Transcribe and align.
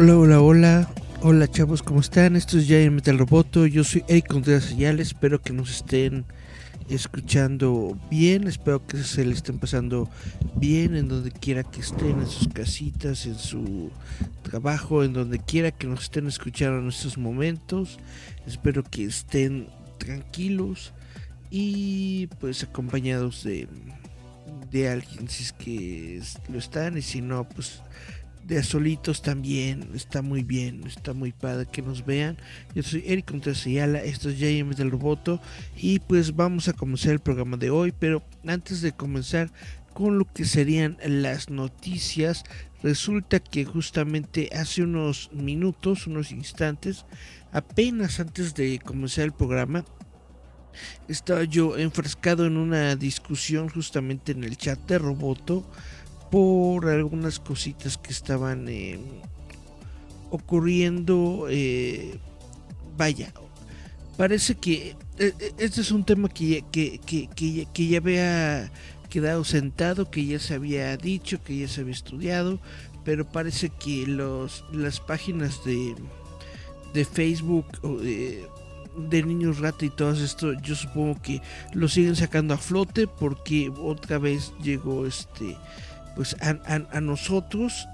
Hola, 0.00 0.16
hola, 0.16 0.40
hola. 0.40 0.90
Hola 1.22 1.50
chavos, 1.50 1.82
¿cómo 1.82 1.98
están? 1.98 2.36
Esto 2.36 2.56
es 2.56 2.66
Giant 2.68 2.94
Metal 2.94 3.18
Roboto. 3.18 3.66
Yo 3.66 3.82
soy 3.82 4.04
Eric 4.06 4.28
Contreras 4.28 4.62
Señales. 4.62 5.08
Espero 5.08 5.42
que 5.42 5.52
nos 5.52 5.70
estén 5.70 6.24
escuchando 6.88 7.98
bien. 8.08 8.46
Espero 8.46 8.86
que 8.86 8.98
se 8.98 9.24
le 9.24 9.32
estén 9.32 9.58
pasando 9.58 10.08
bien 10.54 10.94
en 10.94 11.08
donde 11.08 11.32
quiera 11.32 11.64
que 11.64 11.80
estén, 11.80 12.20
en 12.20 12.28
sus 12.28 12.46
casitas, 12.46 13.26
en 13.26 13.34
su 13.34 13.90
trabajo, 14.44 15.02
en 15.02 15.14
donde 15.14 15.40
quiera 15.40 15.72
que 15.72 15.88
nos 15.88 16.04
estén 16.04 16.28
escuchando 16.28 16.78
en 16.78 16.86
estos 16.86 17.18
momentos. 17.18 17.98
Espero 18.46 18.84
que 18.84 19.04
estén 19.04 19.66
tranquilos 19.98 20.92
y 21.50 22.28
pues 22.38 22.62
acompañados 22.62 23.42
de, 23.42 23.66
de 24.70 24.90
alguien 24.90 25.28
si 25.28 25.42
es 25.42 25.52
que 25.52 26.22
lo 26.52 26.60
están 26.60 26.96
y 26.96 27.02
si 27.02 27.20
no 27.20 27.48
pues 27.48 27.82
de 28.48 28.62
solitos 28.62 29.20
también 29.20 29.90
está 29.94 30.22
muy 30.22 30.42
bien, 30.42 30.82
está 30.86 31.12
muy 31.12 31.32
padre 31.32 31.66
que 31.70 31.82
nos 31.82 32.04
vean. 32.04 32.38
Yo 32.74 32.82
soy 32.82 33.04
Eric 33.06 33.30
Contreras 33.30 33.66
esto 33.66 34.30
es 34.30 34.38
JM 34.38 34.70
del 34.70 34.90
Roboto 34.90 35.40
y 35.76 35.98
pues 35.98 36.34
vamos 36.34 36.66
a 36.66 36.72
comenzar 36.72 37.12
el 37.12 37.20
programa 37.20 37.58
de 37.58 37.68
hoy, 37.68 37.92
pero 37.92 38.22
antes 38.46 38.80
de 38.80 38.92
comenzar 38.92 39.50
con 39.92 40.18
lo 40.18 40.24
que 40.32 40.46
serían 40.46 40.96
las 41.04 41.50
noticias, 41.50 42.44
resulta 42.82 43.38
que 43.38 43.66
justamente 43.66 44.48
hace 44.54 44.82
unos 44.82 45.30
minutos, 45.32 46.06
unos 46.06 46.32
instantes, 46.32 47.04
apenas 47.52 48.18
antes 48.18 48.54
de 48.54 48.78
comenzar 48.78 49.24
el 49.24 49.32
programa, 49.32 49.84
estaba 51.06 51.44
yo 51.44 51.76
enfrascado 51.76 52.46
en 52.46 52.56
una 52.56 52.96
discusión 52.96 53.68
justamente 53.68 54.32
en 54.32 54.44
el 54.44 54.56
chat 54.56 54.78
de 54.88 54.98
Roboto 54.98 55.68
por 56.30 56.88
algunas 56.88 57.38
cositas 57.38 57.96
que 57.96 58.12
estaban 58.12 58.68
eh, 58.68 58.98
ocurriendo. 60.30 61.46
Eh, 61.48 62.18
vaya, 62.96 63.32
parece 64.16 64.54
que 64.54 64.96
eh, 65.18 65.32
este 65.58 65.80
es 65.80 65.90
un 65.90 66.04
tema 66.04 66.28
que, 66.28 66.64
que, 66.70 66.98
que, 66.98 67.28
que, 67.72 67.86
ya 67.86 67.98
había 67.98 68.70
quedado 69.08 69.44
sentado, 69.44 70.10
que 70.10 70.26
ya 70.26 70.38
se 70.38 70.54
había 70.54 70.96
dicho, 70.96 71.42
que 71.42 71.56
ya 71.58 71.68
se 71.68 71.80
había 71.80 71.94
estudiado, 71.94 72.60
pero 73.04 73.26
parece 73.26 73.70
que 73.70 74.06
los, 74.06 74.64
las 74.72 75.00
páginas 75.00 75.64
de, 75.64 75.94
de 76.92 77.04
Facebook 77.04 77.66
de, 78.02 78.46
de 79.08 79.22
niños 79.22 79.58
rata 79.58 79.84
y 79.84 79.90
todo 79.90 80.12
esto, 80.12 80.52
yo 80.60 80.74
supongo 80.74 81.20
que 81.22 81.40
lo 81.72 81.88
siguen 81.88 82.16
sacando 82.16 82.54
a 82.54 82.58
flote 82.58 83.06
porque 83.06 83.72
otra 83.80 84.18
vez 84.18 84.52
llegó 84.62 85.06
este 85.06 85.56
pues 86.18 86.34
a, 86.40 87.00
nosotros 87.00 87.86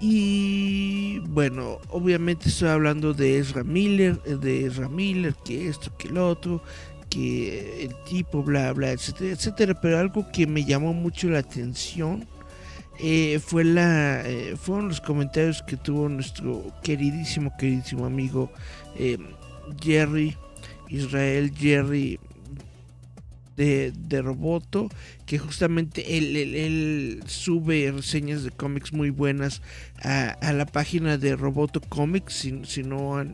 y 0.00 1.18
bueno, 1.18 1.80
obviamente 1.90 2.48
estoy 2.48 2.70
hablando 2.70 3.12
de 3.12 3.36
Ezra 3.36 3.62
Miller, 3.62 4.22
de 4.22 4.64
Ezra 4.64 4.88
Miller, 4.88 5.34
que 5.44 5.68
esto, 5.68 5.94
que 5.98 6.08
el 6.08 6.16
otro, 6.16 6.62
que 7.10 7.84
el 7.84 7.94
tipo, 8.08 8.42
bla, 8.42 8.72
bla, 8.72 8.92
etcétera, 8.92 9.32
etcétera. 9.32 9.78
Pero 9.82 9.98
algo 9.98 10.26
que 10.32 10.46
me 10.46 10.64
llamó 10.64 10.94
mucho 10.94 11.28
la 11.28 11.40
atención 11.40 12.26
eh, 12.98 13.38
fue 13.38 13.64
la, 13.64 14.26
eh, 14.26 14.56
fueron 14.56 14.88
los 14.88 15.02
comentarios 15.02 15.62
que 15.62 15.76
tuvo 15.76 16.08
nuestro 16.08 16.72
queridísimo, 16.82 17.52
queridísimo 17.58 18.06
amigo 18.06 18.50
eh, 18.96 19.18
Jerry, 19.78 20.38
Israel 20.88 21.52
Jerry 21.54 22.18
de, 23.56 23.92
de 23.96 24.22
Roboto, 24.22 24.88
que 25.26 25.38
justamente 25.38 26.16
él, 26.18 27.22
sube 27.26 27.92
reseñas 27.92 28.42
de 28.42 28.50
cómics 28.50 28.92
muy 28.92 29.10
buenas 29.10 29.62
a, 30.02 30.52
la 30.52 30.66
página 30.66 31.18
de 31.18 31.36
Roboto 31.36 31.80
Comics. 31.80 32.34
Si, 32.34 32.64
si 32.64 32.82
no 32.82 33.24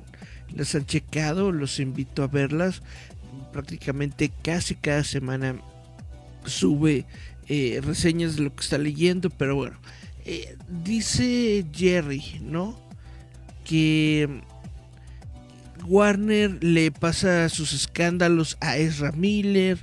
las 0.54 0.74
han 0.74 0.86
checado, 0.86 1.52
los 1.52 1.80
invito 1.80 2.22
a 2.22 2.26
verlas. 2.26 2.82
Prácticamente 3.52 4.30
casi 4.42 4.74
cada 4.74 5.04
semana 5.04 5.60
sube 6.44 7.06
eh, 7.48 7.80
reseñas 7.82 8.36
de 8.36 8.42
lo 8.42 8.54
que 8.54 8.62
está 8.62 8.78
leyendo, 8.78 9.30
pero 9.30 9.56
bueno, 9.56 9.76
eh, 10.24 10.56
dice 10.84 11.66
Jerry, 11.72 12.40
¿no? 12.42 12.78
Que 13.64 14.42
Warner 15.86 16.62
le 16.62 16.92
pasa 16.92 17.48
sus 17.48 17.72
escándalos 17.72 18.56
a 18.60 18.76
Ezra 18.76 19.12
Miller, 19.12 19.78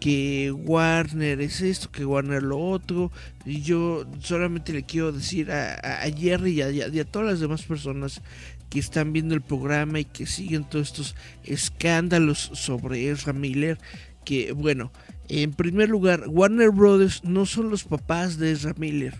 que 0.00 0.52
Warner 0.52 1.40
es 1.40 1.60
esto, 1.60 1.90
que 1.90 2.04
Warner 2.04 2.42
lo 2.42 2.58
otro. 2.58 3.10
Y 3.44 3.62
yo 3.62 4.04
solamente 4.20 4.72
le 4.72 4.84
quiero 4.84 5.12
decir 5.12 5.50
a, 5.50 6.02
Jerry 6.16 6.60
y 6.62 7.00
a, 7.00 7.04
todas 7.04 7.28
las 7.28 7.40
demás 7.40 7.62
personas 7.62 8.22
que 8.70 8.78
están 8.78 9.12
viendo 9.12 9.34
el 9.34 9.40
programa 9.40 10.00
y 10.00 10.04
que 10.04 10.26
siguen 10.26 10.64
todos 10.64 10.88
estos 10.88 11.16
escándalos 11.44 12.50
sobre 12.52 13.08
Ezra 13.10 13.32
Miller, 13.32 13.78
que 14.24 14.52
bueno, 14.52 14.92
en 15.28 15.52
primer 15.52 15.88
lugar, 15.88 16.24
Warner 16.28 16.70
Brothers 16.70 17.24
no 17.24 17.46
son 17.46 17.70
los 17.70 17.84
papás 17.84 18.38
de 18.38 18.52
Ezra 18.52 18.74
Miller. 18.76 19.14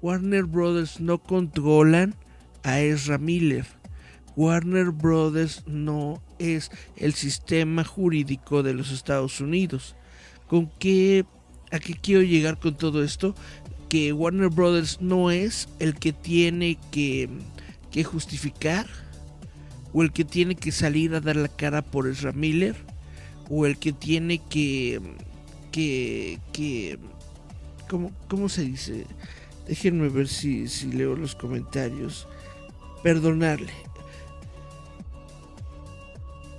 Warner 0.00 0.44
Brothers 0.44 1.00
no 1.00 1.18
controlan 1.18 2.14
a 2.62 2.80
Ezra 2.80 3.18
Miller. 3.18 3.66
Warner 4.36 4.90
Brothers 4.90 5.64
no 5.66 6.22
es 6.38 6.70
el 6.96 7.14
sistema 7.14 7.82
jurídico 7.82 8.62
de 8.62 8.74
los 8.74 8.92
Estados 8.92 9.40
Unidos. 9.40 9.96
¿Con 10.48 10.70
qué, 10.78 11.24
a 11.70 11.78
qué 11.78 11.94
quiero 11.94 12.22
llegar 12.22 12.58
con 12.58 12.76
todo 12.76 13.04
esto? 13.04 13.34
Que 13.88 14.12
Warner 14.12 14.48
Brothers 14.48 15.00
no 15.00 15.30
es 15.30 15.68
el 15.78 15.94
que 15.94 16.12
tiene 16.12 16.78
que, 16.90 17.28
que 17.90 18.04
justificar 18.04 18.86
o 19.92 20.02
el 20.02 20.12
que 20.12 20.24
tiene 20.24 20.54
que 20.54 20.72
salir 20.72 21.14
a 21.14 21.20
dar 21.20 21.36
la 21.36 21.48
cara 21.48 21.82
por 21.82 22.08
Ezra 22.08 22.32
Miller 22.32 22.76
o 23.48 23.66
el 23.66 23.78
que 23.78 23.92
tiene 23.92 24.38
que 24.38 25.00
que 25.72 26.38
que 26.52 26.98
¿cómo, 27.88 28.12
cómo 28.28 28.48
se 28.48 28.62
dice? 28.62 29.06
Déjenme 29.66 30.08
ver 30.08 30.28
si, 30.28 30.68
si 30.68 30.92
leo 30.92 31.14
los 31.14 31.34
comentarios. 31.34 32.26
Perdonarle. 33.02 33.72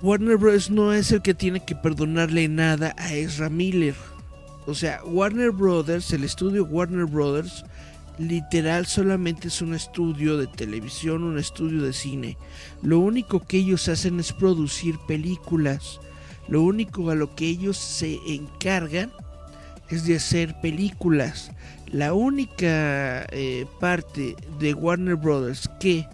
Warner 0.02 0.38
Bros. 0.38 0.70
no 0.70 0.94
es 0.94 1.12
el 1.12 1.20
que 1.20 1.34
tiene 1.34 1.60
que 1.60 1.74
perdonarle 1.74 2.48
nada 2.48 2.94
a 2.96 3.12
Ezra 3.12 3.50
Miller. 3.50 3.94
O 4.66 4.74
sea, 4.74 5.04
Warner 5.04 5.50
Brothers, 5.50 6.10
el 6.14 6.24
estudio 6.24 6.64
Warner 6.64 7.04
Brothers, 7.04 7.66
literal 8.18 8.86
solamente 8.86 9.48
es 9.48 9.60
un 9.60 9.74
estudio 9.74 10.38
de 10.38 10.46
televisión, 10.46 11.22
un 11.22 11.38
estudio 11.38 11.82
de 11.82 11.92
cine. 11.92 12.38
Lo 12.80 12.98
único 12.98 13.40
que 13.40 13.58
ellos 13.58 13.88
hacen 13.88 14.18
es 14.20 14.32
producir 14.32 14.98
películas. 15.06 16.00
Lo 16.48 16.62
único 16.62 17.10
a 17.10 17.14
lo 17.14 17.34
que 17.34 17.48
ellos 17.48 17.76
se 17.76 18.18
encargan 18.26 19.12
es 19.90 20.06
de 20.06 20.16
hacer 20.16 20.58
películas. 20.62 21.50
La 21.86 22.14
única 22.14 23.26
eh, 23.32 23.66
parte 23.80 24.34
de 24.58 24.72
Warner 24.72 25.16
Brothers 25.16 25.68
que 25.78 26.06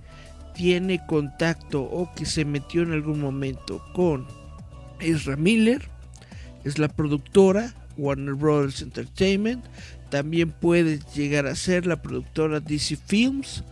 tiene 0.56 1.04
contacto 1.06 1.82
o 1.82 2.12
que 2.14 2.24
se 2.24 2.44
metió 2.44 2.82
en 2.82 2.92
algún 2.92 3.20
momento 3.20 3.84
con 3.92 4.26
Ezra 5.00 5.36
Miller, 5.36 5.88
es 6.64 6.78
la 6.78 6.88
productora 6.88 7.74
Warner 7.98 8.34
Brothers 8.34 8.82
Entertainment, 8.82 9.64
también 10.08 10.50
puede 10.50 11.00
llegar 11.14 11.46
a 11.46 11.54
ser 11.54 11.86
la 11.86 12.00
productora 12.00 12.60
DC 12.60 12.96
Films, 12.96 13.64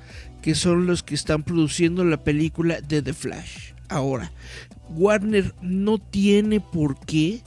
que 0.43 0.55
son 0.55 0.87
los 0.87 1.03
que 1.03 1.15
están 1.15 1.43
produciendo 1.43 2.05
la 2.05 2.23
película 2.23 2.81
de 2.81 3.01
The 3.01 3.15
Flash. 3.15 3.73
Ahora, 3.89 4.31
Warner 4.91 5.55
no 5.63 5.99
tiene 5.99 6.61
por 6.61 7.01
qué 7.01 7.43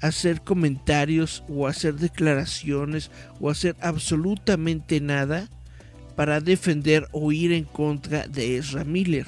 hacer 0.00 0.42
comentarios 0.42 1.42
o 1.48 1.66
hacer 1.66 1.94
declaraciones 1.94 3.10
o 3.40 3.50
hacer 3.50 3.76
absolutamente 3.80 5.00
nada 5.00 5.48
para 6.10 6.40
defender 6.40 7.08
o 7.12 7.32
ir 7.32 7.52
en 7.52 7.64
contra 7.64 8.26
de 8.26 8.56
Ezra 8.56 8.84
Miller. 8.84 9.26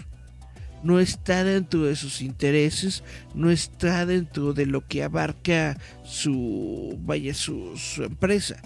no 0.83 0.99
está 0.99 1.45
dentro 1.45 1.85
de 1.85 1.95
sus 1.95 2.23
intereses, 2.23 3.05
no 3.35 3.53
está 3.53 4.05
dentro 4.05 4.53
de 4.53 4.67
lo 4.67 4.87
que 4.87 5.05
abarca 5.05 5.79
su, 6.03 6.99
vaya, 7.03 7.35
su, 7.35 7.79
empresa. 7.99 8.61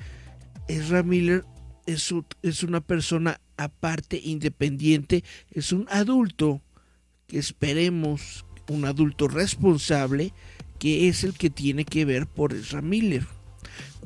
Ezra 0.66 1.02
Miller 1.02 1.44
es, 1.84 2.14
es 2.42 2.62
una 2.62 2.80
persona 2.80 3.38
aparte, 3.56 4.20
independiente, 4.22 5.24
es 5.50 5.72
un 5.72 5.86
adulto 5.90 6.62
que 7.26 7.38
esperemos, 7.38 8.44
un 8.68 8.84
adulto 8.84 9.28
responsable, 9.28 10.32
que 10.78 11.08
es 11.08 11.24
el 11.24 11.34
que 11.34 11.50
tiene 11.50 11.84
que 11.84 12.04
ver 12.04 12.26
por 12.26 12.52
Ezra 12.52 12.82
Miller. 12.82 13.26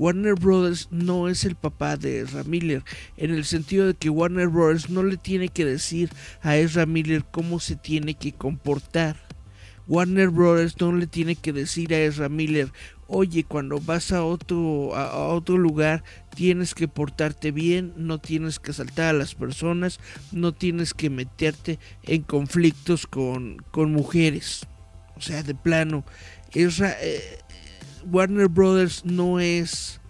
Warner 0.00 0.34
Brothers 0.34 0.88
no 0.90 1.28
es 1.28 1.44
el 1.44 1.56
papá 1.56 1.98
de 1.98 2.20
Ezra 2.20 2.42
Miller, 2.44 2.82
en 3.18 3.32
el 3.32 3.44
sentido 3.44 3.86
de 3.86 3.92
que 3.92 4.08
Warner 4.08 4.48
Brothers 4.48 4.88
no 4.88 5.02
le 5.02 5.18
tiene 5.18 5.50
que 5.50 5.66
decir 5.66 6.08
a 6.40 6.56
Ezra 6.56 6.86
Miller 6.86 7.22
cómo 7.30 7.60
se 7.60 7.76
tiene 7.76 8.14
que 8.14 8.32
comportar. 8.32 9.16
Warner 9.86 10.30
Brothers 10.30 10.80
no 10.80 10.92
le 10.92 11.06
tiene 11.06 11.36
que 11.36 11.52
decir 11.52 11.92
a 11.92 11.98
Ezra 11.98 12.30
Miller, 12.30 12.72
oye, 13.08 13.44
cuando 13.44 13.78
vas 13.78 14.10
a 14.10 14.24
otro, 14.24 14.96
a, 14.96 15.28
otro 15.28 15.58
lugar 15.58 16.02
tienes 16.34 16.74
que 16.74 16.88
portarte 16.88 17.50
bien, 17.50 17.92
no 17.98 18.16
tienes 18.16 18.58
que 18.58 18.70
asaltar 18.70 19.14
a 19.14 19.18
las 19.18 19.34
personas, 19.34 20.00
no 20.32 20.54
tienes 20.54 20.94
que 20.94 21.10
meterte 21.10 21.78
en 22.04 22.22
conflictos 22.22 23.06
con, 23.06 23.58
con 23.70 23.92
mujeres. 23.92 24.66
O 25.14 25.20
sea, 25.20 25.42
de 25.42 25.54
plano, 25.54 26.06
Ezra, 26.54 26.96
eh, 27.02 27.38
Warner 28.04 28.48
Brothers 28.48 29.04
no 29.04 29.40
es 29.40 30.00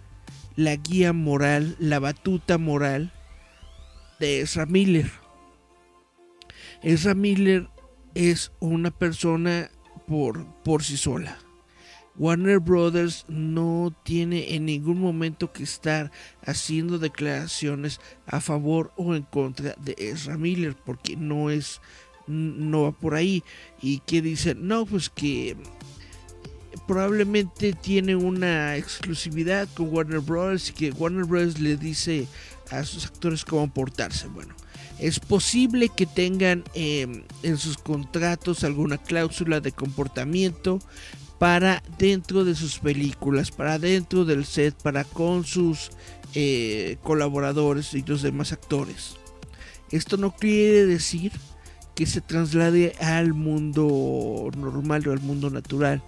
la 0.55 0.75
guía 0.75 1.13
moral, 1.13 1.75
la 1.79 1.99
batuta 1.99 2.57
moral 2.57 3.11
de 4.19 4.41
Ezra 4.41 4.65
Miller. 4.65 5.11
Ezra 6.81 7.15
Miller 7.15 7.69
es 8.13 8.51
una 8.59 8.91
persona 8.91 9.69
por, 10.07 10.45
por 10.63 10.83
sí 10.83 10.97
sola. 10.97 11.37
Warner 12.17 12.59
Brothers 12.59 13.25
no 13.29 13.95
tiene 14.03 14.55
en 14.55 14.65
ningún 14.65 14.99
momento 14.99 15.53
que 15.53 15.63
estar 15.63 16.11
haciendo 16.45 16.99
declaraciones 16.99 17.99
a 18.25 18.41
favor 18.41 18.91
o 18.97 19.15
en 19.15 19.23
contra 19.23 19.75
de 19.79 19.95
Ezra 19.97 20.37
Miller 20.37 20.75
porque 20.75 21.15
no 21.15 21.49
es 21.49 21.81
no 22.27 22.83
va 22.83 22.91
por 22.91 23.15
ahí 23.15 23.43
y 23.81 23.99
que 23.99 24.21
dicen 24.21 24.67
no 24.67 24.85
pues 24.85 25.09
que 25.09 25.57
probablemente 26.91 27.71
tiene 27.71 28.17
una 28.17 28.75
exclusividad 28.75 29.69
con 29.75 29.87
Warner 29.93 30.19
Bros. 30.19 30.69
y 30.69 30.73
que 30.73 30.91
Warner 30.91 31.23
Bros. 31.23 31.57
le 31.57 31.77
dice 31.77 32.27
a 32.69 32.83
sus 32.83 33.05
actores 33.05 33.45
cómo 33.45 33.73
portarse. 33.73 34.27
Bueno, 34.27 34.53
es 34.99 35.21
posible 35.21 35.87
que 35.87 36.05
tengan 36.05 36.65
em, 36.73 37.23
en 37.43 37.57
sus 37.57 37.77
contratos 37.77 38.65
alguna 38.65 38.97
cláusula 38.97 39.61
de 39.61 39.71
comportamiento 39.71 40.79
para 41.39 41.81
dentro 41.97 42.43
de 42.43 42.55
sus 42.55 42.79
películas, 42.79 43.51
para 43.51 43.79
dentro 43.79 44.25
del 44.25 44.43
set, 44.43 44.75
para 44.83 45.05
con 45.05 45.45
sus 45.45 45.91
eh, 46.33 46.97
colaboradores 47.03 47.93
y 47.93 48.01
los 48.01 48.21
demás 48.21 48.51
actores. 48.51 49.15
Esto 49.91 50.17
no 50.17 50.35
quiere 50.35 50.85
decir 50.85 51.31
que 51.95 52.05
se 52.05 52.19
traslade 52.19 52.95
al 52.99 53.33
mundo 53.33 54.49
normal 54.57 55.07
o 55.07 55.13
al 55.13 55.21
mundo 55.21 55.49
natural. 55.49 56.03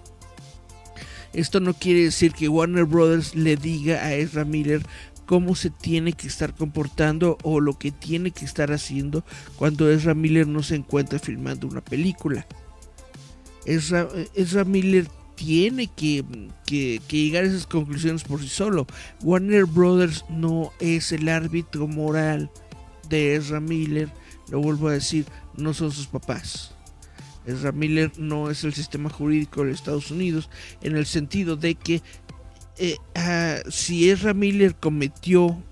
Esto 1.34 1.58
no 1.58 1.74
quiere 1.74 2.04
decir 2.04 2.32
que 2.32 2.48
Warner 2.48 2.84
Brothers 2.84 3.34
le 3.34 3.56
diga 3.56 4.04
a 4.04 4.14
Ezra 4.14 4.44
Miller 4.44 4.82
cómo 5.26 5.56
se 5.56 5.70
tiene 5.70 6.12
que 6.12 6.28
estar 6.28 6.54
comportando 6.54 7.38
o 7.42 7.60
lo 7.60 7.78
que 7.78 7.90
tiene 7.90 8.30
que 8.30 8.44
estar 8.44 8.72
haciendo 8.72 9.24
cuando 9.56 9.90
Ezra 9.90 10.14
Miller 10.14 10.46
no 10.46 10.62
se 10.62 10.76
encuentra 10.76 11.18
filmando 11.18 11.66
una 11.66 11.80
película. 11.80 12.46
Ezra, 13.66 14.64
Miller 14.64 15.08
tiene 15.34 15.88
que, 15.88 16.24
que, 16.66 17.00
llegar 17.08 17.44
a 17.44 17.48
esas 17.48 17.66
conclusiones 17.66 18.22
por 18.22 18.40
sí 18.40 18.48
solo. 18.48 18.86
Warner 19.22 19.64
Brothers 19.64 20.24
no 20.28 20.72
es 20.78 21.10
el 21.12 21.28
árbitro 21.28 21.88
moral 21.88 22.50
de 23.08 23.34
Ezra 23.34 23.60
Miller. 23.60 24.10
Lo 24.50 24.60
vuelvo 24.60 24.88
a 24.88 24.92
decir, 24.92 25.26
no 25.56 25.74
son 25.74 25.90
sus 25.90 26.06
papás. 26.06 26.73
Ezra 27.46 27.72
Miller 27.72 28.12
no 28.18 28.50
es 28.50 28.64
el 28.64 28.74
sistema 28.74 29.10
jurídico 29.10 29.64
de 29.64 29.72
Estados 29.72 30.10
Unidos 30.10 30.48
en 30.82 30.96
el 30.96 31.06
sentido 31.06 31.56
de 31.56 31.74
que 31.74 32.02
eh, 32.78 32.96
ah, 33.14 33.58
si 33.68 34.10
Ezra 34.10 34.34
Miller 34.34 34.74
cometió 34.74 35.62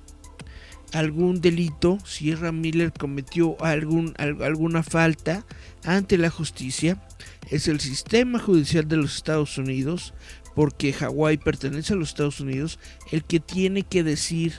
algún 0.92 1.40
delito, 1.40 1.98
si 2.04 2.30
Ezra 2.30 2.52
Miller 2.52 2.92
cometió 2.92 3.56
alguna 3.62 4.82
falta 4.82 5.44
ante 5.84 6.18
la 6.18 6.30
justicia, 6.30 7.02
es 7.50 7.66
el 7.66 7.80
sistema 7.80 8.38
judicial 8.38 8.86
de 8.86 8.98
los 8.98 9.16
Estados 9.16 9.58
Unidos, 9.58 10.14
porque 10.54 10.92
Hawái 10.92 11.38
pertenece 11.38 11.94
a 11.94 11.96
los 11.96 12.10
Estados 12.10 12.40
Unidos, 12.40 12.78
el 13.10 13.24
que 13.24 13.40
tiene 13.40 13.82
que 13.82 14.04
decir 14.04 14.54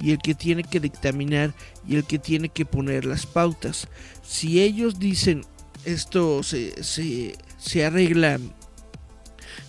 y 0.00 0.10
el 0.10 0.18
que 0.18 0.34
tiene 0.34 0.64
que 0.64 0.80
dictaminar 0.80 1.54
y 1.86 1.96
el 1.96 2.04
que 2.04 2.18
tiene 2.18 2.48
que 2.48 2.64
poner 2.64 3.04
las 3.04 3.26
pautas. 3.26 3.86
Si 4.22 4.60
ellos 4.60 4.98
dicen 4.98 5.42
esto 5.84 6.42
se, 6.42 6.82
se, 6.82 7.84
arregla 7.84 8.38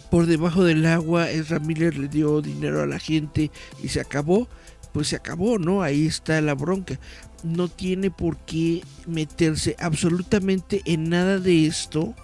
por 0.10 0.26
debajo 0.26 0.64
del 0.64 0.86
agua. 0.86 1.30
Ezra 1.30 1.60
Miller 1.60 1.98
le 1.98 2.08
dio 2.08 2.42
dinero 2.42 2.82
a 2.82 2.88
la 2.88 3.00
gente 3.00 3.52
y 3.82 3.90
se 3.90 4.00
acabó. 4.02 4.48
Pues 4.94 5.10
se 5.10 5.18
acabó, 5.18 5.60
¿no? 5.60 5.82
Ahí 5.82 6.06
está 6.06 6.40
la 6.42 6.54
bronca. 6.54 7.00
No 7.44 7.68
tiene 7.68 8.12
por 8.12 8.38
qué 8.38 8.82
meterse 9.06 9.76
absolutamente 9.80 10.82
en 10.86 11.10
nada 11.10 11.40
de 11.40 11.66
esto. 11.66 12.16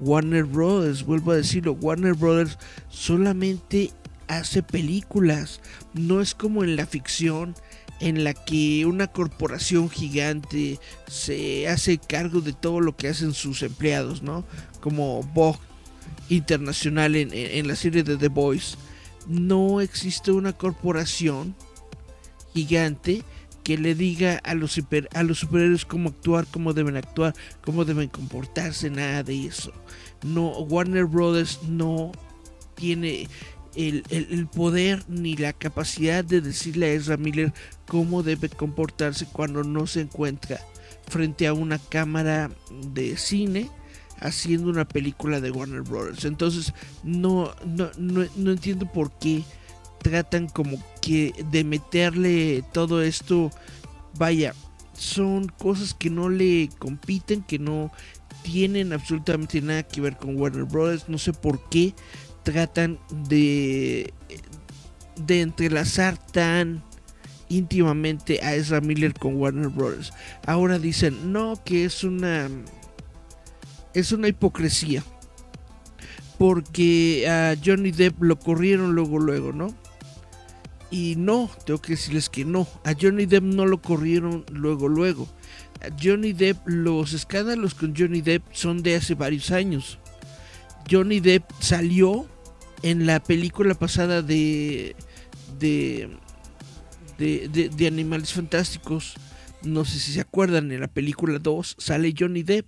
Warner 0.00 0.44
Brothers, 0.44 1.04
vuelvo 1.04 1.32
a 1.32 1.36
decirlo, 1.36 1.72
Warner 1.72 2.14
Brothers 2.14 2.58
solamente 2.88 3.90
hace 4.28 4.62
películas. 4.62 5.60
No 5.94 6.20
es 6.20 6.34
como 6.34 6.62
en 6.62 6.76
la 6.76 6.86
ficción 6.86 7.54
en 8.00 8.24
la 8.24 8.34
que 8.34 8.86
una 8.86 9.08
corporación 9.08 9.90
gigante 9.90 10.78
se 11.06 11.68
hace 11.68 11.98
cargo 11.98 12.40
de 12.40 12.52
todo 12.52 12.80
lo 12.80 12.96
que 12.96 13.08
hacen 13.08 13.34
sus 13.34 13.62
empleados, 13.62 14.22
¿no? 14.22 14.44
Como 14.80 15.22
Vogue 15.34 15.58
Internacional 16.28 17.16
en, 17.16 17.68
la 17.68 17.74
serie 17.74 18.02
de 18.02 18.16
The 18.16 18.28
Boys. 18.28 18.76
No 19.26 19.80
existe 19.80 20.30
una 20.30 20.52
corporación 20.52 21.54
gigante 22.54 23.24
que 23.64 23.76
le 23.76 23.94
diga 23.94 24.38
a 24.44 24.54
los, 24.54 24.80
a 25.12 25.22
los 25.22 25.38
superhéroes 25.38 25.84
cómo 25.84 26.10
actuar, 26.10 26.46
cómo 26.50 26.72
deben 26.72 26.96
actuar, 26.96 27.34
cómo 27.62 27.84
deben 27.84 28.08
comportarse, 28.08 28.90
nada 28.90 29.22
de 29.22 29.46
eso. 29.46 29.72
No, 30.22 30.50
Warner 30.60 31.04
Brothers 31.04 31.62
no 31.64 32.12
tiene 32.74 33.28
el, 33.74 34.48
poder 34.52 35.04
ni 35.08 35.36
la 35.36 35.52
capacidad 35.52 36.24
de 36.24 36.40
decirle 36.40 36.86
a 36.86 36.92
Ezra 36.92 37.16
Miller 37.16 37.52
cómo 37.88 38.22
debe 38.22 38.48
comportarse 38.48 39.26
cuando 39.26 39.64
no 39.64 39.86
se 39.86 40.02
encuentra 40.02 40.60
frente 41.08 41.46
a 41.46 41.54
una 41.54 41.78
cámara 41.78 42.50
de 42.70 43.16
cine 43.16 43.70
haciendo 44.20 44.68
una 44.68 44.86
película 44.86 45.40
de 45.40 45.50
Warner 45.50 45.82
Brothers. 45.82 46.24
Entonces 46.24 46.74
no, 47.02 47.54
no, 47.64 47.90
no, 47.96 48.50
entiendo 48.50 48.86
por 48.92 49.10
qué 49.12 49.42
tratan 50.02 50.48
como 50.48 50.82
que 51.00 51.32
de 51.50 51.64
meterle 51.64 52.62
todo 52.72 53.02
esto. 53.02 53.50
Vaya, 54.18 54.54
son 54.92 55.48
cosas 55.48 55.94
que 55.94 56.10
no 56.10 56.28
le 56.28 56.68
compiten, 56.78 57.42
que 57.42 57.58
no 57.58 57.90
tienen 58.42 58.92
absolutamente 58.92 59.60
nada 59.60 59.82
que 59.82 60.00
ver 60.00 60.16
con 60.16 60.36
Warner 60.36 60.64
Brothers. 60.64 61.08
No 61.08 61.18
sé 61.18 61.32
por 61.32 61.68
qué 61.68 61.94
tratan 62.42 62.98
de, 63.28 64.12
de 65.16 65.40
entrelazar 65.40 66.18
tan 66.18 66.82
íntimamente 67.48 68.40
a 68.42 68.54
Ezra 68.54 68.80
Miller 68.80 69.14
con 69.14 69.36
Warner 69.36 69.68
Brothers. 69.68 70.12
Ahora 70.46 70.78
dicen, 70.78 71.32
no, 71.32 71.62
que 71.64 71.84
es 71.84 72.04
una 72.04 72.48
es 73.94 74.12
una 74.12 74.28
hipocresía. 74.28 75.02
Porque 76.38 77.28
a 77.28 77.56
Johnny 77.62 77.90
Depp 77.90 78.22
lo 78.22 78.38
corrieron 78.38 78.94
luego 78.94 79.18
luego, 79.18 79.52
¿no? 79.52 79.74
Y 80.90 81.16
no, 81.16 81.50
tengo 81.66 81.80
que 81.80 81.92
decirles 81.92 82.28
que 82.28 82.44
no. 82.44 82.68
A 82.84 82.94
Johnny 82.98 83.26
Depp 83.26 83.42
no 83.42 83.66
lo 83.66 83.82
corrieron 83.82 84.44
luego 84.52 84.88
luego. 84.88 85.28
Johnny 86.00 86.32
Depp, 86.32 86.58
los 86.66 87.12
escándalos 87.12 87.74
con 87.74 87.94
Johnny 87.96 88.20
Depp 88.20 88.44
son 88.52 88.82
de 88.82 88.96
hace 88.96 89.14
varios 89.14 89.50
años. 89.50 89.98
Johnny 90.90 91.20
Depp 91.20 91.44
salió 91.58 92.26
en 92.82 93.06
la 93.06 93.20
película 93.20 93.74
pasada 93.74 94.22
de 94.22 94.94
de, 95.58 96.08
de, 97.18 97.86
Animales 97.86 98.32
Fantásticos, 98.32 99.14
no 99.62 99.84
sé 99.84 99.98
si 99.98 100.12
se 100.12 100.20
acuerdan, 100.20 100.70
en 100.70 100.80
la 100.80 100.88
película 100.88 101.38
2 101.38 101.76
sale 101.78 102.14
Johnny 102.16 102.42
Depp. 102.42 102.66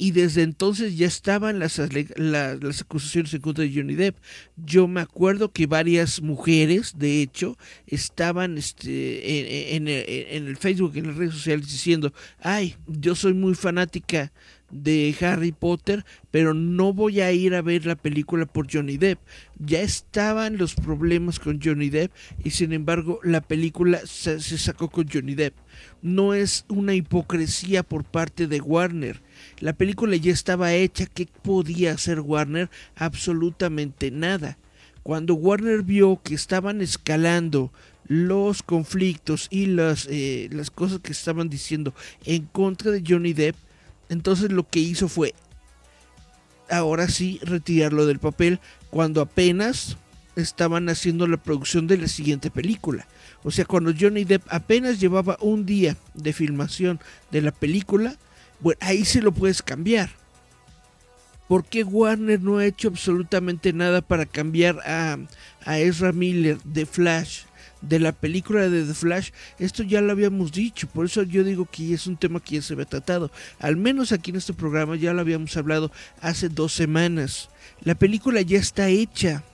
Y 0.00 0.12
desde 0.12 0.42
entonces 0.42 0.96
ya 0.96 1.08
estaban 1.08 1.58
las, 1.58 1.80
las, 2.16 2.80
acusaciones 2.82 3.34
en 3.34 3.40
contra 3.40 3.64
de 3.64 3.74
Johnny 3.74 3.96
Depp. 3.96 4.16
Yo 4.56 4.86
me 4.86 5.00
acuerdo 5.00 5.50
que 5.50 5.66
varias 5.66 6.22
mujeres, 6.22 6.94
de 6.96 7.20
hecho, 7.20 7.58
estaban 7.84 8.58
este, 8.58 9.74
en, 9.74 9.88
en, 9.88 9.88
en, 9.88 10.46
el 10.46 10.56
Facebook, 10.56 10.92
en 10.94 11.08
las 11.08 11.16
redes 11.16 11.34
sociales, 11.34 11.66
diciendo, 11.66 12.12
ay, 12.38 12.76
yo 12.86 13.16
soy 13.16 13.34
muy 13.34 13.56
fanática 13.56 14.32
de 14.70 15.14
Harry 15.20 15.52
Potter, 15.52 16.04
pero 16.30 16.54
no 16.54 16.92
voy 16.92 17.20
a 17.20 17.32
ir 17.32 17.54
a 17.54 17.62
ver 17.62 17.86
la 17.86 17.96
película 17.96 18.46
por 18.46 18.72
Johnny 18.72 18.96
Depp. 18.96 19.18
Ya 19.58 19.80
estaban 19.80 20.58
los 20.58 20.74
problemas 20.74 21.38
con 21.38 21.60
Johnny 21.62 21.88
Depp 21.88 22.12
y 22.44 22.50
sin 22.50 22.72
embargo 22.72 23.20
la 23.22 23.40
película 23.40 24.00
se, 24.04 24.40
sacó 24.40 24.90
con 24.90 25.08
Johnny 25.08 25.34
Depp. 25.34 25.54
No 26.02 26.34
es 26.34 26.64
una 26.68 26.94
hipocresía 26.94 27.82
por 27.82 28.04
parte 28.04 28.46
de 28.46 28.60
Warner. 28.60 29.22
La 29.60 29.72
película 29.72 30.16
ya 30.16 30.32
estaba 30.32 30.74
hecha. 30.74 31.06
¿Qué 31.06 31.26
podía 31.42 31.92
hacer 31.92 32.20
Warner? 32.20 32.70
Absolutamente 32.96 34.10
nada. 34.10 34.58
Cuando 35.02 35.34
Warner 35.34 35.82
vio 35.82 36.20
que 36.22 36.34
estaban 36.34 36.82
escalando 36.82 37.72
los 38.06 38.62
conflictos 38.62 39.48
y 39.50 39.66
las, 39.66 40.06
eh, 40.10 40.48
las 40.52 40.70
cosas 40.70 41.00
que 41.00 41.12
estaban 41.12 41.48
diciendo 41.48 41.94
en 42.24 42.46
contra 42.46 42.90
de 42.90 43.02
Johnny 43.06 43.34
Depp, 43.34 43.56
entonces 44.08 44.52
lo 44.52 44.66
que 44.66 44.80
hizo 44.80 45.08
fue, 45.08 45.34
ahora 46.70 47.08
sí, 47.08 47.40
retirarlo 47.42 48.06
del 48.06 48.18
papel 48.18 48.60
cuando 48.90 49.20
apenas 49.20 49.96
estaban 50.36 50.88
haciendo 50.88 51.26
la 51.26 51.36
producción 51.36 51.86
de 51.86 51.98
la 51.98 52.08
siguiente 52.08 52.50
película. 52.50 53.06
O 53.42 53.50
sea, 53.50 53.64
cuando 53.64 53.92
Johnny 53.98 54.24
Depp 54.24 54.44
apenas 54.48 55.00
llevaba 55.00 55.36
un 55.40 55.66
día 55.66 55.96
de 56.14 56.32
filmación 56.32 57.00
de 57.30 57.42
la 57.42 57.52
película, 57.52 58.16
bueno, 58.60 58.78
ahí 58.82 59.04
se 59.04 59.22
lo 59.22 59.32
puedes 59.32 59.62
cambiar. 59.62 60.10
¿Por 61.48 61.64
qué 61.64 61.82
Warner 61.82 62.40
no 62.40 62.58
ha 62.58 62.66
hecho 62.66 62.88
absolutamente 62.88 63.72
nada 63.72 64.02
para 64.02 64.26
cambiar 64.26 64.80
a, 64.80 65.16
a 65.64 65.78
Ezra 65.78 66.12
Miller 66.12 66.58
de 66.62 66.84
Flash 66.84 67.44
de 67.80 68.00
la 68.00 68.12
película 68.12 68.68
de 68.68 68.84
The 68.84 68.94
Flash, 68.94 69.30
esto 69.58 69.82
ya 69.82 70.00
lo 70.00 70.12
habíamos 70.12 70.52
dicho, 70.52 70.88
por 70.88 71.06
eso 71.06 71.22
yo 71.22 71.44
digo 71.44 71.66
que 71.70 71.94
es 71.94 72.06
un 72.06 72.16
tema 72.16 72.40
que 72.40 72.56
ya 72.56 72.62
se 72.62 72.74
había 72.74 72.86
tratado, 72.86 73.30
al 73.58 73.76
menos 73.76 74.12
aquí 74.12 74.30
en 74.30 74.36
este 74.36 74.54
programa 74.54 74.96
ya 74.96 75.12
lo 75.12 75.20
habíamos 75.20 75.56
hablado 75.56 75.90
hace 76.20 76.48
dos 76.48 76.72
semanas. 76.72 77.50
La 77.82 77.94
película 77.94 78.40
ya 78.40 78.58
está 78.58 78.88
hecha, 78.88 79.44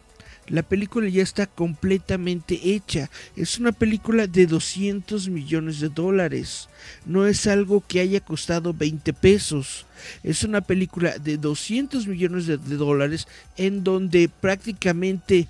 la 0.48 0.62
película 0.62 1.08
ya 1.08 1.22
está 1.22 1.46
completamente 1.46 2.60
hecha. 2.62 3.10
Es 3.34 3.58
una 3.58 3.72
película 3.72 4.26
de 4.26 4.46
200 4.46 5.28
millones 5.28 5.80
de 5.80 5.88
dólares. 5.88 6.68
No 7.06 7.26
es 7.26 7.46
algo 7.46 7.82
que 7.86 8.00
haya 8.00 8.20
costado 8.20 8.74
20 8.74 9.12
pesos. 9.14 9.86
Es 10.22 10.44
una 10.44 10.60
película 10.60 11.18
de 11.18 11.38
200 11.38 12.06
millones 12.06 12.46
de, 12.46 12.58
dólares 12.58 13.26
en 13.56 13.84
donde 13.84 14.28
prácticamente 14.28 15.48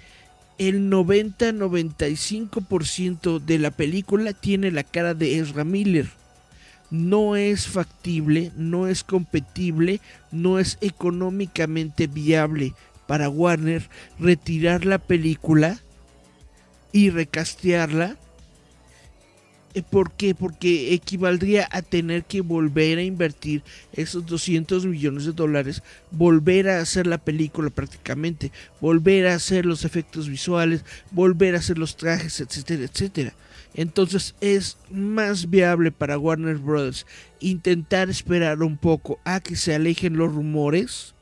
el 0.59 0.91
90-95% 0.91 3.41
de 3.41 3.59
la 3.59 3.71
película 3.71 4.33
tiene 4.33 4.71
la 4.71 4.85
cara 4.85 5.15
de 5.15 5.39
Ezra 5.39 5.65
Miller. 5.65 6.09
No 6.91 7.37
es 7.37 7.67
factible, 7.67 8.53
no 8.57 8.87
es 8.87 9.03
competible, 9.03 10.01
no 10.31 10.59
es 10.59 10.77
económicamente 10.81 12.07
viable 12.07 12.75
para 13.07 13.29
Warner 13.29 13.89
retirar 14.19 14.85
la 14.85 14.99
película 14.99 15.79
y 16.93 17.11
recastearla 17.11 18.17
¿Por 19.83 20.13
qué? 20.13 20.37
Porque 20.37 20.95
equivaldría 20.95 21.69
a 21.73 21.83
tener 21.83 22.25
que 22.25 22.43
volver 22.43 22.99
a 22.99 23.03
invertir 23.03 23.63
esos 23.93 24.25
200 24.25 24.87
millones 24.87 25.25
de 25.25 25.33
dólares, 25.33 25.83
volver 26.13 26.69
a 26.69 26.81
hacer 26.81 27.09
la 27.09 27.19
película 27.19 27.71
prácticamente, 27.71 28.53
volver 28.81 29.27
a 29.27 29.35
hacer 29.35 29.67
los 29.67 29.85
efectos 29.85 30.29
visuales, 30.29 30.85
volver 31.11 31.57
a 31.57 31.59
hacer 31.59 31.77
los 31.79 31.97
trajes, 31.97 32.41
etcétera, 32.41 32.85
etcétera. 32.85 33.35
Entonces 33.75 34.37
es 34.41 34.77
más 34.91 35.51
viable 35.51 35.91
para 35.91 36.19
Warner 36.19 36.59
Bros. 36.59 37.05
intentar 37.41 38.09
esperar 38.09 38.63
un 38.63 38.77
poco 38.77 39.19
a 39.25 39.41
que 39.41 39.57
se 39.57 39.75
alejen 39.75 40.17
los 40.17 40.33
rumores, 40.33 41.15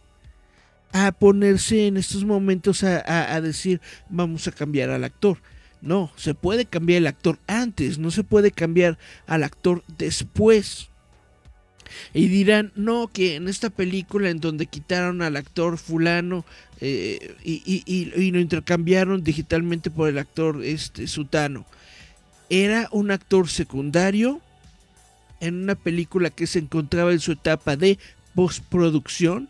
a 0.92 1.12
ponerse 1.12 1.86
en 1.86 1.96
estos 1.96 2.26
momentos 2.26 2.84
a 2.84 3.40
decir 3.40 3.80
vamos 4.10 4.46
a 4.46 4.52
cambiar 4.52 4.90
al 4.90 5.04
actor 5.04 5.38
no, 5.82 6.12
se 6.16 6.34
puede 6.34 6.64
cambiar 6.64 6.98
el 6.98 7.06
actor 7.08 7.38
antes, 7.46 7.98
no 7.98 8.10
se 8.10 8.22
puede 8.24 8.52
cambiar 8.52 8.98
al 9.26 9.42
actor 9.42 9.82
después. 9.98 10.88
Y 12.14 12.28
dirán, 12.28 12.72
no, 12.74 13.08
que 13.12 13.34
en 13.34 13.48
esta 13.48 13.68
película 13.68 14.30
en 14.30 14.40
donde 14.40 14.66
quitaron 14.66 15.20
al 15.20 15.36
actor 15.36 15.76
fulano 15.76 16.46
eh, 16.80 17.36
y, 17.44 18.30
lo 18.30 18.40
intercambiaron 18.40 19.22
digitalmente 19.22 19.90
por 19.90 20.08
el 20.08 20.18
actor 20.18 20.64
este, 20.64 21.06
Sutano, 21.06 21.66
era 22.48 22.88
un 22.92 23.10
actor 23.10 23.48
secundario 23.48 24.40
en 25.40 25.62
una 25.62 25.74
película 25.74 26.30
que 26.30 26.46
se 26.46 26.60
encontraba 26.60 27.12
en 27.12 27.20
su 27.20 27.32
etapa 27.32 27.76
de 27.76 27.98
postproducción 28.34 29.48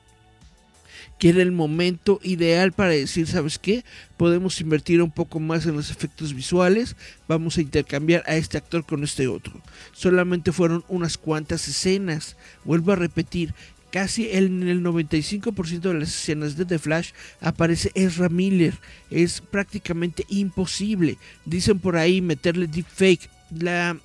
que 1.22 1.28
era 1.28 1.42
el 1.42 1.52
momento 1.52 2.18
ideal 2.24 2.72
para 2.72 2.88
decir, 2.88 3.28
¿sabes 3.28 3.56
qué? 3.56 3.84
Podemos 4.16 4.60
invertir 4.60 5.00
un 5.00 5.12
poco 5.12 5.38
más 5.38 5.64
en 5.66 5.76
los 5.76 5.88
efectos 5.88 6.34
visuales, 6.34 6.96
vamos 7.28 7.56
a 7.56 7.60
intercambiar 7.60 8.24
a 8.26 8.34
este 8.34 8.58
actor 8.58 8.84
con 8.84 9.04
este 9.04 9.28
otro. 9.28 9.52
Solamente 9.92 10.50
fueron 10.50 10.84
unas 10.88 11.18
cuantas 11.18 11.68
escenas, 11.68 12.36
vuelvo 12.64 12.90
a 12.90 12.96
repetir, 12.96 13.54
casi 13.92 14.32
en 14.32 14.66
el 14.66 14.82
95% 14.82 15.80
de 15.80 15.94
las 15.94 16.08
escenas 16.08 16.56
de 16.56 16.64
The 16.64 16.80
Flash 16.80 17.12
aparece 17.40 17.92
Ezra 17.94 18.28
Miller. 18.28 18.74
Es 19.08 19.40
prácticamente 19.40 20.26
imposible. 20.28 21.18
Dicen 21.44 21.78
por 21.78 21.94
ahí 21.94 22.20
meterle 22.20 22.66
deepfake. 22.66 23.30
La 23.56 23.96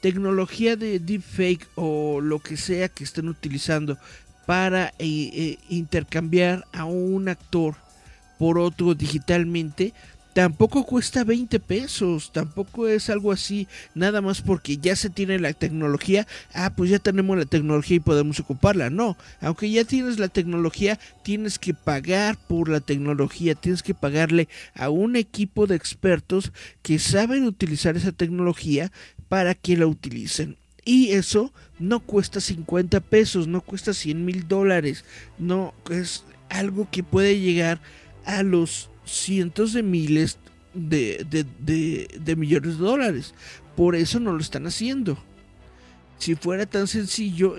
tecnología 0.00 0.76
de 0.76 1.00
deepfake 1.00 1.66
o 1.74 2.20
lo 2.22 2.38
que 2.38 2.56
sea 2.56 2.88
que 2.88 3.04
estén 3.04 3.28
utilizando 3.28 3.98
para 4.46 4.88
eh, 4.98 5.30
eh, 5.32 5.58
intercambiar 5.68 6.64
a 6.72 6.84
un 6.84 7.28
actor 7.28 7.74
por 8.38 8.58
otro 8.58 8.94
digitalmente, 8.94 9.92
tampoco 10.36 10.84
cuesta 10.84 11.24
20 11.24 11.58
pesos, 11.60 12.30
tampoco 12.30 12.86
es 12.86 13.08
algo 13.08 13.32
así, 13.32 13.66
nada 13.94 14.20
más 14.20 14.42
porque 14.42 14.76
ya 14.76 14.94
se 14.94 15.08
tiene 15.08 15.38
la 15.38 15.54
tecnología, 15.54 16.26
ah, 16.52 16.74
pues 16.76 16.90
ya 16.90 16.98
tenemos 16.98 17.38
la 17.38 17.46
tecnología 17.46 17.96
y 17.96 18.00
podemos 18.00 18.38
ocuparla. 18.38 18.90
No, 18.90 19.16
aunque 19.40 19.70
ya 19.70 19.84
tienes 19.84 20.18
la 20.18 20.28
tecnología, 20.28 20.98
tienes 21.22 21.58
que 21.58 21.72
pagar 21.72 22.36
por 22.36 22.68
la 22.68 22.80
tecnología, 22.80 23.54
tienes 23.54 23.82
que 23.82 23.94
pagarle 23.94 24.48
a 24.74 24.90
un 24.90 25.16
equipo 25.16 25.66
de 25.66 25.76
expertos 25.76 26.52
que 26.82 26.98
saben 26.98 27.44
utilizar 27.44 27.96
esa 27.96 28.12
tecnología 28.12 28.92
para 29.28 29.54
que 29.54 29.78
la 29.78 29.86
utilicen. 29.86 30.58
Y 30.86 31.10
eso 31.10 31.52
no 31.80 31.98
cuesta 31.98 32.40
50 32.40 33.00
pesos, 33.00 33.48
no 33.48 33.60
cuesta 33.60 33.92
100 33.92 34.24
mil 34.24 34.46
dólares, 34.46 35.04
no 35.36 35.74
es 35.90 36.24
algo 36.48 36.88
que 36.88 37.02
puede 37.02 37.40
llegar 37.40 37.80
a 38.24 38.44
los 38.44 38.88
cientos 39.04 39.72
de 39.72 39.82
miles 39.82 40.38
de, 40.74 42.34
millones 42.36 42.78
de 42.78 42.84
dólares. 42.84 43.34
Por 43.74 43.96
eso 43.96 44.20
no 44.20 44.32
lo 44.32 44.38
están 44.38 44.68
haciendo. 44.68 45.18
Si 46.18 46.36
fuera 46.36 46.66
tan 46.66 46.86
sencillo, 46.86 47.56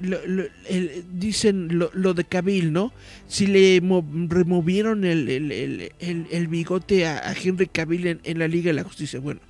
dicen 1.11 1.77
lo, 1.93 2.13
de 2.13 2.23
Cabil, 2.23 2.71
¿no? 2.71 2.93
Si 3.27 3.45
le 3.45 3.81
removieron 4.29 5.03
el, 5.03 6.47
bigote 6.49 7.07
a, 7.07 7.33
Henry 7.33 7.67
Cabil 7.67 8.07
en, 8.07 8.21
en 8.23 8.39
la 8.39 8.47
Liga 8.47 8.69
de 8.69 8.73
la 8.75 8.83
Justicia. 8.85 9.19
Bueno, 9.19 9.41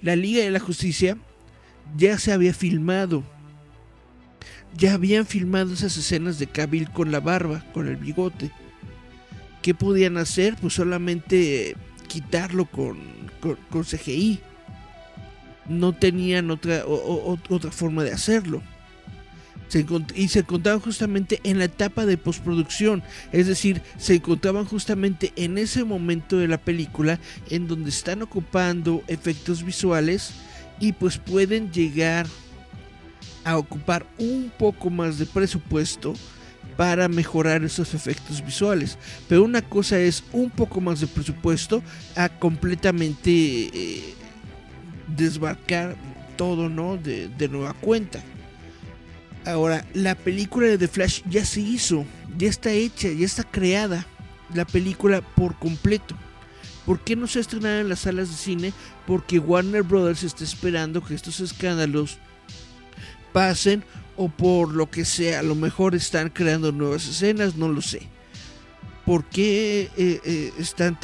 la 0.00 0.16
Liga 0.16 0.42
de 0.42 0.50
la 0.50 0.58
Justicia 0.58 1.18
ya 1.96 2.18
se 2.18 2.32
había 2.32 2.54
filmado. 2.54 3.22
Ya 4.76 4.94
habían 4.94 5.26
filmado 5.26 5.72
esas 5.72 5.96
escenas 5.96 6.38
de 6.38 6.46
Cabil 6.46 6.90
con 6.90 7.10
la 7.10 7.20
barba, 7.20 7.64
con 7.72 7.88
el 7.88 7.96
bigote. 7.96 8.50
¿Qué 9.62 9.74
podían 9.74 10.16
hacer? 10.16 10.56
Pues 10.60 10.74
solamente 10.74 11.76
quitarlo 12.08 12.66
con, 12.66 12.98
con, 13.40 13.84
CGI. 13.84 14.40
No 15.68 15.92
tenían 15.92 16.50
otra, 16.50 16.84
otra 16.86 17.70
forma 17.70 18.04
de 18.04 18.12
hacerlo. 18.12 18.62
y 20.14 20.28
se 20.28 20.40
encontraban 20.40 20.80
justamente 20.80 21.40
en 21.42 21.58
la 21.58 21.64
etapa 21.64 22.06
de 22.06 22.18
postproducción, 22.18 23.02
es 23.32 23.48
decir, 23.48 23.82
se 23.98 24.14
encontraban 24.14 24.64
justamente 24.64 25.32
en 25.34 25.58
ese 25.58 25.82
momento 25.82 26.38
de 26.38 26.46
la 26.46 26.58
película 26.58 27.18
en 27.50 27.66
donde 27.66 27.90
están 27.90 28.22
ocupando 28.22 29.02
efectos 29.08 29.64
visuales 29.64 30.34
y 30.80 30.92
pues 30.92 31.18
pueden 31.18 31.70
llegar 31.72 32.26
a 33.44 33.56
ocupar 33.56 34.06
un 34.18 34.52
poco 34.58 34.90
más 34.90 35.18
de 35.18 35.26
presupuesto 35.26 36.14
para 36.76 37.08
mejorar 37.08 37.64
esos 37.64 37.94
efectos 37.94 38.44
visuales. 38.44 38.98
Pero 39.28 39.44
una 39.44 39.62
cosa 39.62 39.98
es 39.98 40.22
un 40.32 40.50
poco 40.50 40.80
más 40.80 41.00
de 41.00 41.06
presupuesto 41.06 41.82
a 42.16 42.28
completamente 42.28 43.30
eh, 43.30 44.14
desbarcar 45.16 45.96
todo, 46.36 46.68
¿no? 46.68 46.96
De, 46.96 47.28
de, 47.28 47.48
nueva 47.48 47.72
cuenta. 47.74 48.22
Ahora, 49.46 49.86
la 49.94 50.14
película 50.14 50.66
de 50.66 50.76
The 50.76 50.88
Flash 50.88 51.22
ya 51.30 51.44
se 51.44 51.60
hizo, 51.60 52.04
ya 52.36 52.48
está 52.48 52.72
hecha, 52.72 53.08
ya 53.08 53.24
está 53.24 53.44
creada. 53.44 54.04
La 54.54 54.64
película 54.64 55.20
por 55.20 55.56
completo. 55.58 56.16
¿Por 56.86 57.00
qué 57.00 57.16
no 57.16 57.26
se 57.26 57.38
ha 57.38 57.42
estrenado 57.42 57.80
en 57.80 57.88
las 57.88 58.00
salas 58.00 58.30
de 58.30 58.36
cine? 58.36 58.72
Porque 59.06 59.40
Warner 59.40 59.82
Brothers 59.82 60.22
está 60.22 60.44
esperando 60.44 61.04
que 61.04 61.14
estos 61.14 61.40
escándalos 61.40 62.18
pasen 63.32 63.84
o 64.16 64.28
por 64.28 64.72
lo 64.72 64.90
que 64.90 65.04
sea, 65.04 65.40
a 65.40 65.42
lo 65.42 65.54
mejor 65.54 65.94
están 65.94 66.30
creando 66.30 66.72
nuevas 66.72 67.06
escenas, 67.06 67.56
no 67.56 67.68
lo 67.68 67.82
sé. 67.82 68.08
¿Por 69.04 69.24
qué 69.24 69.90
eh, 69.96 70.20
eh, 70.24 70.52
están 70.58 70.98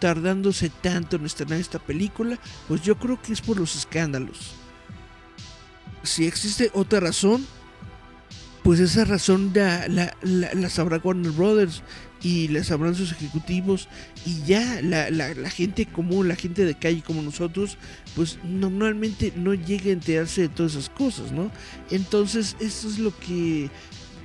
tardándose 0.00 0.70
tanto 0.70 1.16
en 1.16 1.26
estrenar 1.26 1.60
esta 1.60 1.78
película? 1.78 2.38
Pues 2.66 2.82
yo 2.82 2.98
creo 2.98 3.20
que 3.22 3.32
es 3.32 3.40
por 3.40 3.58
los 3.58 3.76
escándalos. 3.76 4.54
Si 6.02 6.26
existe 6.26 6.70
otra 6.74 7.00
razón, 7.00 7.46
pues 8.62 8.80
esa 8.80 9.04
razón 9.04 9.52
la, 9.54 10.14
la, 10.22 10.70
sabrá 10.70 11.00
Warner 11.02 11.32
Brothers 11.32 11.82
y 12.22 12.48
la 12.48 12.62
sabrán 12.62 12.94
sus 12.94 13.12
ejecutivos 13.12 13.88
y 14.24 14.42
ya 14.44 14.80
la, 14.82 15.10
la, 15.10 15.50
gente 15.50 15.86
común, 15.86 16.28
la 16.28 16.36
gente 16.36 16.64
de 16.64 16.74
calle 16.74 17.02
como 17.02 17.22
nosotros, 17.22 17.78
pues 18.14 18.38
normalmente 18.44 19.32
no 19.36 19.54
llega 19.54 19.90
a 19.90 19.94
enterarse 19.94 20.42
de 20.42 20.48
todas 20.48 20.72
esas 20.72 20.88
cosas, 20.90 21.32
¿no? 21.32 21.50
Entonces 21.90 22.56
eso 22.60 22.88
es 22.88 22.98
lo 22.98 23.16
que 23.18 23.70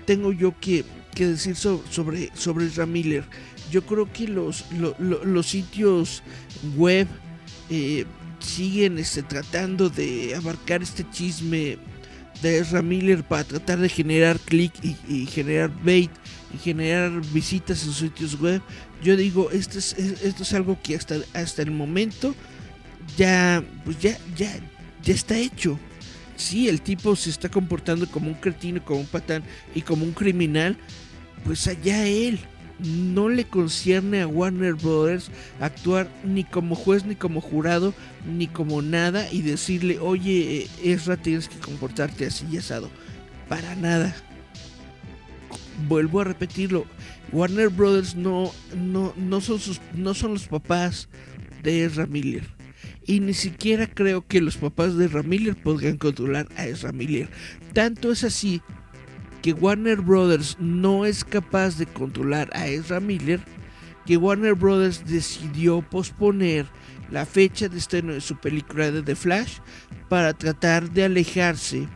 tengo 0.06 0.32
yo 0.32 0.54
que, 0.60 0.86
decir 1.16 1.56
sobre, 1.56 2.32
sobre 2.36 2.86
Miller. 2.86 3.24
Yo 3.72 3.86
creo 3.86 4.12
que 4.14 4.28
los, 4.28 4.66
los 4.72 5.48
sitios 5.48 6.22
web 6.76 7.08
eh, 7.70 8.06
siguen 8.40 8.98
este, 8.98 9.24
tratando 9.24 9.90
de 9.90 10.36
abarcar 10.36 10.84
este 10.84 11.10
chisme 11.10 11.78
de 12.42 12.60
Ezra 12.60 12.82
Miller 12.82 13.24
para 13.24 13.44
tratar 13.44 13.80
de 13.80 13.90
generar 13.90 14.40
clic 14.40 14.74
y, 14.84 15.26
generar 15.26 15.72
bait 15.84 16.12
y 16.54 16.58
generar 16.58 17.22
visitas 17.34 17.84
en 17.84 17.94
sitios 17.94 18.40
web. 18.40 18.62
Yo 19.04 19.16
digo, 19.16 19.52
esto 19.52 19.80
es, 19.80 19.94
esto 19.94 20.44
es 20.44 20.54
algo 20.54 20.78
que 20.82 20.96
hasta, 20.96 21.18
hasta 21.34 21.62
el 21.62 21.72
momento 21.72 22.36
ya, 23.16 23.64
pues 23.86 24.00
ya, 24.00 24.18
ya, 24.36 24.52
ya 25.04 25.14
está 25.14 25.38
hecho. 25.38 25.80
Si 26.36 26.68
el 26.68 26.82
tipo 26.82 27.16
se 27.16 27.30
está 27.30 27.50
comportando 27.50 28.08
como 28.08 28.28
un 28.28 28.36
cretino, 28.36 28.84
como 28.84 29.02
un 29.02 29.06
patán 29.08 29.44
y 29.74 29.82
como 29.82 30.06
un 30.06 30.12
criminal, 30.12 30.78
pues 31.44 31.68
allá 31.68 32.06
él 32.06 32.40
no 32.80 33.30
le 33.30 33.46
concierne 33.46 34.22
a 34.22 34.28
Warner 34.28 34.76
Brothers 34.76 35.32
actuar 35.60 36.08
ni 36.24 36.44
como 36.44 36.76
juez, 36.76 37.06
ni 37.06 37.16
como 37.16 37.42
jurado, 37.42 37.94
ni 38.26 38.48
como 38.48 38.82
nada 38.82 39.32
y 39.32 39.42
decirle, 39.42 39.98
oye, 40.00 40.62
eh, 40.62 40.68
Ezra, 40.84 41.18
tienes 41.18 41.50
que 41.50 41.58
comportarte 41.58 42.28
así 42.28 42.46
y 42.52 42.58
asado. 42.58 42.90
Para 43.50 43.76
nada. 43.76 44.16
Vuelvo 45.88 46.22
a 46.22 46.24
repetirlo. 46.24 46.86
Warner 47.32 47.70
Brothers 47.70 48.16
no, 48.16 48.52
no, 48.76 49.14
no, 49.16 49.42
son, 49.42 49.60
sus, 49.60 49.82
no 49.94 50.14
son 50.14 50.34
los 50.34 50.48
papás 50.48 51.10
de 51.64 51.84
Ezra 51.86 52.06
Miller. 52.08 52.44
Y 53.06 53.20
ni 53.20 53.34
siquiera 53.34 53.88
creo 53.88 54.26
que 54.26 54.42
los 54.42 54.58
papás 54.58 54.96
de 54.96 55.06
Ezra 55.06 55.24
Miller 55.24 55.56
podrían 55.56 55.98
controlar 55.98 56.48
a 56.56 56.66
Ezra 56.66 56.92
Miller. 56.92 57.30
Tanto 57.74 58.12
es 58.12 58.24
así 58.24 58.62
que 59.42 59.54
Warner 59.54 60.02
Brothers 60.02 60.58
no 60.60 61.06
es 61.06 61.24
capaz 61.24 61.78
de 61.78 61.86
controlar 61.86 62.50
a 62.54 62.68
Ezra 62.68 63.00
Miller, 63.00 63.40
que 64.06 64.18
Warner 64.18 64.56
Brothers 64.56 65.06
decidió 65.06 65.82
posponer 65.82 66.66
la 67.12 67.26
fecha 67.26 67.70
de 67.70 67.78
estreno 67.78 68.14
de 68.14 68.22
su 68.22 68.38
película 68.38 68.92
de 68.92 69.04
The 69.04 69.16
Flash 69.16 69.60
para 70.10 70.34
tratar 70.34 70.90
de 70.92 71.06
alejarse 71.06 71.88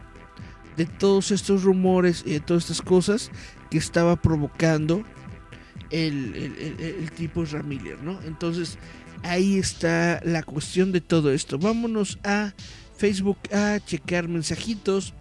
de 0.78 0.86
todos 0.86 1.32
estos 1.32 1.64
rumores 1.64 2.24
y 2.26 2.32
de 2.34 2.40
todas 2.40 2.64
estas 2.64 2.82
cosas 2.82 3.32
que 3.72 3.78
estaba 3.80 4.18
provocando 4.18 5.04
el, 5.90 7.12
tipo 7.16 7.44
Miller, 7.64 8.04
¿no? 8.04 8.20
Entonces 8.24 8.78
ahí 9.24 9.58
está 9.58 10.22
la 10.24 10.44
cuestión 10.44 10.92
de 10.92 11.02
todo 11.02 11.32
esto. 11.32 11.58
Vámonos 11.58 12.20
a 12.24 12.54
Facebook 12.98 13.40
a 13.52 13.80
checar 13.84 14.28
mensajitos. 14.28 15.14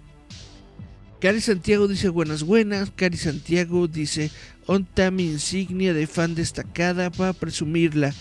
Cari 1.20 1.40
Santiago 1.40 1.86
dice 1.86 2.08
buenas 2.08 2.42
buenas. 2.42 2.90
Cari 2.90 3.16
Santiago 3.16 3.86
dice 3.88 4.30
onta 4.66 5.10
mi 5.10 5.24
insignia 5.26 5.94
de 5.94 6.06
fan 6.06 6.34
destacada 6.34 7.10
para 7.10 7.32
presumirla. 7.32 8.12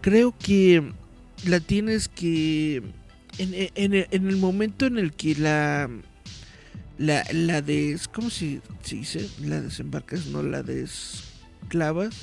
Creo 0.00 0.34
que 0.38 0.92
la 1.44 1.60
tienes 1.60 2.08
que 2.08 2.82
en, 3.38 3.94
el 3.94 4.36
momento 4.36 4.86
en 4.86 4.98
el 4.98 5.12
que 5.12 5.34
la 5.34 5.88
la, 6.98 7.24
la 7.32 7.62
de 7.62 7.98
¿cómo 8.12 8.30
se, 8.30 8.60
dice? 8.88 9.28
La 9.40 9.60
desembarcas, 9.60 10.26
no 10.26 10.42
la 10.42 10.62
desclavas. 10.62 12.14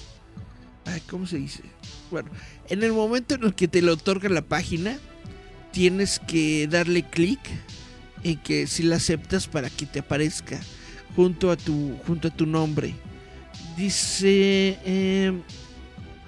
Ay, 0.86 1.02
¿cómo 1.10 1.28
se 1.28 1.38
dice? 1.38 1.64
Bueno, 2.12 2.30
en 2.70 2.84
el 2.84 2.94
momento 2.94 3.36
en 3.36 3.44
el 3.44 3.54
que 3.54 3.68
te 3.68 3.82
lo 3.82 3.94
otorga 3.94 4.30
la 4.30 4.42
página, 4.42 4.98
tienes 5.72 6.20
que 6.20 6.68
darle 6.68 7.04
clic 7.04 7.40
en 8.24 8.38
que 8.38 8.68
si 8.68 8.84
la 8.84 8.98
aceptas 8.98 9.48
para 9.48 9.70
que 9.70 9.86
te 9.86 10.00
aparezca 10.00 10.60
junto 11.16 11.52
a 11.52 11.58
tu, 11.58 11.96
junto 12.06 12.30
a 12.30 12.32
tu 12.32 12.46
nombre. 12.46 12.96
Dice 13.78 14.78
em, 14.86 15.42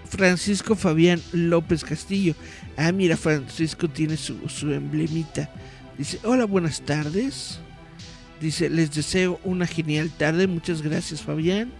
Francisco 0.09 0.75
Fabián 0.75 1.21
López 1.31 1.83
Castillo. 1.83 2.35
Ah, 2.77 2.91
mira, 2.91 3.17
Francisco 3.17 3.89
tiene 3.89 4.17
su, 4.17 4.47
su 4.47 4.71
emblemita. 4.71 5.49
Dice, 5.97 6.19
hola, 6.23 6.45
buenas 6.45 6.81
tardes. 6.81 7.59
Dice, 8.41 8.69
les 8.69 8.91
deseo 8.91 9.39
una 9.43 9.67
genial 9.67 10.09
tarde. 10.09 10.47
Muchas 10.47 10.81
gracias, 10.81 11.21
Fabián. 11.21 11.71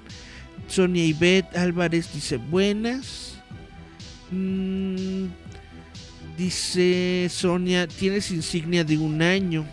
Sonia 0.68 1.04
Ivette 1.04 1.58
Álvarez 1.58 2.14
dice, 2.14 2.38
buenas. 2.38 3.36
Mm, 4.32 5.26
dice 6.38 7.28
Sonia, 7.30 7.88
tienes 7.88 8.32
insignia 8.32 8.84
de 8.84 8.98
un 8.98 9.22
año. 9.22 9.66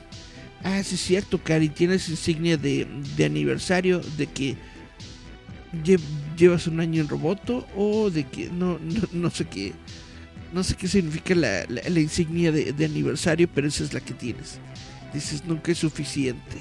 Ah, 0.64 0.82
sí 0.82 0.96
es 0.96 1.00
cierto, 1.00 1.38
Cari, 1.38 1.68
tienes 1.68 2.08
insignia 2.08 2.56
de, 2.56 2.86
aniversario, 3.24 4.00
de 4.16 4.26
que 4.26 4.56
llevas 6.36 6.66
un 6.66 6.80
año 6.80 7.00
en 7.00 7.08
Roboto 7.08 7.66
o 7.76 8.10
de 8.10 8.24
que 8.24 8.50
no, 8.50 8.78
no, 9.12 9.30
sé 9.30 9.44
qué. 9.44 9.72
No 10.52 10.64
sé 10.64 10.74
qué 10.74 10.88
significa 10.88 11.34
la, 11.34 12.00
insignia 12.00 12.50
de, 12.50 12.84
aniversario, 12.84 13.48
pero 13.54 13.68
esa 13.68 13.84
es 13.84 13.94
la 13.94 14.00
que 14.00 14.14
tienes. 14.14 14.58
Dices, 15.14 15.44
nunca 15.44 15.70
es 15.70 15.78
suficiente. 15.78 16.58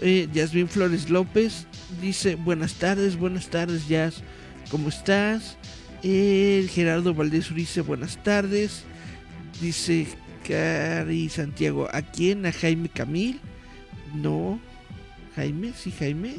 Eh, 0.00 0.28
Flores 0.68 1.10
López 1.10 1.66
dice, 2.00 2.36
buenas 2.36 2.74
tardes, 2.74 3.16
buenas 3.16 3.48
tardes, 3.48 3.88
Jazz. 3.88 4.22
¿Cómo 4.70 4.88
estás? 4.88 5.56
Gerardo 6.02 7.14
Valdés 7.14 7.50
Urice, 7.50 7.80
buenas 7.80 8.22
tardes. 8.22 8.84
Dice 9.60 10.06
Cari 10.46 11.28
Santiago. 11.28 11.88
¿A 11.92 12.02
quién? 12.02 12.46
¿A 12.46 12.52
Jaime 12.52 12.88
Camil? 12.88 13.40
No. 14.14 14.60
¿Jaime? 15.34 15.72
¿Sí, 15.74 15.92
Jaime? 15.98 16.36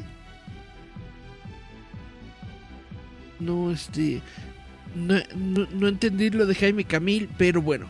No, 3.38 3.70
este. 3.70 4.22
No, 4.94 5.16
no, 5.72 5.88
entendí 5.88 6.30
lo 6.30 6.46
de 6.46 6.54
Jaime 6.54 6.84
Camil, 6.84 7.28
pero 7.38 7.62
bueno. 7.62 7.86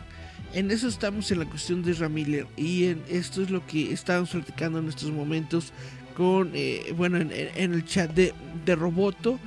En 0.53 0.69
eso 0.71 0.87
estamos 0.87 1.31
en 1.31 1.39
la 1.39 1.45
cuestión 1.45 1.81
de 1.83 1.93
Ramiller. 1.93 2.47
Y 2.57 2.85
en 2.85 3.03
esto 3.09 3.41
es 3.41 3.49
lo 3.49 3.65
que 3.65 3.93
estamos 3.93 4.31
platicando 4.31 4.79
en 4.79 4.89
estos 4.89 5.11
momentos 5.11 5.71
con. 6.15 6.51
Eh, 6.53 6.93
bueno, 6.95 7.17
en, 7.17 7.73
el 7.73 7.85
chat 7.85 8.11
de, 8.13 8.33
de 8.65 8.75
Roboto. 8.75 9.39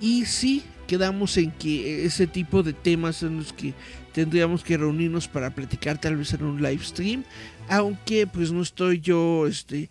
Y 0.00 0.24
sí, 0.24 0.62
quedamos 0.86 1.36
en 1.36 1.52
que 1.52 2.04
ese 2.04 2.26
tipo 2.26 2.62
de 2.62 2.72
temas 2.72 3.22
en 3.22 3.38
los 3.38 3.52
que 3.52 3.74
tendríamos 4.12 4.62
que 4.62 4.76
reunirnos 4.76 5.28
para 5.28 5.54
platicar 5.54 5.98
tal 5.98 6.16
vez 6.16 6.32
en 6.34 6.44
un 6.44 6.62
live 6.62 6.84
stream, 6.84 7.24
aunque 7.68 8.26
pues 8.26 8.52
no 8.52 8.62
estoy 8.62 9.00
yo 9.00 9.46
este 9.46 9.88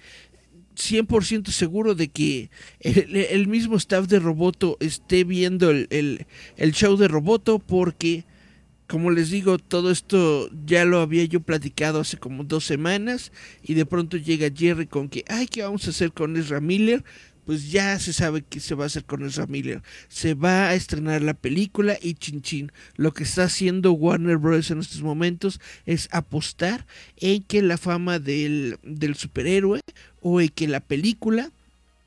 100% 0.75 1.47
seguro 1.49 1.95
de 1.95 2.07
que 2.07 2.49
el, 2.79 3.47
mismo 3.47 3.75
staff 3.77 4.07
de 4.07 4.19
Roboto 4.19 4.77
esté 4.79 5.23
viendo 5.23 5.69
el, 5.69 5.87
el, 5.89 6.71
show 6.71 6.97
de 6.97 7.07
Roboto 7.07 7.59
porque 7.59 8.25
como 8.91 9.09
les 9.09 9.29
digo, 9.29 9.57
todo 9.57 9.89
esto 9.89 10.49
ya 10.65 10.83
lo 10.83 10.99
había 10.99 11.23
yo 11.23 11.39
platicado 11.39 12.01
hace 12.01 12.17
como 12.17 12.43
dos 12.43 12.65
semanas 12.65 13.31
y 13.63 13.73
de 13.73 13.85
pronto 13.85 14.17
llega 14.17 14.49
Jerry 14.53 14.85
con 14.85 15.07
que, 15.07 15.23
ay, 15.29 15.47
¿qué 15.47 15.61
vamos 15.63 15.87
a 15.87 15.91
hacer 15.91 16.11
con 16.11 16.35
Ezra 16.35 16.59
Miller? 16.59 17.01
pues 17.45 17.71
ya 17.71 17.97
se 17.99 18.11
sabe 18.11 18.43
qué 18.43 18.59
se 18.59 18.75
va 18.75 18.83
a 18.83 18.87
hacer 18.87 19.05
con 19.05 19.25
Ezra 19.25 19.47
Miller. 19.47 19.81
Se 20.09 20.33
va 20.33 20.67
a 20.67 20.75
estrenar 20.75 21.21
la 21.21 21.33
película 21.33 21.97
y 22.01 22.15
chin 22.15 22.41
chin. 22.41 22.71
Lo 22.97 23.13
que 23.13 23.23
está 23.23 23.45
haciendo 23.45 23.93
Warner 23.93 24.37
Bros. 24.37 24.69
en 24.71 24.79
estos 24.79 25.01
momentos 25.01 25.61
es 25.85 26.09
apostar 26.11 26.85
en 27.15 27.43
que 27.43 27.61
la 27.61 27.77
fama 27.77 28.19
del, 28.19 28.77
del 28.83 29.15
superhéroe 29.15 29.79
o 30.19 30.41
en 30.41 30.49
que 30.49 30.67
la 30.67 30.81
película 30.81 31.51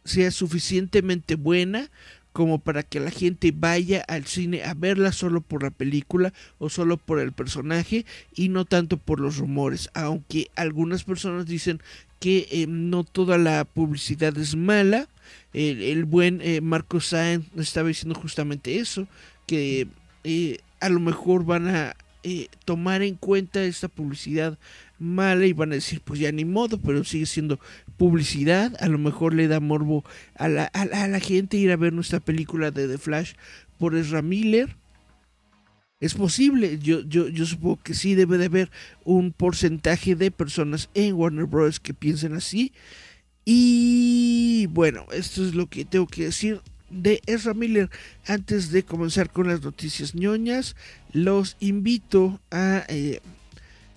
sea 0.05 0.31
suficientemente 0.31 1.35
buena 1.35 1.90
como 2.35 2.59
para 2.59 2.83
que 2.83 2.99
la 2.99 3.12
gente 3.12 3.55
vaya 3.57 4.05
al 4.09 4.27
cine 4.27 4.64
a 4.64 4.75
verla 4.75 5.12
solo 5.12 5.40
por 5.40 5.62
la 5.62 5.70
película 5.70 6.33
o 6.59 6.68
solo 6.68 6.97
por 6.97 7.20
el 7.20 7.31
personaje 7.31 8.05
y 8.35 8.49
no 8.49 8.64
tanto 8.64 8.97
por 8.97 9.20
los 9.20 9.37
rumores, 9.38 9.88
aunque 9.94 10.51
algunas 10.57 11.05
personas 11.05 11.47
dicen 11.47 11.81
que 12.18 12.49
eh, 12.51 12.66
no 12.68 13.05
toda 13.05 13.38
la 13.38 13.64
publicidad 13.64 14.37
es 14.37 14.57
mala. 14.57 15.09
El, 15.53 16.07
buen 16.07 16.40
eh, 16.42 16.61
Marco 16.61 17.01
Sáenz 17.01 17.47
estaba 17.57 17.87
diciendo 17.87 18.18
justamente 18.18 18.79
eso, 18.79 19.07
que 19.47 19.87
eh, 20.25 20.59
a 20.81 20.88
lo 20.88 20.99
mejor 20.99 21.44
van 21.44 21.68
a 21.68 21.94
eh, 22.27 22.49
tomar 22.64 23.03
en 23.03 23.16
cuenta 23.16 23.62
esta 23.62 23.87
publicidad 23.87 24.59
mala 24.99 25.44
y 25.44 25.53
van 25.53 25.73
a 25.73 25.75
decir, 25.75 26.01
pues 26.03 26.18
ya 26.18 26.33
ni 26.33 26.47
modo, 26.47 26.81
pero 26.81 27.05
sigue 27.05 27.27
siendo 27.27 27.61
publicidad. 27.97 28.75
A 28.81 28.89
lo 28.89 28.99
mejor 28.99 29.35
le 29.35 29.49
da 29.49 29.61
morbo 29.61 30.05
a 30.37 30.49
la, 30.49 30.65
a 30.65 31.09
la 31.09 31.21
gente 31.21 31.57
ir 31.57 31.71
a 31.71 31.77
ver 31.77 31.93
nuestra 31.93 32.21
película 32.21 32.71
de 32.71 32.89
The 32.89 32.99
Flash 32.99 33.35
por 33.79 33.95
Ezra 33.95 34.23
Miller. 34.23 34.77
Es 36.01 36.15
posible, 36.15 36.79
yo, 36.81 37.01
yo, 37.03 37.29
yo 37.29 37.47
supongo 37.47 37.81
que 37.83 37.95
sí 37.95 38.15
debe 38.15 38.37
de 38.37 38.47
haber 38.47 38.71
un 39.05 39.33
porcentaje 39.33 40.15
de 40.15 40.31
personas 40.31 40.91
en 40.93 41.15
Warner 41.15 41.47
Bros. 41.47 41.81
que 41.81 41.95
piensen 41.95 42.35
así. 42.35 42.73
Y 43.45 44.67
bueno, 44.71 45.07
esto 45.13 45.45
es 45.45 45.55
lo 45.55 45.67
que 45.67 45.85
tengo 45.85 46.07
que 46.07 46.25
decir 46.25 46.61
de 46.91 47.21
Ezra 47.27 47.55
Miller. 47.55 47.91
Antes 48.27 48.71
de 48.71 48.83
comenzar 48.83 49.31
con 49.31 49.49
las 49.49 49.63
noticias 49.63 50.15
ñoñas, 50.15 50.77
los 51.13 51.57
invito 51.61 52.41
a, 52.51 52.85
eh, 52.89 53.21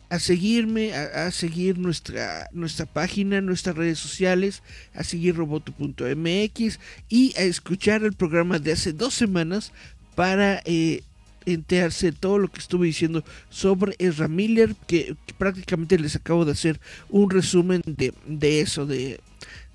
a 0.10 0.20
seguirme, 0.20 0.94
a, 0.94 1.30
seguir 1.32 1.78
nuestra, 1.78 2.50
nuestra 2.54 2.86
página, 2.86 3.42
nuestras 3.42 3.76
redes 3.76 4.00
sociales, 4.00 4.64
a 4.94 5.04
seguir 5.04 5.36
roboto.mx 5.36 6.80
y 7.10 7.34
a 7.38 7.42
escuchar 7.42 8.04
el 8.04 8.14
programa 8.14 8.60
de 8.60 8.72
hace 8.72 8.94
dos 8.94 9.14
semanas 9.14 9.74
para 10.16 10.62
eh, 10.66 11.04
enterarse 11.46 12.12
todo 12.12 12.40
lo 12.40 12.50
que 12.50 12.60
estuve 12.60 12.88
diciendo 12.88 13.24
sobre 13.50 13.96
Ezra 14.00 14.28
Miller, 14.28 14.76
que, 14.88 15.16
prácticamente 15.38 16.00
les 16.00 16.16
acabo 16.16 16.46
de 16.46 16.52
hacer 16.52 16.80
un 17.10 17.30
resumen 17.30 17.82
de, 17.86 18.14
de 18.26 18.62
eso, 18.62 18.86
de, 18.86 19.20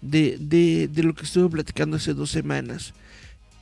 de, 0.00 0.38
de, 0.88 1.02
lo 1.02 1.14
que 1.14 1.24
estuve 1.24 1.48
platicando 1.48 1.96
hace 1.96 2.14
dos 2.14 2.30
semanas. 2.30 2.94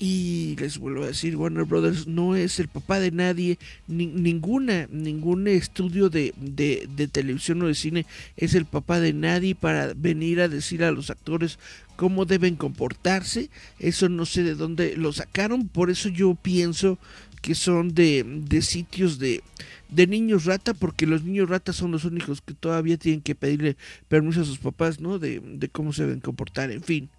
Y 0.02 0.56
les 0.56 0.78
vuelvo 0.78 1.04
a 1.04 1.08
decir, 1.08 1.36
Warner 1.36 1.66
Brothers 1.66 2.06
no 2.06 2.34
es 2.34 2.58
el 2.58 2.68
papá 2.68 2.98
de 3.00 3.10
nadie, 3.10 3.58
ninguna, 3.86 4.88
ningún 4.90 5.46
estudio 5.46 6.08
de, 6.08 6.32
de, 6.38 6.88
de, 6.96 7.06
televisión 7.06 7.60
o 7.60 7.66
de 7.66 7.74
cine 7.74 8.06
es 8.38 8.54
el 8.54 8.64
papá 8.64 8.98
de 8.98 9.12
nadie 9.12 9.54
para 9.54 9.92
venir 9.92 10.40
a 10.40 10.48
decir 10.48 10.84
a 10.84 10.90
los 10.90 11.10
actores 11.10 11.58
cómo 11.96 12.24
deben 12.24 12.56
comportarse. 12.56 13.50
Eso 13.78 14.08
no 14.08 14.24
sé 14.24 14.42
de 14.42 14.54
dónde 14.54 14.96
lo 14.96 15.12
sacaron, 15.12 15.68
por 15.68 15.90
eso 15.90 16.08
yo 16.08 16.34
pienso 16.34 16.98
que 17.42 17.54
son 17.54 17.92
de, 17.92 18.24
de 18.24 18.62
sitios 18.62 19.18
de, 19.18 19.42
de 19.90 20.06
niños 20.06 20.46
rata, 20.46 20.72
porque 20.72 21.06
los 21.06 21.24
niños 21.24 21.50
rata 21.50 21.74
son 21.74 21.90
los 21.90 22.06
únicos 22.06 22.40
que 22.40 22.54
todavía 22.54 22.96
tienen 22.96 23.20
que 23.20 23.34
pedirle 23.34 23.76
permiso 24.08 24.40
a 24.40 24.46
sus 24.46 24.60
papás, 24.60 24.98
¿no? 24.98 25.18
De, 25.18 25.40
de 25.40 25.68
cómo 25.68 25.92
se 25.92 26.04
deben 26.04 26.20
comportar, 26.20 26.70
en 26.70 26.82
fin. 26.82 27.10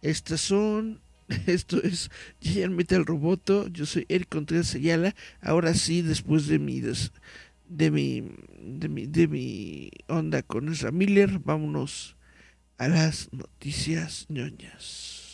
Estas 0.00 0.40
son 0.40 1.00
esto 1.46 1.82
es 1.82 2.10
Giant 2.40 2.74
Metal 2.74 3.04
Roboto. 3.04 3.68
Yo 3.68 3.86
soy 3.86 4.06
Eric 4.08 4.28
Contreras 4.28 4.74
Ayala. 4.74 5.14
Ahora 5.40 5.74
sí, 5.74 6.02
después 6.02 6.46
de 6.46 6.58
mi, 6.58 6.80
de 6.80 7.90
mi, 7.90 8.22
de 8.58 8.88
mi, 8.88 9.06
de 9.06 9.28
mi 9.28 9.90
onda 10.08 10.42
con 10.42 10.68
Ezra 10.68 10.90
Miller, 10.90 11.38
vámonos 11.38 12.16
a 12.78 12.88
las 12.88 13.28
noticias 13.32 14.26
ñoñas. 14.28 15.28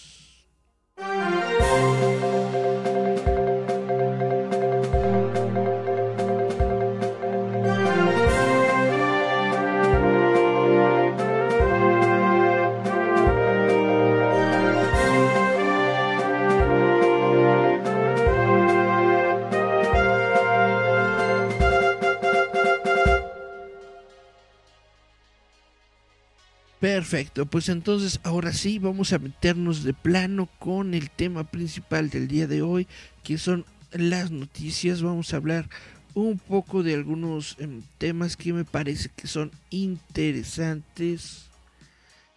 Perfecto, 26.81 27.47
pues 27.47 27.71
entonces 27.71 28.21
ahora 28.23 28.53
sí 28.53 28.79
vamos 28.79 29.15
a 29.15 29.19
meternos 29.19 29.83
de 29.83 29.95
plano 29.95 30.47
con 30.59 30.93
el 30.93 31.11
tema 31.11 31.45
principal 31.45 32.11
del 32.11 32.29
día 32.29 32.47
de 32.47 32.61
hoy, 32.61 32.87
que 33.25 33.39
son 33.39 33.65
las 33.93 34.31
noticias. 34.31 35.01
Vamos 35.01 35.33
a 35.33 35.39
hablar 35.39 35.71
un 36.13 36.39
poco 36.39 36.83
de 36.83 36.93
algunos 36.93 37.57
em, 37.61 37.83
temas 37.97 38.37
que 38.37 38.53
me 38.53 38.65
parece 38.67 39.11
que 39.17 39.27
son 39.27 39.53
interesantes. 39.71 41.47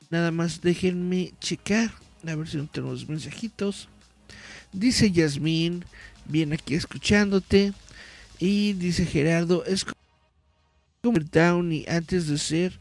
Nada 0.09 0.31
más 0.31 0.61
déjenme 0.61 1.33
checar, 1.41 1.91
a 2.25 2.35
ver 2.35 2.47
si 2.47 2.57
no 2.57 2.67
tenemos 2.67 3.09
mensajitos. 3.09 3.89
Dice 4.71 5.11
Yasmín, 5.11 5.83
viene 6.25 6.55
aquí 6.55 6.75
escuchándote. 6.75 7.73
Y 8.39 8.71
dice 8.71 9.05
Gerardo, 9.05 9.65
es 9.65 9.85
como 11.03 11.19
Downey 11.19 11.85
antes 11.89 12.27
de 12.27 12.37
ser 12.37 12.79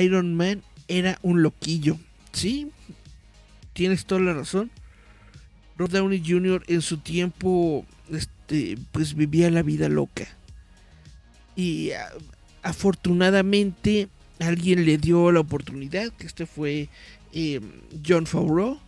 Iron 0.00 0.36
Man 0.36 0.62
era 0.88 1.18
un 1.22 1.42
loquillo. 1.42 1.98
Sí, 2.32 2.70
tienes 3.72 4.06
toda 4.06 4.20
la 4.20 4.34
razón. 4.34 4.70
Robert 5.76 5.94
Downey 5.94 6.22
Jr. 6.26 6.62
en 6.68 6.82
su 6.82 6.98
tiempo, 6.98 7.84
este, 8.10 8.78
pues 8.92 9.14
vivía 9.14 9.50
la 9.50 9.62
vida 9.62 9.88
loca. 9.88 10.26
Y 11.54 11.90
afortunadamente 12.62 14.08
alguien 14.38 14.84
le 14.84 14.98
dio 14.98 15.32
la 15.32 15.40
oportunidad, 15.40 16.12
que 16.12 16.26
este 16.26 16.46
fue 16.46 16.88
eh, 17.32 17.60
John 18.06 18.26
Favreau. 18.26 18.78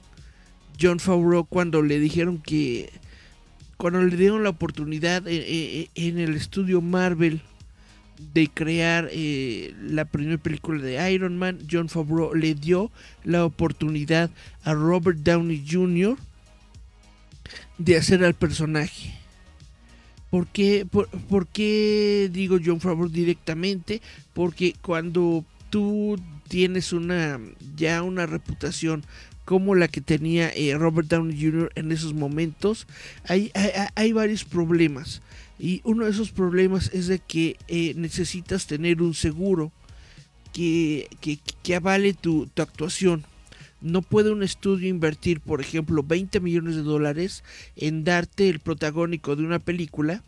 John 0.80 1.00
Favreau 1.00 1.44
cuando 1.44 1.82
le 1.82 1.98
dijeron 1.98 2.38
que, 2.38 2.90
cuando 3.76 4.02
le 4.02 4.16
dieron 4.16 4.42
la 4.42 4.50
oportunidad 4.50 5.26
eh, 5.26 5.44
eh, 5.46 5.88
en 5.94 6.18
el 6.18 6.34
estudio 6.34 6.80
Marvel 6.80 7.42
de 8.18 8.48
crear 8.48 9.08
eh, 9.12 9.74
la 9.80 10.04
primera 10.04 10.38
película 10.38 10.82
de 10.82 11.12
Iron 11.12 11.38
Man, 11.38 11.58
John 11.70 11.88
Favreau 11.88 12.34
le 12.34 12.54
dio 12.54 12.90
la 13.24 13.44
oportunidad 13.44 14.30
a 14.64 14.74
Robert 14.74 15.18
Downey 15.18 15.64
Jr. 15.68 16.16
de 17.78 17.96
hacer 17.96 18.24
al 18.24 18.34
personaje. 18.34 19.14
¿Por 20.30 20.46
qué, 20.46 20.86
por, 20.86 21.46
qué 21.46 22.28
digo 22.30 22.58
John 22.62 22.80
Favreau 22.80 23.08
directamente? 23.08 24.02
Porque 24.34 24.74
cuando 24.82 25.44
tú 25.70 26.20
tienes 26.48 26.92
una 26.92 27.40
ya 27.76 28.02
una 28.02 28.26
reputación 28.26 29.04
como 29.44 29.74
la 29.74 29.88
que 29.88 30.02
tenía 30.02 30.50
eh, 30.50 30.76
Robert 30.76 31.08
Downey 31.08 31.40
Jr. 31.40 31.72
en 31.74 31.92
esos 31.92 32.12
momentos, 32.12 32.86
hay, 33.26 33.50
hay, 33.54 33.70
hay 33.94 34.12
varios 34.12 34.44
problemas. 34.44 35.22
Y 35.58 35.80
uno 35.84 36.04
de 36.04 36.10
esos 36.10 36.30
problemas 36.30 36.90
es 36.92 37.08
de 37.08 37.18
que 37.18 37.56
eh, 37.68 37.94
necesitas 37.96 38.66
tener 38.66 39.02
un 39.02 39.14
seguro 39.14 39.72
que, 40.52 41.08
que, 41.62 41.74
avale 41.74 42.14
tu, 42.14 42.46
tu, 42.46 42.62
actuación. 42.62 43.24
No 43.80 44.02
puede 44.02 44.30
un 44.30 44.42
estudio 44.42 44.88
invertir, 44.88 45.40
por 45.40 45.60
ejemplo, 45.60 46.02
20 46.02 46.40
millones 46.40 46.76
de 46.76 46.82
dólares 46.82 47.44
en 47.76 48.04
darte 48.04 48.48
el 48.48 48.60
protagónico 48.60 49.36
de 49.36 49.44
una 49.44 49.58
película 49.58 50.22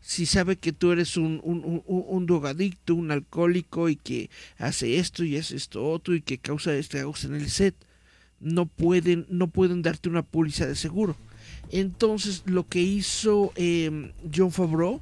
si 0.00 0.24
sabe 0.24 0.56
que 0.56 0.72
tú 0.72 0.92
eres 0.92 1.16
un, 1.16 1.40
un, 1.42 1.64
un, 1.64 1.82
un, 1.86 2.26
drogadicto, 2.26 2.94
un 2.94 3.10
alcohólico 3.10 3.88
y 3.88 3.96
que 3.96 4.30
hace 4.56 4.98
esto 4.98 5.24
y 5.24 5.36
hace 5.36 5.56
esto 5.56 5.84
otro 5.84 6.14
y 6.14 6.20
que 6.20 6.38
causa 6.38 6.72
estragos 6.74 7.24
en 7.24 7.34
el 7.34 7.50
set. 7.50 7.74
No 8.38 8.66
pueden, 8.66 9.26
no 9.28 9.48
pueden 9.48 9.82
darte 9.82 10.08
una 10.08 10.22
póliza 10.22 10.66
de 10.66 10.76
seguro. 10.76 11.16
Entonces 11.70 12.42
lo 12.46 12.66
que 12.68 12.80
hizo 12.80 13.52
em, 13.56 14.12
John 14.34 14.52
Favreau, 14.52 15.00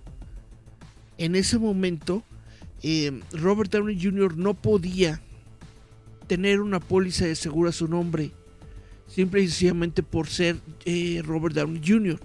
en 1.19 1.37
ese 1.37 1.59
momento, 1.59 2.23
em, 2.83 3.21
Robert 3.33 3.71
Downey 3.71 3.99
Jr. 4.01 4.37
no 4.37 4.55
podía 4.55 5.21
tener 6.27 6.61
una 6.61 6.81
póliza 6.81 7.27
de 7.27 7.37
seguro 7.37 7.69
a 7.69 7.73
su 7.73 7.87
nombre, 7.87 8.31
simple 9.07 9.43
y 9.43 9.49
sencillamente 9.49 10.03
por 10.03 10.29
ser 10.29 10.57
eh, 10.85 11.23
Robert 11.25 11.55
Downey 11.55 11.83
Jr. 11.85 12.19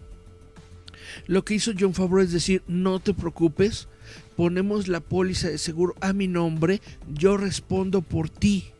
Lo 1.28 1.44
que 1.44 1.56
hizo 1.56 1.72
John 1.78 1.94
Favreau 1.94 2.24
es 2.24 2.32
decir, 2.32 2.64
no 2.68 3.00
te 3.00 3.14
preocupes, 3.14 3.88
ponemos 4.36 4.88
la 4.88 5.00
póliza 5.00 5.50
de 5.50 5.58
seguro 5.58 5.96
a 6.02 6.14
mi 6.14 6.28
nombre, 6.28 6.82
yo 7.14 7.38
respondo 7.38 8.02
por 8.02 8.30
ti. 8.30 8.72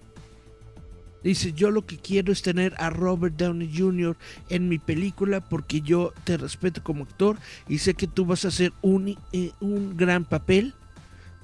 Dice, 1.24 1.52
yo 1.54 1.70
lo 1.72 1.86
que 1.86 1.98
quiero 1.98 2.32
es 2.32 2.42
tener 2.42 2.74
a 2.78 2.90
Robert 2.90 3.36
Downey 3.36 3.70
Jr. 3.76 4.16
en 4.50 4.70
mi 4.70 4.80
película 4.80 5.42
porque 5.42 5.82
yo 5.82 6.14
te 6.24 6.38
respeto 6.38 6.82
como 6.82 7.04
actor 7.04 7.38
y 7.68 7.80
sé 7.80 7.94
que 7.94 8.08
tú 8.08 8.26
vas 8.26 8.46
a 8.46 8.50
hacer 8.50 8.72
un, 8.82 9.18
eh, 9.34 9.52
un 9.60 9.98
gran 9.98 10.24
papel 10.24 10.74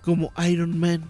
como 0.02 0.32
Iron 0.48 0.80
Man. 0.80 1.04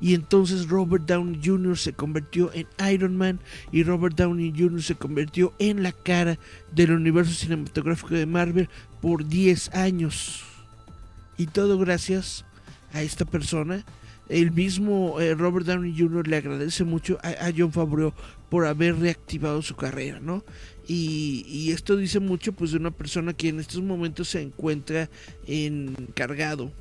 Y 0.00 0.14
entonces 0.14 0.68
Robert 0.68 1.04
Downey 1.04 1.40
Jr. 1.44 1.76
se 1.76 1.92
convirtió 1.92 2.50
en 2.54 2.66
Iron 2.90 3.16
Man 3.16 3.38
y 3.70 3.82
Robert 3.82 4.16
Downey 4.16 4.52
Jr. 4.56 4.82
se 4.82 4.94
convirtió 4.94 5.52
en 5.58 5.82
la 5.82 5.92
cara 5.92 6.38
del 6.72 6.92
universo 6.92 7.34
cinematográfico 7.34 8.14
de 8.14 8.26
Marvel 8.26 8.68
por 9.02 9.26
10 9.26 9.74
años. 9.74 10.42
Y 11.36 11.46
todo 11.46 11.78
gracias 11.78 12.44
a 12.92 13.02
esta 13.02 13.24
persona 13.24 13.84
el 14.30 14.52
mismo 14.52 15.20
eh, 15.20 15.34
Robert 15.34 15.66
Downey 15.66 15.94
Jr. 15.96 16.26
le 16.28 16.36
agradece 16.36 16.84
mucho 16.84 17.18
a, 17.22 17.50
John 17.56 17.72
Favreau 17.72 18.14
por 18.48 18.64
haber 18.64 18.96
reactivado 18.96 19.60
su 19.60 19.74
carrera, 19.74 20.20
¿no? 20.20 20.44
Y, 20.86 21.70
esto 21.72 21.96
dice 21.96 22.18
mucho 22.18 22.52
pues 22.52 22.72
de 22.72 22.78
una 22.78 22.90
persona 22.90 23.32
que 23.32 23.48
en 23.48 23.60
estos 23.60 23.80
momentos 23.82 24.28
se 24.28 24.42
encuentra 24.42 25.08
encargado 25.46 26.72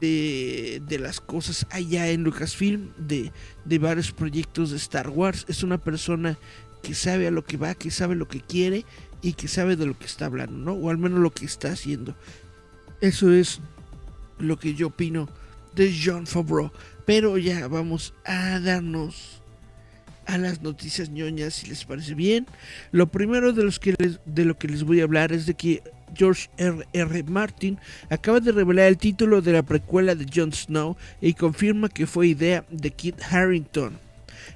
de, 0.00 0.82
de, 0.88 0.98
las 0.98 1.20
cosas 1.20 1.66
allá 1.70 2.08
en 2.08 2.24
Lucasfilm, 2.24 2.90
de, 2.96 3.32
de 3.64 3.78
varios 3.78 4.10
proyectos 4.12 4.70
de 4.70 4.76
Star 4.76 5.08
Wars. 5.10 5.44
Es 5.48 5.62
una 5.62 5.78
persona 5.78 6.38
que 6.82 6.94
sabe 6.94 7.28
a 7.28 7.30
lo 7.30 7.44
que 7.44 7.56
va, 7.56 7.74
que 7.74 7.90
sabe 7.90 8.14
lo 8.14 8.26
que 8.26 8.40
quiere 8.40 8.84
y 9.22 9.34
que 9.34 9.48
sabe 9.48 9.76
de 9.76 9.86
lo 9.86 9.98
que 9.98 10.06
está 10.06 10.26
hablando, 10.26 10.56
¿no? 10.56 10.72
O 10.72 10.90
al 10.90 10.98
menos 10.98 11.20
lo 11.20 11.30
que 11.30 11.44
está 11.44 11.72
haciendo. 11.72 12.16
Eso 13.00 13.32
es 13.32 13.60
lo 14.38 14.58
que 14.58 14.74
yo 14.74 14.88
opino 14.88 15.28
de 15.74 15.94
John 16.04 16.26
Favreau. 16.26 16.70
Pero 17.06 17.38
ya 17.38 17.68
vamos 17.68 18.14
a 18.24 18.60
darnos 18.60 19.42
a 20.26 20.38
las 20.38 20.62
noticias 20.62 21.10
ñoñas 21.10 21.54
si 21.54 21.66
les 21.66 21.84
parece 21.84 22.14
bien. 22.14 22.46
Lo 22.92 23.08
primero 23.08 23.52
de, 23.52 23.64
los 23.64 23.78
que 23.78 23.94
de 24.24 24.44
lo 24.44 24.56
que 24.56 24.68
les 24.68 24.84
voy 24.84 25.00
a 25.00 25.04
hablar 25.04 25.32
es 25.32 25.46
de 25.46 25.54
que 25.54 25.82
George 26.14 26.48
R. 26.56 26.86
R. 26.92 27.22
Martin 27.24 27.78
acaba 28.10 28.40
de 28.40 28.52
revelar 28.52 28.86
el 28.86 28.98
título 28.98 29.42
de 29.42 29.52
la 29.52 29.62
precuela 29.62 30.14
de 30.14 30.26
Jon 30.32 30.52
Snow 30.52 30.96
y 31.20 31.34
confirma 31.34 31.88
que 31.88 32.06
fue 32.06 32.28
idea 32.28 32.64
de 32.70 32.90
Kit 32.90 33.20
Harrington. 33.22 33.98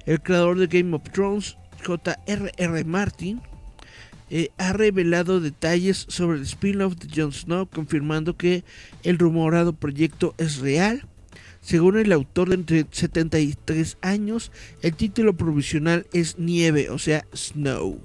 El 0.05 0.21
creador 0.21 0.57
de 0.57 0.67
Game 0.67 0.95
of 0.95 1.03
Thrones, 1.11 1.57
J. 1.85 2.19
R. 2.25 2.51
R. 2.57 2.83
Martin, 2.83 3.41
eh, 4.29 4.49
ha 4.57 4.73
revelado 4.73 5.39
detalles 5.39 6.05
sobre 6.09 6.37
el 6.37 6.43
spin-off 6.43 6.95
de 6.95 7.21
Jon 7.21 7.31
Snow, 7.31 7.67
confirmando 7.67 8.35
que 8.35 8.63
el 9.03 9.17
rumorado 9.17 9.73
proyecto 9.73 10.33
es 10.37 10.57
real 10.57 11.07
según 11.65 11.97
el 11.97 12.11
autor 12.11 12.49
de 12.49 12.55
entre 12.55 12.85
73 12.91 13.97
años, 14.01 14.51
el 14.83 14.93
título 14.93 15.35
provisional 15.35 16.05
es 16.13 16.37
Nieve, 16.37 16.91
o 16.91 16.99
sea, 16.99 17.25
Snow. 17.33 17.99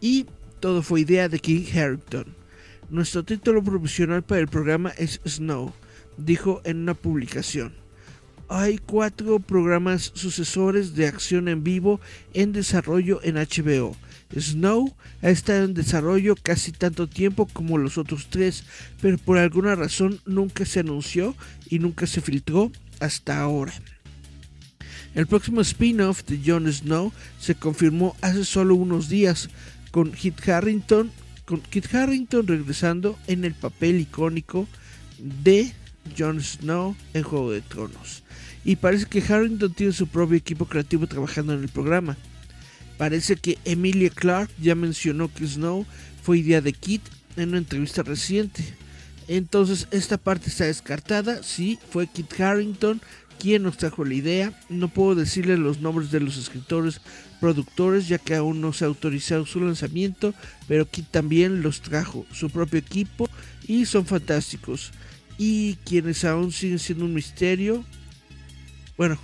Y 0.00 0.24
todo 0.60 0.82
fue 0.82 1.02
idea 1.02 1.28
de 1.28 1.40
King 1.40 1.66
Harrington. 1.74 2.34
Nuestro 2.88 3.22
título 3.22 3.62
provisional 3.62 4.22
para 4.22 4.40
el 4.40 4.48
programa 4.48 4.94
es 4.96 5.20
Snow, 5.28 5.74
dijo 6.16 6.62
en 6.64 6.78
una 6.78 6.94
publicación. 6.94 7.74
Hay 8.48 8.78
cuatro 8.78 9.40
programas 9.40 10.12
sucesores 10.14 10.94
de 10.94 11.06
acción 11.06 11.48
en 11.48 11.62
vivo 11.62 12.00
en 12.32 12.52
desarrollo 12.52 13.20
en 13.22 13.34
HBO 13.34 13.94
Snow 14.38 14.94
ha 15.22 15.30
estado 15.30 15.64
en 15.64 15.74
desarrollo 15.74 16.36
casi 16.40 16.72
tanto 16.72 17.08
tiempo 17.08 17.46
como 17.46 17.78
los 17.78 17.98
otros 17.98 18.28
tres, 18.30 18.64
pero 19.00 19.18
por 19.18 19.38
alguna 19.38 19.74
razón 19.74 20.20
nunca 20.26 20.64
se 20.64 20.80
anunció 20.80 21.34
y 21.68 21.78
nunca 21.78 22.06
se 22.06 22.20
filtró 22.20 22.70
hasta 23.00 23.40
ahora. 23.40 23.72
El 25.14 25.26
próximo 25.26 25.60
spin-off 25.60 26.22
de 26.24 26.40
Jon 26.44 26.72
Snow 26.72 27.12
se 27.40 27.56
confirmó 27.56 28.14
hace 28.20 28.44
solo 28.44 28.76
unos 28.76 29.08
días 29.08 29.50
con 29.90 30.12
Kit 30.12 30.48
Harrington, 30.48 31.10
Harrington 31.92 32.46
regresando 32.46 33.18
en 33.26 33.44
el 33.44 33.54
papel 33.54 33.98
icónico 34.00 34.68
de 35.18 35.72
Jon 36.16 36.40
Snow 36.40 36.94
en 37.12 37.22
Juego 37.24 37.50
de 37.50 37.60
Tronos. 37.60 38.22
Y 38.64 38.76
parece 38.76 39.06
que 39.06 39.22
Harrington 39.22 39.72
tiene 39.72 39.92
su 39.92 40.06
propio 40.06 40.36
equipo 40.36 40.66
creativo 40.66 41.06
trabajando 41.06 41.54
en 41.54 41.62
el 41.62 41.68
programa. 41.68 42.16
Parece 43.00 43.36
que 43.36 43.56
Emilia 43.64 44.10
Clark 44.10 44.50
ya 44.60 44.74
mencionó 44.74 45.32
que 45.32 45.46
Snow 45.46 45.86
fue 46.22 46.40
idea 46.40 46.60
de 46.60 46.74
Kit 46.74 47.00
en 47.38 47.48
una 47.48 47.56
entrevista 47.56 48.02
reciente. 48.02 48.62
Entonces 49.26 49.88
esta 49.90 50.18
parte 50.18 50.50
está 50.50 50.66
descartada. 50.66 51.42
Sí, 51.42 51.78
fue 51.90 52.06
Kit 52.06 52.38
Harrington 52.38 53.00
quien 53.38 53.62
nos 53.62 53.78
trajo 53.78 54.04
la 54.04 54.12
idea. 54.12 54.52
No 54.68 54.88
puedo 54.88 55.14
decirle 55.14 55.56
los 55.56 55.80
nombres 55.80 56.10
de 56.10 56.20
los 56.20 56.36
escritores 56.36 57.00
productores 57.40 58.06
ya 58.06 58.18
que 58.18 58.34
aún 58.34 58.60
no 58.60 58.74
se 58.74 58.84
ha 58.84 58.88
autorizado 58.88 59.46
su 59.46 59.62
lanzamiento, 59.62 60.34
pero 60.68 60.86
Kit 60.86 61.06
también 61.10 61.62
los 61.62 61.80
trajo, 61.80 62.26
su 62.34 62.50
propio 62.50 62.80
equipo 62.80 63.30
y 63.66 63.86
son 63.86 64.04
fantásticos. 64.04 64.92
Y 65.38 65.76
quienes 65.86 66.26
aún 66.26 66.52
siguen 66.52 66.78
siendo 66.78 67.06
un 67.06 67.14
misterio, 67.14 67.82
bueno, 68.98 69.18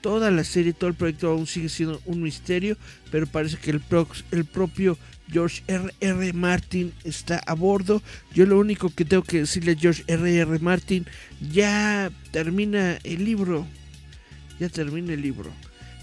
toda 0.00 0.30
la 0.30 0.44
serie, 0.44 0.72
todo 0.72 0.88
el 0.88 0.96
proyecto 0.96 1.28
aún 1.28 1.46
sigue 1.46 1.68
siendo 1.68 2.00
un 2.04 2.22
misterio, 2.22 2.76
pero 3.10 3.26
parece 3.26 3.56
que 3.56 3.70
el, 3.70 3.82
el 4.30 4.44
propio 4.44 4.98
George 5.30 5.62
R. 5.66 5.92
R. 6.00 6.32
Martin 6.32 6.92
está 7.04 7.38
a 7.46 7.54
bordo. 7.54 8.02
Yo 8.32 8.46
lo 8.46 8.58
único 8.58 8.90
que 8.90 9.04
tengo 9.04 9.22
que 9.22 9.40
decirle 9.40 9.72
a 9.72 9.76
George 9.76 10.04
R. 10.06 10.36
R. 10.36 10.58
Martin, 10.60 11.06
ya 11.52 12.10
termina 12.30 12.98
el 13.02 13.24
libro. 13.24 13.66
Ya 14.58 14.68
termina 14.68 15.12
el 15.12 15.22
libro. 15.22 15.50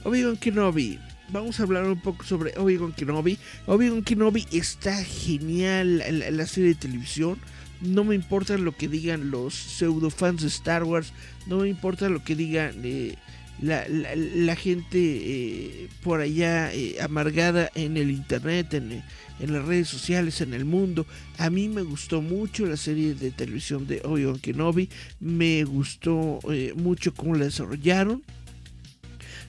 Obi-Wan 0.04 0.38
Kenobi. 0.38 1.00
Vamos 1.30 1.60
a 1.60 1.64
hablar 1.64 1.86
un 1.86 2.02
poco 2.02 2.24
sobre 2.24 2.54
Obi-Wan 2.58 2.92
Kenobi. 2.92 3.40
Obi-Wan 3.66 4.04
Kenobi 4.04 4.46
está 4.52 5.04
genial 5.04 6.00
la, 6.00 6.32
la 6.32 6.46
serie 6.46 6.70
de 6.70 6.76
televisión. 6.76 7.40
No 7.82 8.04
me 8.04 8.16
importa 8.16 8.58
lo 8.58 8.76
que 8.76 8.88
digan 8.88 9.32
los 9.32 9.54
pseudo 9.54 10.10
fans 10.10 10.42
de 10.42 10.48
Star 10.48 10.84
Wars. 10.84 11.14
No 11.48 11.58
me 11.60 11.70
importa 11.70 12.10
lo 12.10 12.24
que 12.24 12.36
digan 12.36 12.82
eh, 12.84 13.16
la, 13.62 14.56
gente 14.56 14.98
eh, 15.00 15.90
por 16.04 16.22
allá 16.22 16.74
eh, 16.74 16.98
amargada 17.02 17.70
en 17.76 17.98
el 17.98 18.12
internet, 18.12 18.74
en, 18.74 19.04
en, 19.40 19.54
las 19.54 19.66
redes 19.66 19.88
sociales, 19.88 20.42
en 20.42 20.54
el 20.54 20.66
mundo. 20.66 21.06
A 21.38 21.50
mí 21.50 21.70
me 21.70 21.82
gustó 21.82 22.22
mucho 22.22 22.66
la 22.66 22.78
serie 22.78 23.14
de 23.14 23.32
televisión 23.32 23.88
de 23.88 24.02
Obi-Wan 24.04 24.40
Kenobi, 24.40 24.90
me 25.20 25.64
gustó 25.64 26.40
eh, 26.52 26.74
mucho 26.76 27.14
cómo 27.14 27.36
la 27.36 27.46
desarrollaron. 27.46 28.24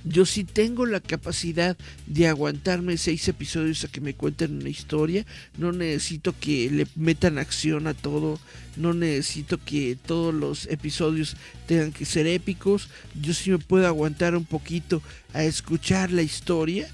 Yo 0.04 0.26
sí 0.26 0.44
tengo 0.44 0.84
la 0.84 1.00
capacidad 1.00 1.78
de 2.06 2.28
aguantarme 2.28 2.98
seis 2.98 3.26
episodios 3.26 3.84
a 3.84 3.88
que 3.88 4.02
me 4.02 4.12
cuenten 4.12 4.58
una 4.58 4.68
historia. 4.68 5.24
No 5.56 5.72
necesito 5.72 6.34
que 6.38 6.70
le 6.70 6.86
metan 6.94 7.38
acción 7.38 7.86
a 7.86 7.94
todo. 7.94 8.38
No 8.76 8.92
necesito 8.92 9.58
que 9.64 9.96
todos 9.96 10.34
los 10.34 10.66
episodios 10.66 11.36
tengan 11.66 11.90
que 11.90 12.04
ser 12.04 12.26
épicos. 12.26 12.90
Yo 13.18 13.32
sí 13.32 13.50
me 13.50 13.58
puedo 13.58 13.86
aguantar 13.86 14.36
un 14.36 14.44
poquito 14.44 15.02
a 15.32 15.42
escuchar 15.44 16.12
la 16.12 16.22
historia. 16.22 16.86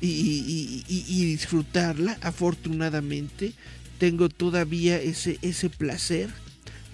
Y, 0.00 0.84
disfrutarla. 0.86 2.16
Afortunadamente 2.20 3.54
tengo 3.98 4.28
todavía 4.28 5.00
ese, 5.00 5.38
ese 5.42 5.68
placer 5.68 6.30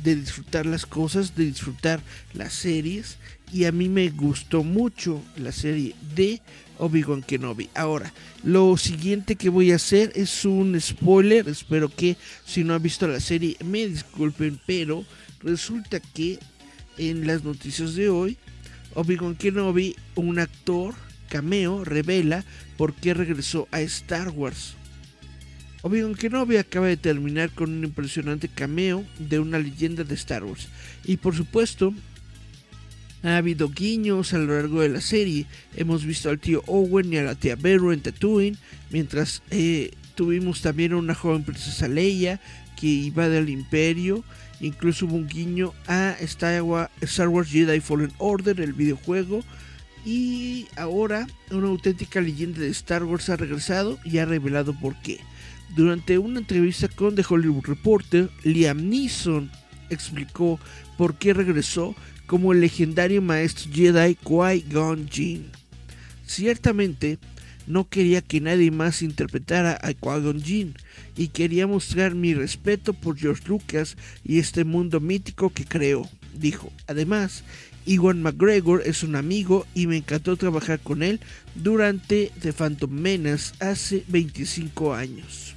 de 0.02 0.16
disfrutar 0.16 0.64
las 0.64 0.86
cosas, 0.86 1.36
de 1.36 1.44
disfrutar 1.44 2.00
las 2.32 2.54
series 2.54 3.18
y 3.52 3.66
a 3.66 3.72
mí 3.72 3.88
me 3.88 4.08
gustó 4.08 4.64
mucho 4.64 5.22
la 5.36 5.52
serie 5.52 5.94
de 6.14 6.40
Obi-Wan 6.78 7.22
Kenobi. 7.22 7.68
Ahora, 7.74 8.12
lo 8.42 8.76
siguiente 8.76 9.36
que 9.36 9.50
voy 9.50 9.72
a 9.72 9.76
hacer 9.76 10.10
es 10.14 10.44
un 10.44 10.80
spoiler. 10.80 11.48
Espero 11.48 11.88
que 11.88 12.16
si 12.46 12.64
no 12.64 12.74
han 12.74 12.82
visto 12.82 13.06
la 13.06 13.20
serie 13.20 13.56
me 13.64 13.86
disculpen, 13.86 14.58
pero 14.66 15.04
resulta 15.42 16.00
que 16.00 16.38
en 16.96 17.26
las 17.26 17.44
noticias 17.44 17.94
de 17.94 18.08
hoy, 18.08 18.38
Obi-Wan 18.94 19.36
Kenobi, 19.36 19.96
un 20.14 20.38
actor 20.38 20.94
cameo, 21.28 21.84
revela 21.84 22.44
por 22.76 22.94
qué 22.94 23.14
regresó 23.14 23.68
a 23.70 23.80
Star 23.82 24.30
Wars. 24.30 24.74
Obi-Wan 25.82 26.14
Kenobi 26.14 26.56
acaba 26.56 26.86
de 26.86 26.96
terminar 26.96 27.50
con 27.50 27.70
un 27.70 27.84
impresionante 27.84 28.48
cameo 28.48 29.04
de 29.18 29.40
una 29.40 29.58
leyenda 29.58 30.04
de 30.04 30.14
Star 30.14 30.44
Wars. 30.44 30.68
Y 31.04 31.16
por 31.16 31.34
supuesto, 31.34 31.92
ha 33.22 33.36
habido 33.36 33.70
guiños 33.70 34.32
a 34.34 34.38
lo 34.38 34.54
largo 34.54 34.80
de 34.80 34.88
la 34.88 35.00
serie. 35.00 35.46
Hemos 35.76 36.04
visto 36.04 36.30
al 36.30 36.38
tío 36.38 36.62
Owen 36.66 37.12
y 37.12 37.18
a 37.18 37.22
la 37.22 37.34
tía 37.34 37.56
Beru 37.56 37.92
en 37.92 38.00
Tatooine, 38.00 38.56
mientras 38.90 39.42
eh, 39.50 39.92
tuvimos 40.14 40.62
también 40.62 40.92
a 40.92 40.96
una 40.96 41.14
joven 41.14 41.44
princesa 41.44 41.88
Leia 41.88 42.40
que 42.80 42.86
iba 42.86 43.28
del 43.28 43.48
imperio. 43.48 44.24
Incluso 44.60 45.06
hubo 45.06 45.16
un 45.16 45.28
guiño 45.28 45.72
a 45.86 46.16
Star 46.20 46.62
Wars 46.62 47.48
Jedi 47.48 47.80
Fallen 47.80 48.12
Order, 48.18 48.60
el 48.60 48.72
videojuego. 48.72 49.42
Y 50.04 50.66
ahora 50.76 51.28
una 51.50 51.68
auténtica 51.68 52.20
leyenda 52.20 52.60
de 52.60 52.70
Star 52.70 53.04
Wars 53.04 53.28
ha 53.28 53.36
regresado 53.36 53.98
y 54.04 54.18
ha 54.18 54.24
revelado 54.24 54.72
por 54.78 55.00
qué. 55.00 55.20
Durante 55.76 56.18
una 56.18 56.40
entrevista 56.40 56.88
con 56.88 57.14
The 57.14 57.24
Hollywood 57.28 57.64
Reporter, 57.64 58.28
Liam 58.42 58.88
Neeson 58.88 59.50
explicó 59.90 60.58
por 60.98 61.14
qué 61.14 61.34
regresó 61.34 61.94
como 62.32 62.54
el 62.54 62.62
legendario 62.62 63.20
maestro 63.20 63.70
Jedi 63.70 64.14
Qui-Gon 64.14 65.06
Jinn. 65.06 65.50
Ciertamente, 66.26 67.18
no 67.66 67.90
quería 67.90 68.22
que 68.22 68.40
nadie 68.40 68.70
más 68.70 69.02
interpretara 69.02 69.78
a 69.82 69.92
Qui-Gon 69.92 70.42
Jinn 70.42 70.74
y 71.14 71.28
quería 71.28 71.66
mostrar 71.66 72.14
mi 72.14 72.32
respeto 72.32 72.94
por 72.94 73.18
George 73.18 73.42
Lucas 73.48 73.98
y 74.24 74.38
este 74.38 74.64
mundo 74.64 74.98
mítico 74.98 75.52
que 75.52 75.66
creó, 75.66 76.08
dijo. 76.32 76.72
Además, 76.86 77.44
Iwan 77.84 78.22
McGregor 78.22 78.82
es 78.86 79.02
un 79.02 79.14
amigo 79.14 79.66
y 79.74 79.86
me 79.86 79.98
encantó 79.98 80.38
trabajar 80.38 80.80
con 80.80 81.02
él 81.02 81.20
durante 81.54 82.32
The 82.40 82.54
Phantom 82.54 82.92
Menace 82.92 83.52
hace 83.60 84.04
25 84.08 84.94
años. 84.94 85.54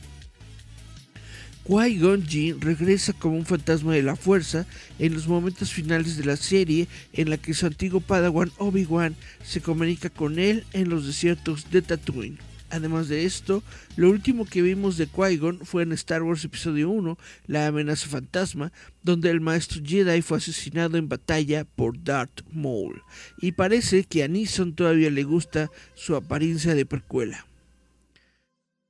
Qui-Gon 1.67 2.27
Jinn 2.27 2.61
regresa 2.61 3.11
como 3.13 3.37
un 3.37 3.45
fantasma 3.45 3.93
de 3.93 4.03
la 4.03 4.15
fuerza 4.15 4.67
en 4.99 5.15
los 5.15 5.27
momentos 5.27 5.73
finales 5.73 6.15
de 6.15 6.23
la 6.23 6.37
serie 6.37 6.87
en 7.11 7.31
la 7.31 7.37
que 7.37 7.55
su 7.55 7.65
antiguo 7.65 8.01
padawan 8.01 8.51
Obi-Wan 8.59 9.15
se 9.43 9.61
comunica 9.61 10.11
con 10.11 10.37
él 10.37 10.63
en 10.73 10.89
los 10.89 11.07
desiertos 11.07 11.71
de 11.71 11.81
Tatooine. 11.81 12.37
Además 12.69 13.07
de 13.07 13.25
esto, 13.25 13.63
lo 13.95 14.11
último 14.11 14.45
que 14.45 14.61
vimos 14.61 14.97
de 14.97 15.07
Qui-Gon 15.07 15.61
fue 15.63 15.81
en 15.81 15.91
Star 15.93 16.21
Wars 16.21 16.45
Episodio 16.45 16.91
1, 16.91 17.17
La 17.47 17.65
amenaza 17.65 18.07
fantasma, 18.09 18.71
donde 19.01 19.31
el 19.31 19.41
maestro 19.41 19.81
Jedi 19.83 20.21
fue 20.21 20.37
asesinado 20.37 20.99
en 20.99 21.09
batalla 21.09 21.65
por 21.65 22.03
Darth 22.03 22.43
Maul. 22.51 23.01
Y 23.39 23.53
parece 23.53 24.03
que 24.03 24.23
a 24.23 24.27
Neeson 24.27 24.75
todavía 24.75 25.09
le 25.09 25.23
gusta 25.23 25.71
su 25.95 26.15
apariencia 26.15 26.75
de 26.75 26.85
precuela. 26.85 27.47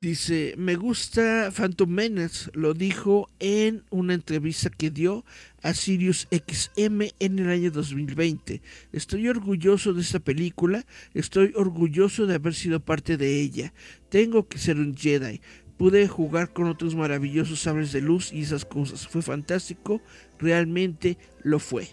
Dice, 0.05 0.53
me 0.55 0.75
gusta 0.75 1.51
Phantom 1.51 1.89
Menace, 1.89 2.51
lo 2.53 2.75
dijo 2.75 3.27
en 3.39 3.83
una 3.89 4.13
entrevista 4.13 4.69
que 4.69 4.91
dio 4.91 5.25
a 5.63 5.73
Sirius 5.73 6.27
XM 6.29 7.09
en 7.17 7.39
el 7.39 7.49
año 7.49 7.71
2020. 7.71 8.61
Estoy 8.91 9.27
orgulloso 9.27 9.93
de 9.93 10.01
esta 10.01 10.19
película, 10.19 10.85
estoy 11.15 11.53
orgulloso 11.55 12.27
de 12.27 12.35
haber 12.35 12.53
sido 12.53 12.81
parte 12.81 13.17
de 13.17 13.41
ella. 13.41 13.73
Tengo 14.09 14.47
que 14.47 14.59
ser 14.59 14.77
un 14.77 14.95
Jedi. 14.95 15.41
Pude 15.75 16.07
jugar 16.07 16.53
con 16.53 16.67
otros 16.67 16.93
maravillosos 16.93 17.61
sables 17.61 17.91
de 17.91 18.01
luz 18.01 18.31
y 18.31 18.41
esas 18.41 18.63
cosas. 18.63 19.07
Fue 19.07 19.23
fantástico, 19.23 20.03
realmente 20.37 21.17
lo 21.41 21.57
fue. 21.57 21.87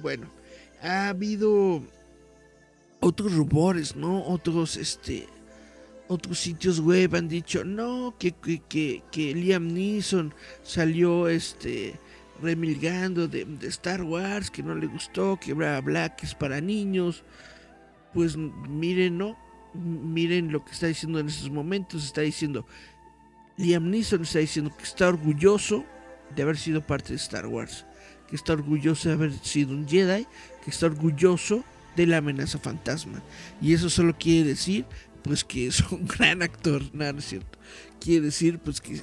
Bueno, 0.00 0.26
ha 0.80 1.08
habido 1.08 1.82
otros 3.00 3.34
rumores, 3.34 3.94
¿no? 3.94 4.24
Otros, 4.24 4.78
este 4.78 5.26
otros 6.12 6.38
sitios 6.38 6.80
web 6.80 7.14
han 7.14 7.28
dicho 7.28 7.64
no 7.64 8.14
que, 8.18 8.32
que, 8.32 9.02
que, 9.10 9.34
Liam 9.34 9.72
Neeson 9.72 10.34
salió 10.62 11.28
este 11.28 11.98
remilgando 12.40 13.28
de, 13.28 13.46
Star 13.62 14.02
Wars 14.02 14.50
que 14.50 14.62
no 14.62 14.74
le 14.74 14.86
gustó 14.86 15.38
que 15.40 15.54
bla 15.54 15.80
bla 15.80 16.14
que 16.14 16.26
es 16.26 16.34
para 16.34 16.60
niños 16.60 17.24
pues 18.12 18.36
miren 18.36 19.18
no 19.18 19.36
miren 19.74 20.52
lo 20.52 20.64
que 20.64 20.72
está 20.72 20.86
diciendo 20.86 21.18
en 21.18 21.28
estos 21.28 21.50
momentos. 21.50 22.04
Está 22.04 22.20
diciendo 22.20 22.66
Liam 23.56 23.90
Neeson 23.90 24.22
está 24.22 24.38
diciendo 24.38 24.70
que 24.76 24.84
está 24.84 25.08
orgulloso 25.08 25.84
de 26.34 26.42
haber 26.42 26.58
sido 26.58 26.86
parte 26.86 27.10
de 27.10 27.16
Star 27.16 27.46
Wars 27.46 27.86
que 28.28 28.36
está 28.36 28.52
orgulloso 28.54 29.08
de 29.08 29.14
haber 29.14 29.32
sido 29.42 29.72
un 29.72 29.86
Jedi 29.88 30.26
que 30.64 30.70
está 30.70 30.86
orgulloso 30.86 31.64
de 31.96 32.06
la 32.06 32.18
amenaza 32.18 32.58
fantasma. 32.58 33.22
Y 33.60 33.74
eso 33.74 33.90
solo 33.90 34.16
quiere 34.18 34.48
decir 34.48 34.86
pues 35.22 35.44
que 35.44 35.66
es 35.66 35.80
un 35.90 36.06
gran 36.18 36.42
actor, 36.42 36.82
no 36.92 37.04
es 37.04 37.24
cierto. 37.24 37.58
Quiere 38.00 38.26
decir 38.26 38.58
pues 38.58 38.80
que, 38.80 39.00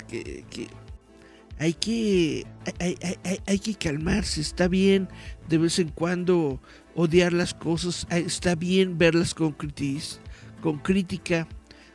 hay 1.58 1.74
que 1.74 2.46
hay, 3.46 3.60
que 3.60 3.76
calmarse, 3.76 4.42
está 4.42 4.68
bien 4.68 5.10
de 5.48 5.58
vez 5.58 5.80
en 5.80 5.90
cuando 5.90 6.62
odiar 6.96 7.34
las 7.34 7.54
cosas, 7.54 8.08
está 8.10 8.56
bien 8.56 8.98
verlas 8.98 9.34
con, 9.34 9.56
con 10.62 10.80
crítica, 10.80 11.48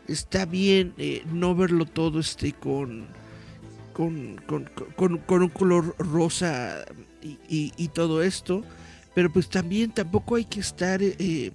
está 0.09 0.47
bien 0.47 0.95
eh, 0.97 1.23
no 1.33 1.55
verlo 1.55 1.85
todo 1.85 2.21
este 2.21 2.53
con 2.53 3.07
con, 3.95 4.37
con, 4.97 5.43
un 5.43 5.49
color 5.49 5.95
rosa 5.99 6.85
y, 7.23 7.89
todo 7.89 8.23
esto, 8.23 8.63
pero 9.15 9.33
pues 9.33 9.49
también 9.49 9.93
tampoco 9.93 10.35
hay 10.35 10.45
que 10.45 10.61
estar 10.61 11.01
eh, 11.01 11.53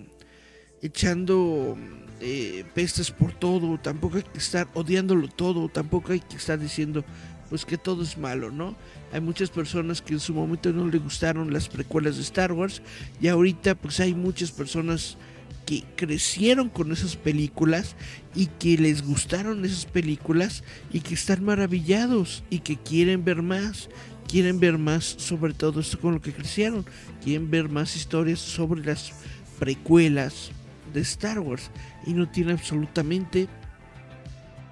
echando 0.81 1.77
eh, 2.21 2.65
pestes 2.73 3.11
por 3.11 3.31
todo, 3.31 3.79
tampoco 3.79 4.17
hay 4.17 4.23
que 4.23 4.39
estar 4.39 4.67
odiándolo 4.73 5.27
todo, 5.27 5.69
tampoco 5.69 6.11
hay 6.11 6.19
que 6.19 6.35
estar 6.35 6.59
diciendo 6.59 7.05
pues 7.49 7.65
que 7.65 7.77
todo 7.77 8.03
es 8.03 8.17
malo, 8.17 8.51
¿no? 8.51 8.75
Hay 9.11 9.21
muchas 9.21 9.49
personas 9.49 10.01
que 10.01 10.13
en 10.13 10.19
su 10.19 10.33
momento 10.33 10.71
no 10.71 10.87
le 10.87 10.99
gustaron 10.99 11.51
las 11.51 11.67
precuelas 11.67 12.17
de 12.17 12.21
Star 12.21 12.51
Wars 12.51 12.81
y 13.19 13.27
ahorita 13.27 13.75
pues 13.75 13.99
hay 13.99 14.13
muchas 14.13 14.51
personas 14.51 15.17
que 15.65 15.83
crecieron 15.95 16.69
con 16.69 16.91
esas 16.91 17.15
películas 17.15 17.95
y 18.35 18.47
que 18.47 18.77
les 18.77 19.03
gustaron 19.03 19.65
esas 19.65 19.85
películas 19.85 20.63
y 20.91 20.99
que 20.99 21.13
están 21.13 21.43
maravillados 21.43 22.43
y 22.49 22.59
que 22.59 22.77
quieren 22.77 23.23
ver 23.23 23.41
más, 23.41 23.89
quieren 24.27 24.59
ver 24.59 24.77
más 24.77 25.05
sobre 25.05 25.53
todo 25.53 25.79
esto 25.79 25.99
con 25.99 26.15
lo 26.15 26.21
que 26.21 26.33
crecieron, 26.33 26.85
quieren 27.23 27.49
ver 27.49 27.69
más 27.69 27.95
historias 27.95 28.39
sobre 28.39 28.83
las 28.83 29.13
precuelas 29.59 30.51
de 30.93 31.01
Star 31.01 31.39
Wars 31.39 31.71
y 32.05 32.13
no 32.13 32.29
tiene 32.29 32.53
absolutamente 32.53 33.47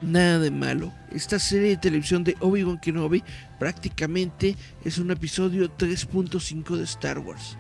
nada 0.02 0.40
de 0.40 0.52
malo. 0.52 0.94
Esta 1.12 1.40
serie 1.40 1.70
de 1.70 1.78
televisión 1.78 2.24
de 2.24 2.36
Obi-Wan 2.40 2.80
Kenobi 2.80 3.24
prácticamente 3.60 4.56
es 4.84 4.98
un 4.98 5.12
episodio 5.12 5.76
3.5 5.78 6.78
de 6.78 6.84
Star 6.84 7.20
Wars. 7.20 7.58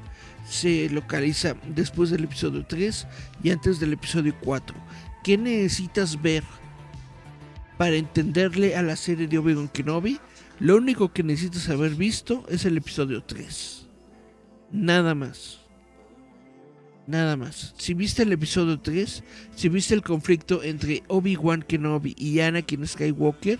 Se 0.47 0.89
localiza 0.89 1.55
después 1.75 2.09
del 2.09 2.23
episodio 2.23 2.65
3 2.65 3.07
y 3.43 3.51
antes 3.51 3.79
del 3.79 3.93
episodio 3.93 4.33
4. 4.41 4.75
¿Qué 5.23 5.37
necesitas 5.37 6.21
ver 6.21 6.43
para 7.77 7.95
entenderle 7.95 8.75
a 8.75 8.81
la 8.81 8.95
serie 8.95 9.27
de 9.27 9.37
Obi-Wan 9.37 9.67
Kenobi? 9.67 10.19
Lo 10.59 10.77
único 10.77 11.11
que 11.11 11.23
necesitas 11.23 11.69
haber 11.69 11.95
visto 11.95 12.45
es 12.49 12.65
el 12.65 12.77
episodio 12.77 13.23
3. 13.23 13.87
Nada 14.71 15.13
más. 15.13 15.66
Nada 17.07 17.37
más. 17.37 17.73
Si 17.77 17.93
viste 17.93 18.23
el 18.23 18.33
episodio 18.33 18.81
3, 18.81 19.23
si 19.55 19.69
viste 19.69 19.93
el 19.93 20.03
conflicto 20.03 20.61
entre 20.61 21.03
Obi-Wan 21.07 21.63
Kenobi 21.63 22.13
y 22.17 22.41
Anakin 22.41 22.85
Skywalker, 22.85 23.59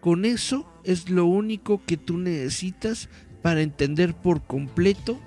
con 0.00 0.24
eso 0.24 0.72
es 0.84 1.10
lo 1.10 1.26
único 1.26 1.84
que 1.84 1.96
tú 1.96 2.18
necesitas 2.18 3.08
para 3.42 3.62
entender 3.62 4.14
por 4.14 4.42
completo 4.46 5.18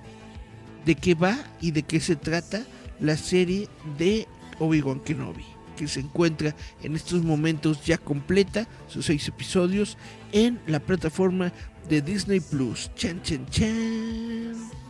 de 0.86 0.94
qué 0.94 1.14
va 1.14 1.38
y 1.60 1.72
de 1.72 1.82
qué 1.82 2.00
se 2.00 2.16
trata 2.16 2.64
la 3.00 3.18
serie 3.18 3.68
de 3.98 4.26
Obi-Wan 4.58 5.00
Kenobi, 5.00 5.44
que 5.76 5.88
se 5.88 6.00
encuentra 6.00 6.56
en 6.82 6.96
estos 6.96 7.22
momentos 7.22 7.84
ya 7.84 7.98
completa, 7.98 8.66
sus 8.88 9.06
seis 9.06 9.28
episodios, 9.28 9.98
en 10.32 10.58
la 10.66 10.80
plataforma 10.80 11.52
de 11.90 12.00
Disney 12.00 12.40
Plus. 12.40 12.90
Chan, 12.94 13.20
chan, 13.22 13.46
chan. 13.50 14.85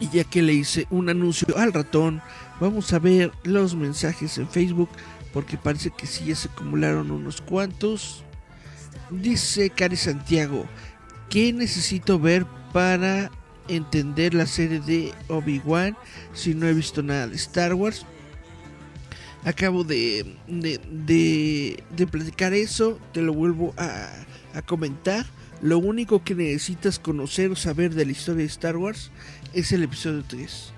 Y 0.00 0.08
ya 0.10 0.24
que 0.24 0.42
le 0.42 0.52
hice 0.52 0.86
un 0.90 1.08
anuncio 1.08 1.56
al 1.56 1.72
ratón, 1.72 2.20
vamos 2.60 2.92
a 2.92 2.98
ver 2.98 3.32
los 3.44 3.74
mensajes 3.74 4.38
en 4.38 4.48
Facebook 4.48 4.90
porque 5.34 5.58
parece 5.58 5.90
que 5.90 6.06
sí 6.06 6.26
ya 6.26 6.36
se 6.36 6.48
acumularon 6.48 7.10
unos 7.10 7.40
cuantos. 7.40 8.22
Dice 9.10 9.68
Cari 9.68 9.96
Santiago, 9.96 10.64
¿qué 11.28 11.52
necesito 11.52 12.18
ver 12.20 12.46
para 12.72 13.30
entender 13.66 14.32
la 14.32 14.46
serie 14.46 14.80
de 14.80 15.12
Obi-Wan 15.28 15.96
si 16.32 16.54
no 16.54 16.68
he 16.68 16.72
visto 16.72 17.02
nada 17.02 17.26
de 17.26 17.34
Star 17.34 17.74
Wars? 17.74 18.06
Acabo 19.44 19.84
de, 19.84 20.36
de, 20.46 22.06
platicar 22.10 22.54
eso, 22.54 22.98
te 23.12 23.20
lo 23.20 23.34
vuelvo 23.34 23.74
a, 23.76 24.08
a 24.54 24.62
comentar. 24.62 25.26
Lo 25.64 25.78
único 25.78 26.22
que 26.22 26.34
necesitas 26.34 26.98
conocer 26.98 27.50
o 27.50 27.56
saber 27.56 27.94
de 27.94 28.04
la 28.04 28.12
historia 28.12 28.42
de 28.42 28.48
Star 28.48 28.76
Wars 28.76 29.10
es 29.54 29.72
el 29.72 29.82
episodio 29.82 30.22
3. 30.22 30.74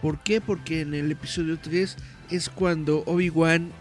¿Por 0.00 0.20
qué? 0.20 0.40
Porque 0.40 0.82
en 0.82 0.94
el 0.94 1.10
episodio 1.10 1.58
3 1.58 1.96
es 2.30 2.48
cuando 2.48 3.02
Obi-Wan 3.06 3.72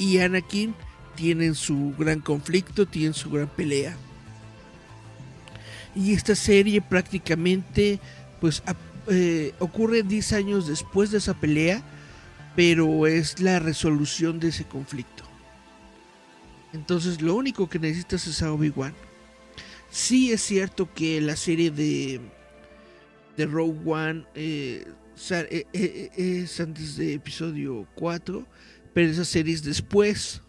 y 0.00 0.18
Anakin 0.18 0.74
tienen 1.14 1.54
su 1.54 1.94
gran 1.96 2.18
conflicto, 2.18 2.84
tienen 2.84 3.14
su 3.14 3.30
gran 3.30 3.46
pelea. 3.46 3.96
Y 5.94 6.14
esta 6.14 6.34
serie 6.34 6.82
prácticamente 6.82 8.00
pues 8.40 8.60
eh, 9.06 9.54
ocurre 9.60 10.02
10 10.02 10.32
años 10.32 10.66
después 10.66 11.12
de 11.12 11.18
esa 11.18 11.34
pelea, 11.34 11.84
pero 12.56 13.06
es 13.06 13.38
la 13.38 13.60
resolución 13.60 14.40
de 14.40 14.48
ese 14.48 14.64
conflicto. 14.64 15.22
Entonces 16.72 17.22
lo 17.22 17.36
único 17.36 17.68
que 17.68 17.78
necesitas 17.78 18.26
es 18.26 18.42
a 18.42 18.52
Obi-Wan. 18.52 18.94
Sí 19.90 20.32
es 20.32 20.42
cierto 20.42 20.92
que 20.94 21.20
la 21.20 21.36
serie 21.36 21.70
de 21.70 22.20
de 23.38 23.46
Rogue 23.46 23.80
One 23.86 24.24
eh, 24.34 24.84
eh, 25.30 25.66
eh, 25.72 26.10
es 26.16 26.60
antes 26.60 26.96
de 26.96 27.14
episodio 27.14 27.86
4, 27.94 28.44
pero 28.92 29.10
esa 29.10 29.24
serie 29.24 29.54
es 29.54 29.62
después 29.62 30.42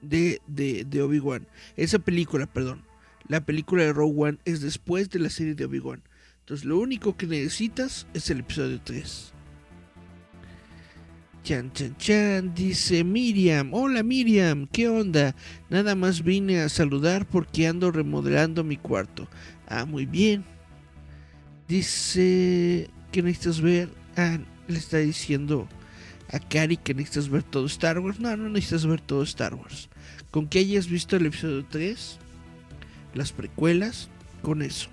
de, 0.00 0.40
de, 0.46 1.02
Obi-Wan. 1.02 1.48
Esa 1.76 1.98
película, 1.98 2.46
perdón. 2.46 2.84
La 3.26 3.44
película 3.44 3.82
de 3.82 3.92
Rogue 3.92 4.28
One 4.28 4.38
es 4.44 4.60
después 4.60 5.10
de 5.10 5.18
la 5.18 5.28
serie 5.28 5.56
de 5.56 5.64
Obi-Wan. 5.64 6.04
Entonces 6.40 6.64
lo 6.64 6.78
único 6.78 7.16
que 7.16 7.26
necesitas 7.26 8.06
es 8.14 8.30
el 8.30 8.40
episodio 8.40 8.80
3. 8.80 9.32
Chan, 11.46 11.70
chan, 11.72 11.96
chan, 11.96 12.54
dice 12.56 13.04
Miriam. 13.04 13.72
Hola 13.72 14.02
Miriam, 14.02 14.66
¿qué 14.66 14.88
onda? 14.88 15.36
Nada 15.70 15.94
más 15.94 16.24
vine 16.24 16.58
a 16.58 16.68
saludar 16.68 17.24
porque 17.24 17.68
ando 17.68 17.92
remodelando 17.92 18.64
mi 18.64 18.76
cuarto. 18.76 19.28
Ah, 19.68 19.84
muy 19.84 20.06
bien. 20.06 20.44
Dice 21.68 22.90
que 23.12 23.22
necesitas 23.22 23.60
ver. 23.60 23.90
Ah, 24.16 24.40
le 24.66 24.76
está 24.76 24.98
diciendo 24.98 25.68
a 26.32 26.40
Cari 26.40 26.78
que 26.78 26.94
necesitas 26.94 27.28
ver 27.28 27.44
todo 27.44 27.66
Star 27.66 28.00
Wars. 28.00 28.18
No, 28.18 28.36
no 28.36 28.48
necesitas 28.48 28.84
ver 28.84 29.00
todo 29.00 29.22
Star 29.22 29.54
Wars. 29.54 29.88
Con 30.32 30.48
que 30.48 30.58
hayas 30.58 30.88
visto 30.88 31.14
el 31.14 31.26
episodio 31.26 31.64
3, 31.64 32.18
las 33.14 33.30
precuelas, 33.30 34.08
con 34.42 34.62
eso. 34.62 34.88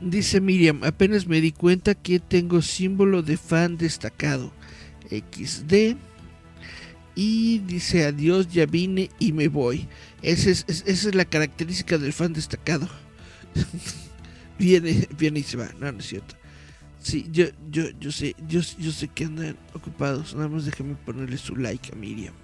Dice 0.00 0.40
Miriam, 0.40 0.84
apenas 0.84 1.26
me 1.26 1.40
di 1.40 1.50
cuenta 1.50 1.96
que 1.96 2.20
tengo 2.20 2.62
símbolo 2.62 3.22
de 3.22 3.36
fan 3.36 3.76
destacado. 3.76 4.52
XD. 5.10 5.96
Y 7.16 7.58
dice 7.60 8.06
adiós, 8.06 8.48
ya 8.48 8.66
vine 8.66 9.10
y 9.18 9.32
me 9.32 9.48
voy. 9.48 9.86
Esa 10.22 10.50
es, 10.50 10.64
esa 10.68 11.08
es 11.08 11.14
la 11.14 11.24
característica 11.24 11.96
del 11.98 12.12
fan 12.12 12.32
destacado. 12.32 12.88
viene, 14.58 15.08
viene 15.16 15.40
y 15.40 15.42
se 15.42 15.56
va. 15.56 15.68
No, 15.78 15.92
no 15.92 15.98
es 15.98 16.06
cierto. 16.06 16.34
Sí, 17.00 17.28
yo, 17.30 17.46
yo, 17.70 17.84
yo 18.00 18.10
sé, 18.10 18.34
yo, 18.48 18.60
yo 18.78 18.90
sé 18.90 19.08
que 19.08 19.26
andan 19.26 19.56
ocupados. 19.74 20.34
Nada 20.34 20.48
más 20.48 20.64
déjame 20.64 20.94
ponerle 20.94 21.36
su 21.36 21.54
like 21.54 21.92
a 21.92 21.96
Miriam. 21.96 22.34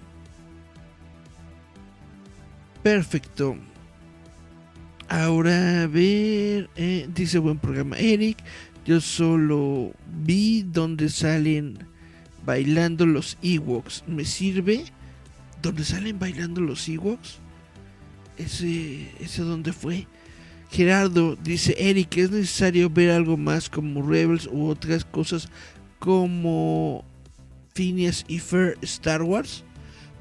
Perfecto. 2.83 3.57
Ahora 5.09 5.83
a 5.83 5.87
ver, 5.87 6.69
eh, 6.75 7.09
dice 7.13 7.39
buen 7.39 7.57
programa 7.57 7.97
Eric. 7.97 8.37
Yo 8.85 9.01
solo 9.01 9.91
vi 10.23 10.63
donde 10.63 11.09
salen 11.09 11.90
bailando 12.45 13.05
los 13.05 13.37
Ewoks. 13.41 14.03
¿Me 14.07 14.25
sirve? 14.25 14.85
¿Dónde 15.61 15.83
salen 15.83 16.19
bailando 16.19 16.61
los 16.61 16.87
Ewoks? 16.87 17.39
Ese, 18.37 19.11
ese 19.19 19.41
dónde 19.43 19.73
fue. 19.73 20.07
Gerardo 20.71 21.35
dice, 21.35 21.75
Eric, 21.77 22.17
¿es 22.17 22.31
necesario 22.31 22.89
ver 22.89 23.11
algo 23.11 23.35
más 23.35 23.69
como 23.69 24.07
Rebels 24.07 24.47
u 24.47 24.67
otras 24.67 25.03
cosas 25.03 25.49
como 25.99 27.03
Phineas 27.73 28.23
y 28.27 28.39
Fer 28.39 28.77
Star 28.81 29.21
Wars? 29.21 29.65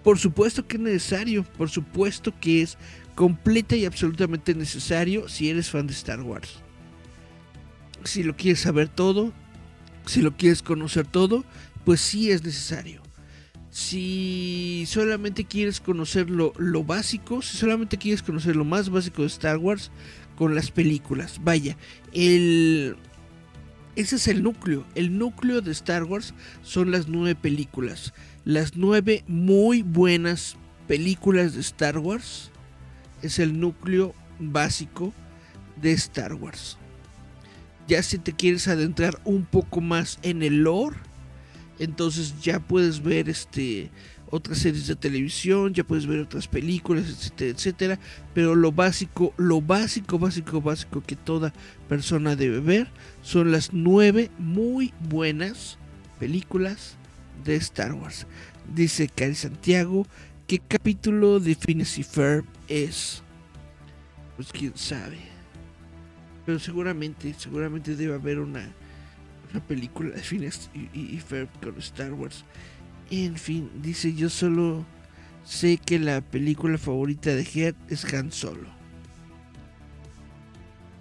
Por 0.02 0.18
supuesto 0.18 0.66
que 0.66 0.76
es 0.76 0.82
necesario, 0.82 1.44
por 1.44 1.70
supuesto 1.70 2.34
que 2.40 2.62
es 2.62 2.78
completa 3.14 3.76
y 3.76 3.84
absolutamente 3.84 4.54
necesario 4.54 5.28
si 5.28 5.50
eres 5.50 5.70
fan 5.70 5.86
de 5.86 5.92
Star 5.92 6.20
Wars. 6.22 6.60
Si 8.04 8.22
lo 8.22 8.34
quieres 8.34 8.60
saber 8.60 8.88
todo, 8.88 9.32
si 10.06 10.22
lo 10.22 10.36
quieres 10.36 10.62
conocer 10.62 11.06
todo, 11.06 11.44
pues 11.90 12.02
sí 12.02 12.30
es 12.30 12.44
necesario. 12.44 13.02
Si 13.68 14.84
solamente 14.86 15.44
quieres 15.44 15.80
conocer 15.80 16.30
lo, 16.30 16.52
lo, 16.56 16.84
básico, 16.84 17.42
si 17.42 17.56
solamente 17.56 17.98
quieres 17.98 18.22
conocer 18.22 18.54
lo 18.54 18.64
más 18.64 18.90
básico 18.90 19.22
de 19.22 19.26
Star 19.26 19.56
Wars 19.56 19.90
con 20.36 20.54
las 20.54 20.70
películas, 20.70 21.40
vaya, 21.42 21.76
el, 22.12 22.96
ese 23.96 24.14
es 24.14 24.28
el 24.28 24.44
núcleo. 24.44 24.86
El 24.94 25.18
núcleo 25.18 25.62
de 25.62 25.72
Star 25.72 26.04
Wars 26.04 26.32
son 26.62 26.92
las 26.92 27.08
nueve 27.08 27.34
películas. 27.34 28.14
Las 28.44 28.76
nueve 28.76 29.24
muy 29.26 29.82
buenas 29.82 30.54
películas 30.86 31.54
de 31.54 31.60
Star 31.60 31.98
Wars 31.98 32.52
es 33.20 33.40
el 33.40 33.58
núcleo 33.58 34.14
básico 34.38 35.12
de 35.82 35.90
Star 35.90 36.34
Wars. 36.34 36.78
Ya 37.88 38.00
si 38.04 38.18
te 38.18 38.32
quieres 38.32 38.68
adentrar 38.68 39.20
un 39.24 39.44
poco 39.44 39.80
más 39.80 40.20
en 40.22 40.44
el 40.44 40.62
lore, 40.62 41.09
entonces 41.80 42.40
ya 42.40 42.60
puedes 42.60 43.02
ver 43.02 43.28
este 43.28 43.90
otras 44.30 44.58
series 44.58 44.86
de 44.86 44.94
televisión, 44.94 45.74
ya 45.74 45.82
puedes 45.82 46.06
ver 46.06 46.20
otras 46.20 46.46
películas, 46.46 47.08
etcétera, 47.08 47.50
etcétera, 47.50 47.98
pero 48.32 48.54
lo 48.54 48.70
básico, 48.70 49.34
lo 49.36 49.60
básico, 49.60 50.20
básico, 50.20 50.60
básico 50.60 51.02
que 51.02 51.16
toda 51.16 51.52
persona 51.88 52.36
debe 52.36 52.60
ver 52.60 52.88
son 53.22 53.50
las 53.50 53.72
nueve 53.72 54.30
muy 54.38 54.94
buenas 55.08 55.78
películas 56.20 56.96
de 57.44 57.56
Star 57.56 57.92
Wars. 57.92 58.26
Dice 58.72 59.08
Cari 59.08 59.34
Santiago, 59.34 60.06
¿qué 60.46 60.60
capítulo 60.60 61.40
de 61.40 61.56
Phineas 61.56 61.98
y 61.98 62.04
Ferb 62.04 62.44
es? 62.68 63.22
Pues 64.36 64.52
quién 64.52 64.76
sabe. 64.76 65.18
Pero 66.46 66.58
seguramente, 66.58 67.34
seguramente 67.36 67.96
debe 67.96 68.14
haber 68.14 68.38
una, 68.38 68.72
una 69.52 69.66
película 69.66 70.10
de 70.10 70.22
y, 70.74 70.78
y, 70.78 71.14
y 71.14 71.18
Ferb 71.18 71.48
con 71.62 71.78
Star 71.78 72.12
Wars. 72.12 72.44
En 73.10 73.36
fin, 73.36 73.70
dice 73.82 74.14
yo 74.14 74.28
solo 74.30 74.86
sé 75.44 75.78
que 75.78 75.98
la 75.98 76.20
película 76.20 76.78
favorita 76.78 77.34
de 77.34 77.42
Head 77.42 77.74
es 77.88 78.04
Han 78.14 78.30
Solo. 78.32 78.68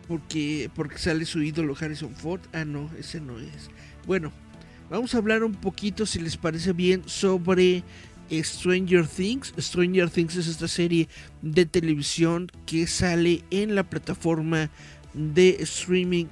Porque, 0.07 0.71
porque 0.73 0.97
sale 0.97 1.25
su 1.25 1.43
ídolo 1.43 1.75
Harrison 1.79 2.15
Ford. 2.15 2.41
Ah, 2.51 2.65
no, 2.65 2.89
ese 2.97 3.21
no 3.21 3.37
es. 3.37 3.69
Bueno, 4.07 4.31
vamos 4.89 5.13
a 5.13 5.19
hablar 5.19 5.43
un 5.43 5.53
poquito, 5.53 6.07
si 6.07 6.19
les 6.19 6.35
parece 6.35 6.73
bien, 6.73 7.03
sobre 7.05 7.83
Stranger 8.31 9.05
Things. 9.05 9.53
Stranger 9.59 10.09
Things 10.09 10.35
es 10.35 10.47
esta 10.47 10.67
serie 10.67 11.07
de 11.43 11.67
televisión 11.67 12.51
que 12.65 12.87
sale 12.87 13.43
en 13.51 13.75
la 13.75 13.83
plataforma 13.83 14.71
de 15.13 15.57
streaming 15.59 16.25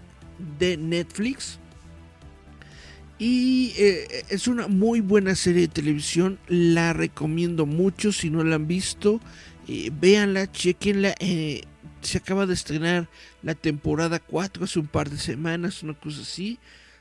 de 0.58 0.78
Netflix. 0.78 1.60
Y 3.20 3.74
eh, 3.78 4.26
es 4.30 4.48
una 4.48 4.68
muy 4.68 5.02
buena 5.02 5.34
serie 5.34 5.62
de 5.62 5.68
televisión, 5.70 6.38
la 6.48 6.94
recomiendo 6.94 7.66
mucho, 7.66 8.12
si 8.12 8.30
no 8.30 8.44
la 8.44 8.56
han 8.56 8.68
visto, 8.68 9.20
eh, 9.68 9.92
véanla, 10.00 10.52
chequenla, 10.52 11.16
eh, 11.20 11.64
se 12.02 12.20
acaba 12.20 12.46
de 12.46 12.54
estrenar 12.54 13.10
la 13.42 13.56
temporada 13.56 14.20
4 14.20 14.64
hace 14.64 14.80
un 14.80 14.86
par 14.86 15.10
de 15.10 15.18
semanas, 15.18 15.82
una 15.82 15.96
cosa 15.96 16.22
así, 16.22 16.60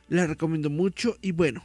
la 0.08 0.26
recomiendo 0.26 0.70
mucho 0.70 1.18
y 1.20 1.32
bueno, 1.32 1.62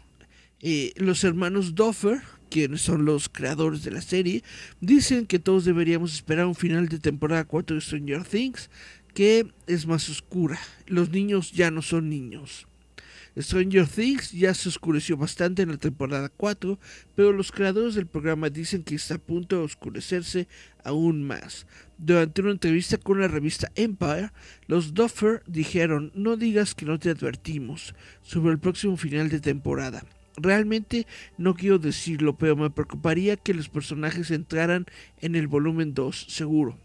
los 0.97 1.24
hermanos 1.24 1.74
Duffer, 1.74 2.22
quienes 2.49 2.82
son 2.82 3.06
los 3.06 3.30
creadores 3.30 3.84
de 3.84 3.91
la 3.91 4.02
serie, 4.02 4.43
dicen 4.82 5.26
que 5.26 5.39
todos 5.39 5.64
deberíamos 5.64 6.14
esperar 6.14 6.45
un 6.45 6.56
final 6.56 6.89
de 6.89 6.99
temporada 6.99 7.45
4 7.45 7.76
de 7.76 7.82
Stranger 7.82 8.26
Things, 8.26 8.70
que 9.14 9.47
es 9.66 9.88
más 9.88 10.10
oscura, 10.10 10.60
los 10.88 11.10
niños 11.10 11.54
ya 11.54 11.72
no 11.72 11.82
son 11.82 12.10
niños. 12.10 12.68
Stranger 13.38 13.88
Things 13.88 14.32
ya 14.32 14.54
se 14.54 14.68
oscureció 14.68 15.16
bastante 15.16 15.62
en 15.62 15.70
la 15.70 15.78
temporada 15.78 16.30
4, 16.30 16.78
pero 17.16 17.32
los 17.32 17.52
creadores 17.52 17.96
del 17.96 18.08
programa 18.08 18.50
dicen 18.50 18.84
que 18.84 18.96
está 18.96 19.16
a 19.16 19.20
punto 19.20 19.58
de 19.58 19.64
oscurecerse 19.64 20.48
aún 20.84 21.24
más. 21.24 21.66
Durante 21.98 22.42
una 22.42 22.52
entrevista 22.52 22.98
con 22.98 23.22
la 23.22 23.28
revista 23.28 23.72
Empire, 23.76 24.32
los 24.68 24.94
Duffer 24.94 25.44
dijeron, 25.48 26.12
no 26.14 26.36
digas 26.36 26.76
que 26.76 26.86
no 26.86 27.00
te 27.00 27.10
advertimos 27.10 27.96
sobre 28.22 28.52
el 28.52 28.60
próximo 28.60 28.98
final 28.98 29.30
de 29.30 29.40
temporada. 29.40 30.04
Realmente 30.38 31.08
no 31.38 31.56
quiero 31.56 31.78
decirlo, 31.78 32.38
pero 32.38 32.56
me 32.56 32.70
preocuparía 32.70 33.38
que 33.38 33.54
los 33.54 33.70
personajes 33.70 34.32
entraran 34.32 34.86
en 35.20 35.36
el 35.36 35.48
volumen 35.48 35.94
2, 35.94 36.26
seguro 36.30 36.78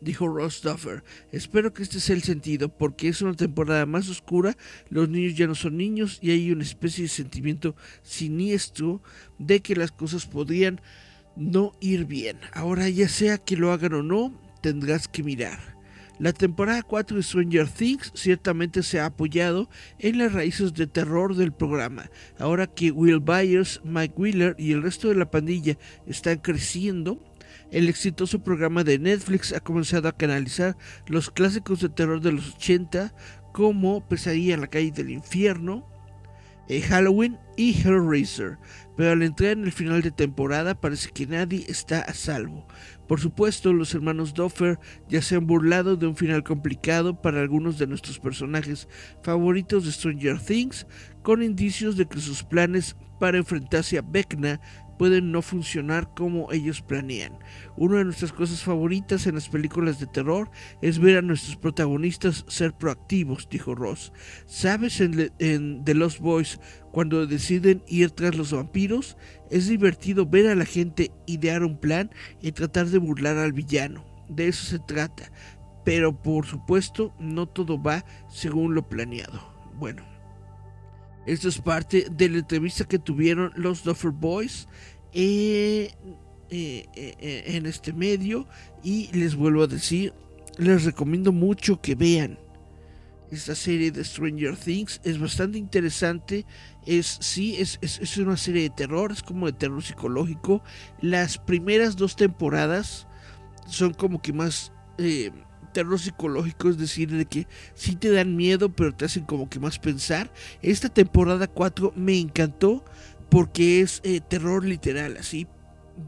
dijo 0.00 0.28
Ross 0.28 0.62
Duffer. 0.62 1.02
Espero 1.32 1.72
que 1.72 1.82
este 1.82 2.00
sea 2.00 2.16
el 2.16 2.22
sentido, 2.22 2.68
porque 2.68 3.08
es 3.08 3.22
una 3.22 3.34
temporada 3.34 3.86
más 3.86 4.08
oscura, 4.08 4.56
los 4.88 5.08
niños 5.08 5.36
ya 5.36 5.46
no 5.46 5.54
son 5.54 5.76
niños 5.76 6.18
y 6.20 6.30
hay 6.30 6.50
una 6.50 6.62
especie 6.62 7.04
de 7.04 7.08
sentimiento 7.08 7.76
siniestro 8.02 9.02
de 9.38 9.60
que 9.60 9.76
las 9.76 9.92
cosas 9.92 10.26
podrían 10.26 10.80
no 11.36 11.72
ir 11.80 12.04
bien. 12.04 12.38
Ahora 12.52 12.88
ya 12.88 13.08
sea 13.08 13.38
que 13.38 13.56
lo 13.56 13.72
hagan 13.72 13.94
o 13.94 14.02
no, 14.02 14.40
tendrás 14.62 15.08
que 15.08 15.22
mirar. 15.22 15.76
La 16.18 16.32
temporada 16.32 16.82
4 16.82 17.18
de 17.18 17.22
Stranger 17.22 17.68
Things 17.68 18.10
ciertamente 18.14 18.82
se 18.82 19.00
ha 19.00 19.06
apoyado 19.06 19.68
en 19.98 20.16
las 20.16 20.32
raíces 20.32 20.72
de 20.72 20.86
terror 20.86 21.36
del 21.36 21.52
programa. 21.52 22.10
Ahora 22.38 22.66
que 22.66 22.90
Will 22.90 23.20
Byers, 23.20 23.82
Mike 23.84 24.14
Wheeler 24.16 24.56
y 24.58 24.72
el 24.72 24.82
resto 24.82 25.10
de 25.10 25.14
la 25.14 25.30
pandilla 25.30 25.76
están 26.06 26.38
creciendo, 26.38 27.22
el 27.70 27.88
exitoso 27.88 28.42
programa 28.42 28.84
de 28.84 28.98
Netflix 28.98 29.52
ha 29.52 29.60
comenzado 29.60 30.08
a 30.08 30.16
canalizar 30.16 30.76
los 31.06 31.30
clásicos 31.30 31.80
de 31.80 31.88
terror 31.88 32.20
de 32.20 32.32
los 32.32 32.54
80 32.56 33.14
como 33.52 34.06
Pesadilla 34.06 34.54
en 34.54 34.60
la 34.60 34.66
calle 34.66 34.92
del 34.92 35.10
infierno, 35.10 35.88
eh, 36.68 36.80
Halloween 36.82 37.38
y 37.56 37.80
Hellraiser, 37.80 38.58
pero 38.96 39.12
al 39.12 39.22
entrar 39.22 39.52
en 39.52 39.64
el 39.64 39.72
final 39.72 40.02
de 40.02 40.10
temporada 40.10 40.80
parece 40.80 41.10
que 41.10 41.26
nadie 41.26 41.64
está 41.68 42.00
a 42.00 42.12
salvo. 42.12 42.66
Por 43.06 43.20
supuesto, 43.20 43.72
los 43.72 43.94
hermanos 43.94 44.34
Duffer 44.34 44.80
ya 45.08 45.22
se 45.22 45.36
han 45.36 45.46
burlado 45.46 45.96
de 45.96 46.06
un 46.06 46.16
final 46.16 46.42
complicado 46.42 47.22
para 47.22 47.40
algunos 47.40 47.78
de 47.78 47.86
nuestros 47.86 48.18
personajes 48.18 48.88
favoritos 49.22 49.84
de 49.84 49.92
Stranger 49.92 50.40
Things, 50.40 50.86
con 51.22 51.42
indicios 51.42 51.96
de 51.96 52.06
que 52.06 52.20
sus 52.20 52.42
planes 52.42 52.96
para 53.20 53.38
enfrentarse 53.38 53.98
a 53.98 54.02
Vecna 54.02 54.60
pueden 54.98 55.32
no 55.32 55.42
funcionar 55.42 56.12
como 56.14 56.52
ellos 56.52 56.82
planean. 56.82 57.38
Una 57.76 57.98
de 57.98 58.04
nuestras 58.04 58.32
cosas 58.32 58.62
favoritas 58.62 59.26
en 59.26 59.34
las 59.34 59.48
películas 59.48 60.00
de 60.00 60.06
terror 60.06 60.50
es 60.82 60.98
ver 60.98 61.18
a 61.18 61.22
nuestros 61.22 61.56
protagonistas 61.56 62.44
ser 62.48 62.72
proactivos, 62.72 63.48
dijo 63.50 63.74
Ross. 63.74 64.12
¿Sabes 64.46 65.00
en, 65.00 65.84
The 65.84 65.94
Lost 65.94 66.20
Boys 66.20 66.60
cuando 66.92 67.26
deciden 67.26 67.82
ir 67.86 68.10
tras 68.10 68.36
los 68.36 68.52
vampiros? 68.52 69.16
Es 69.50 69.68
divertido 69.68 70.26
ver 70.26 70.48
a 70.48 70.54
la 70.54 70.64
gente 70.64 71.12
idear 71.26 71.62
un 71.62 71.78
plan 71.78 72.10
y 72.40 72.52
tratar 72.52 72.86
de 72.86 72.98
burlar 72.98 73.36
al 73.36 73.52
villano. 73.52 74.04
De 74.28 74.48
eso 74.48 74.64
se 74.64 74.78
trata. 74.78 75.30
Pero 75.84 76.20
por 76.20 76.46
supuesto 76.46 77.14
no 77.20 77.46
todo 77.46 77.80
va 77.80 78.04
según 78.28 78.74
lo 78.74 78.88
planeado. 78.88 79.40
Bueno, 79.78 80.15
Esto 81.26 81.48
es 81.48 81.58
parte 81.58 82.06
de 82.10 82.28
la 82.28 82.38
entrevista 82.38 82.84
que 82.84 83.00
tuvieron 83.00 83.52
los 83.56 83.82
Duffer 83.82 84.12
Boys 84.12 84.68
eh, 85.12 85.90
eh, 86.50 86.86
eh, 86.94 87.42
en 87.46 87.66
este 87.66 87.92
medio. 87.92 88.46
Y 88.84 89.10
les 89.12 89.34
vuelvo 89.34 89.64
a 89.64 89.66
decir, 89.66 90.14
les 90.56 90.84
recomiendo 90.84 91.32
mucho 91.32 91.80
que 91.80 91.96
vean 91.96 92.38
esta 93.32 93.56
serie 93.56 93.90
de 93.90 94.04
Stranger 94.04 94.56
Things. 94.56 95.00
Es 95.02 95.18
bastante 95.18 95.58
interesante. 95.58 96.46
Es, 96.86 97.18
sí, 97.20 97.56
es, 97.58 97.78
es, 97.82 98.16
una 98.18 98.36
serie 98.36 98.62
de 98.62 98.70
terror, 98.70 99.10
es 99.10 99.22
como 99.22 99.46
de 99.46 99.52
terror 99.52 99.82
psicológico. 99.82 100.62
Las 101.00 101.38
primeras 101.38 101.96
dos 101.96 102.14
temporadas 102.14 103.08
son 103.66 103.94
como 103.94 104.22
que 104.22 104.32
más 104.32 104.72
terror 105.76 105.98
psicológico, 105.98 106.70
es 106.70 106.78
decir, 106.78 107.10
de 107.10 107.26
que 107.26 107.46
sí 107.74 107.96
te 107.96 108.10
dan 108.10 108.34
miedo, 108.34 108.70
pero 108.70 108.94
te 108.94 109.04
hacen 109.04 109.24
como 109.24 109.50
que 109.50 109.60
más 109.60 109.78
pensar. 109.78 110.32
Esta 110.62 110.88
temporada 110.88 111.48
4 111.48 111.92
me 111.94 112.18
encantó 112.18 112.82
porque 113.28 113.82
es 113.82 114.00
eh, 114.02 114.22
terror 114.26 114.64
literal, 114.64 115.18
así. 115.18 115.46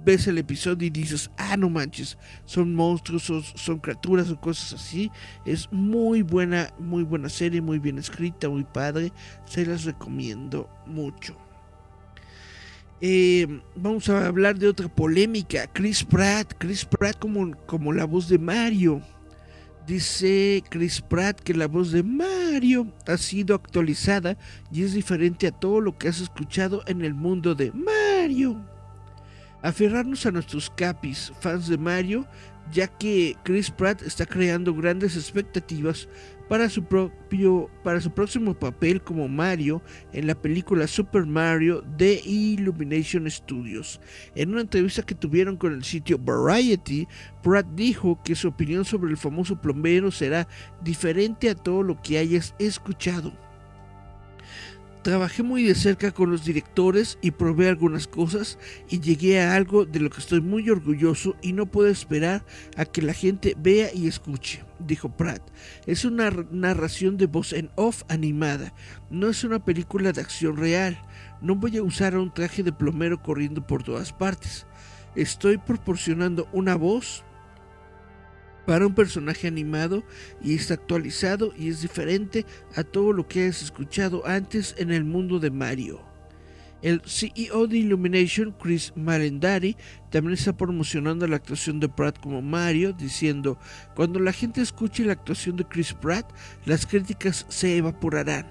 Ves 0.06 0.26
el 0.26 0.38
episodio 0.38 0.86
y 0.86 0.90
dices, 0.90 1.30
ah, 1.36 1.58
no 1.58 1.68
manches, 1.68 2.16
son 2.46 2.74
monstruos, 2.74 3.30
son, 3.56 3.78
criaturas 3.78 4.30
o 4.30 4.40
cosas 4.40 4.72
así. 4.80 5.10
Es 5.44 5.70
muy 5.70 6.22
buena, 6.22 6.72
muy 6.78 7.02
buena 7.02 7.28
serie, 7.28 7.60
muy 7.60 7.78
bien 7.78 7.98
escrita, 7.98 8.48
muy 8.48 8.64
padre. 8.64 9.12
Se 9.44 9.66
las 9.66 9.84
recomiendo 9.84 10.66
mucho. 10.86 11.36
Eh, 13.02 13.60
vamos 13.76 14.08
a 14.08 14.28
hablar 14.28 14.58
de 14.58 14.68
otra 14.68 14.88
polémica. 14.88 15.66
Chris 15.74 16.02
Pratt. 16.02 16.54
Chris 16.56 16.86
Pratt 16.86 17.18
como, 17.18 17.54
como 17.66 17.92
la 17.92 18.06
voz 18.06 18.30
de 18.30 18.38
Mario. 18.38 19.02
Dice 19.88 20.62
Chris 20.68 21.00
Pratt 21.00 21.40
que 21.40 21.54
la 21.54 21.66
voz 21.66 21.92
de 21.92 22.02
Mario 22.02 22.92
ha 23.06 23.16
sido 23.16 23.54
actualizada 23.54 24.36
y 24.70 24.82
es 24.82 24.92
diferente 24.92 25.46
a 25.46 25.50
todo 25.50 25.80
lo 25.80 25.96
que 25.96 26.08
has 26.08 26.20
escuchado 26.20 26.82
en 26.86 27.00
el 27.00 27.14
mundo 27.14 27.54
de 27.54 27.72
Mario. 27.72 28.77
Aferrarnos 29.62 30.24
a 30.24 30.30
nuestros 30.30 30.70
capis, 30.70 31.32
fans 31.40 31.68
de 31.68 31.78
Mario, 31.78 32.26
ya 32.72 32.86
que 32.86 33.36
Chris 33.44 33.70
Pratt 33.70 34.02
está 34.02 34.26
creando 34.26 34.74
grandes 34.74 35.16
expectativas 35.16 36.08
para 36.48 36.68
su 36.68 36.82
propio 36.84 37.70
para 37.84 38.00
su 38.00 38.10
próximo 38.10 38.54
papel 38.54 39.02
como 39.02 39.28
Mario 39.28 39.82
en 40.12 40.26
la 40.26 40.34
película 40.34 40.86
Super 40.86 41.26
Mario 41.26 41.82
de 41.96 42.20
Illumination 42.24 43.30
Studios. 43.30 44.00
En 44.34 44.50
una 44.50 44.62
entrevista 44.62 45.02
que 45.02 45.14
tuvieron 45.14 45.56
con 45.56 45.74
el 45.74 45.84
sitio 45.84 46.18
Variety, 46.18 47.06
Pratt 47.42 47.66
dijo 47.74 48.20
que 48.24 48.34
su 48.34 48.48
opinión 48.48 48.84
sobre 48.84 49.10
el 49.10 49.16
famoso 49.16 49.60
plomero 49.60 50.10
será 50.10 50.48
diferente 50.82 51.50
a 51.50 51.54
todo 51.54 51.82
lo 51.82 52.00
que 52.00 52.18
hayas 52.18 52.54
escuchado. 52.58 53.47
Trabajé 55.02 55.42
muy 55.42 55.62
de 55.62 55.74
cerca 55.74 56.10
con 56.10 56.30
los 56.30 56.44
directores 56.44 57.18
y 57.22 57.30
probé 57.30 57.68
algunas 57.68 58.08
cosas 58.08 58.58
y 58.90 59.00
llegué 59.00 59.40
a 59.40 59.54
algo 59.54 59.84
de 59.84 60.00
lo 60.00 60.10
que 60.10 60.20
estoy 60.20 60.40
muy 60.40 60.68
orgulloso 60.68 61.36
y 61.40 61.52
no 61.52 61.66
puedo 61.66 61.88
esperar 61.88 62.44
a 62.76 62.84
que 62.84 63.00
la 63.00 63.14
gente 63.14 63.54
vea 63.58 63.90
y 63.94 64.08
escuche, 64.08 64.64
dijo 64.80 65.08
Pratt. 65.16 65.42
Es 65.86 66.04
una 66.04 66.30
narración 66.50 67.16
de 67.16 67.26
voz 67.26 67.52
en 67.52 67.70
off 67.76 68.02
animada, 68.08 68.74
no 69.08 69.28
es 69.28 69.44
una 69.44 69.64
película 69.64 70.12
de 70.12 70.20
acción 70.20 70.56
real. 70.56 71.00
No 71.40 71.54
voy 71.54 71.76
a 71.76 71.82
usar 71.84 72.16
un 72.18 72.34
traje 72.34 72.64
de 72.64 72.72
plomero 72.72 73.22
corriendo 73.22 73.64
por 73.64 73.84
todas 73.84 74.12
partes. 74.12 74.66
Estoy 75.14 75.58
proporcionando 75.58 76.48
una 76.52 76.74
voz 76.74 77.24
para 78.68 78.86
un 78.86 78.94
personaje 78.94 79.48
animado 79.48 80.04
y 80.42 80.54
está 80.54 80.74
actualizado 80.74 81.54
y 81.56 81.70
es 81.70 81.80
diferente 81.80 82.44
a 82.76 82.84
todo 82.84 83.14
lo 83.14 83.26
que 83.26 83.46
has 83.46 83.62
escuchado 83.62 84.26
antes 84.26 84.74
en 84.76 84.92
el 84.92 85.04
mundo 85.04 85.38
de 85.38 85.50
Mario. 85.50 86.02
El 86.82 87.00
CEO 87.06 87.66
de 87.66 87.78
Illumination, 87.78 88.54
Chris 88.60 88.92
Marendari, 88.94 89.74
también 90.10 90.34
está 90.34 90.54
promocionando 90.54 91.26
la 91.26 91.36
actuación 91.36 91.80
de 91.80 91.88
Pratt 91.88 92.20
como 92.20 92.42
Mario, 92.42 92.92
diciendo, 92.92 93.58
cuando 93.96 94.20
la 94.20 94.34
gente 94.34 94.60
escuche 94.60 95.02
la 95.02 95.14
actuación 95.14 95.56
de 95.56 95.64
Chris 95.64 95.94
Pratt, 95.94 96.30
las 96.66 96.84
críticas 96.84 97.46
se 97.48 97.78
evaporarán. 97.78 98.46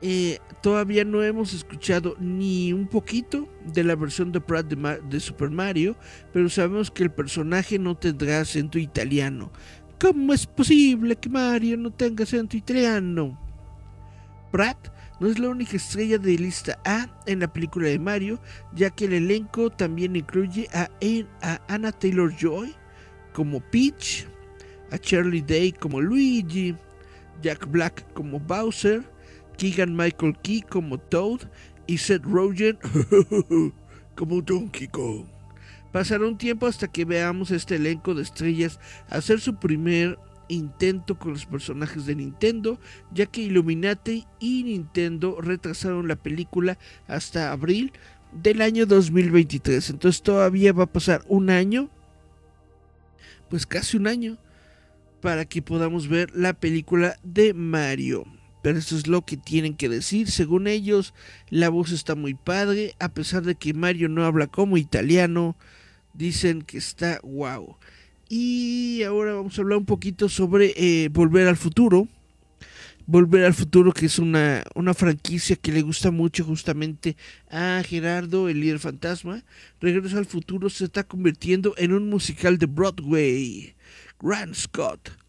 Eh, 0.00 0.38
todavía 0.66 1.04
no 1.04 1.22
hemos 1.22 1.54
escuchado 1.54 2.16
ni 2.18 2.72
un 2.72 2.88
poquito 2.88 3.48
de 3.72 3.84
la 3.84 3.94
versión 3.94 4.32
de 4.32 4.40
Pratt 4.40 4.66
de, 4.66 5.20
Super 5.20 5.48
Mario, 5.48 5.94
pero 6.32 6.48
sabemos 6.48 6.90
que 6.90 7.04
el 7.04 7.12
personaje 7.12 7.78
no 7.78 7.96
tendrá 7.96 8.40
acento 8.40 8.76
italiano. 8.76 9.52
¿Cómo 10.00 10.32
es 10.32 10.44
posible 10.44 11.14
que 11.14 11.28
Mario 11.28 11.76
no 11.76 11.92
tenga 11.92 12.24
acento 12.24 12.56
italiano? 12.56 13.38
Pratt 14.50 14.88
no 15.20 15.28
es 15.28 15.38
la 15.38 15.50
única 15.50 15.76
estrella 15.76 16.18
de 16.18 16.36
lista 16.36 16.80
A 16.84 17.06
en 17.26 17.38
la 17.38 17.52
película 17.52 17.86
de 17.86 18.00
Mario, 18.00 18.40
ya 18.74 18.90
que 18.90 19.04
el 19.04 19.12
elenco 19.12 19.70
también 19.70 20.16
incluye 20.16 20.66
a, 20.74 20.90
Anna 21.68 21.92
Taylor 21.92 22.34
Joy 22.36 22.74
como 23.32 23.60
Peach, 23.60 24.26
a 24.90 24.98
Charlie 24.98 25.42
Day 25.42 25.70
como 25.70 26.00
Luigi, 26.00 26.74
Jack 27.40 27.70
Black 27.70 28.04
como 28.14 28.40
Bowser, 28.40 29.04
Keegan 29.56 29.96
Michael 29.96 30.36
Key 30.42 30.62
como 30.62 30.98
Toad 30.98 31.40
y 31.86 31.98
Seth 31.98 32.24
Rogen 32.24 32.78
como 34.14 34.42
Donkey 34.42 34.88
Kong. 34.88 35.26
Pasará 35.92 36.26
un 36.26 36.36
tiempo 36.36 36.66
hasta 36.66 36.88
que 36.88 37.04
veamos 37.04 37.50
este 37.50 37.76
elenco 37.76 38.14
de 38.14 38.22
estrellas 38.22 38.78
hacer 39.08 39.40
su 39.40 39.56
primer 39.56 40.18
intento 40.48 41.18
con 41.18 41.32
los 41.32 41.46
personajes 41.46 42.06
de 42.06 42.16
Nintendo, 42.16 42.78
ya 43.12 43.26
que 43.26 43.42
Illuminati 43.42 44.26
y 44.38 44.64
Nintendo 44.64 45.40
retrasaron 45.40 46.06
la 46.06 46.16
película 46.16 46.78
hasta 47.08 47.50
abril 47.50 47.92
del 48.32 48.62
año 48.62 48.86
2023. 48.86 49.90
Entonces 49.90 50.22
todavía 50.22 50.72
va 50.72 50.84
a 50.84 50.92
pasar 50.92 51.24
un 51.28 51.50
año, 51.50 51.88
pues 53.48 53.66
casi 53.66 53.96
un 53.96 54.06
año, 54.06 54.38
para 55.20 55.44
que 55.44 55.62
podamos 55.62 56.08
ver 56.08 56.30
la 56.36 56.52
película 56.52 57.16
de 57.22 57.54
Mario 57.54 58.26
pero 58.66 58.80
esto 58.80 58.96
es 58.96 59.06
lo 59.06 59.22
que 59.22 59.36
tienen 59.36 59.76
que 59.76 59.88
decir. 59.88 60.28
Según 60.28 60.66
ellos, 60.66 61.14
la 61.50 61.68
voz 61.68 61.92
está 61.92 62.16
muy 62.16 62.34
padre, 62.34 62.96
a 62.98 63.10
pesar 63.10 63.44
de 63.44 63.54
que 63.54 63.72
Mario 63.74 64.08
no 64.08 64.24
habla 64.24 64.48
como 64.48 64.76
italiano, 64.76 65.54
dicen 66.14 66.62
que 66.62 66.78
está 66.78 67.20
wow. 67.22 67.76
Y 68.28 69.04
ahora 69.04 69.34
vamos 69.34 69.56
a 69.56 69.62
hablar 69.62 69.78
un 69.78 69.84
poquito 69.84 70.28
sobre 70.28 70.74
eh, 70.74 71.08
Volver 71.12 71.46
al 71.46 71.56
Futuro. 71.56 72.08
Volver 73.06 73.44
al 73.44 73.54
Futuro, 73.54 73.92
que 73.92 74.06
es 74.06 74.18
una, 74.18 74.64
una 74.74 74.94
franquicia 74.94 75.54
que 75.54 75.70
le 75.70 75.82
gusta 75.82 76.10
mucho 76.10 76.42
justamente 76.42 77.16
a 77.48 77.80
Gerardo, 77.86 78.48
el 78.48 78.58
líder 78.58 78.80
fantasma. 78.80 79.44
Regreso 79.80 80.18
al 80.18 80.26
Futuro 80.26 80.70
se 80.70 80.86
está 80.86 81.04
convirtiendo 81.04 81.72
en 81.76 81.92
un 81.92 82.10
musical 82.10 82.58
de 82.58 82.66
Broadway. 82.66 83.76
Grant 84.18 84.56
Scott 84.56 85.25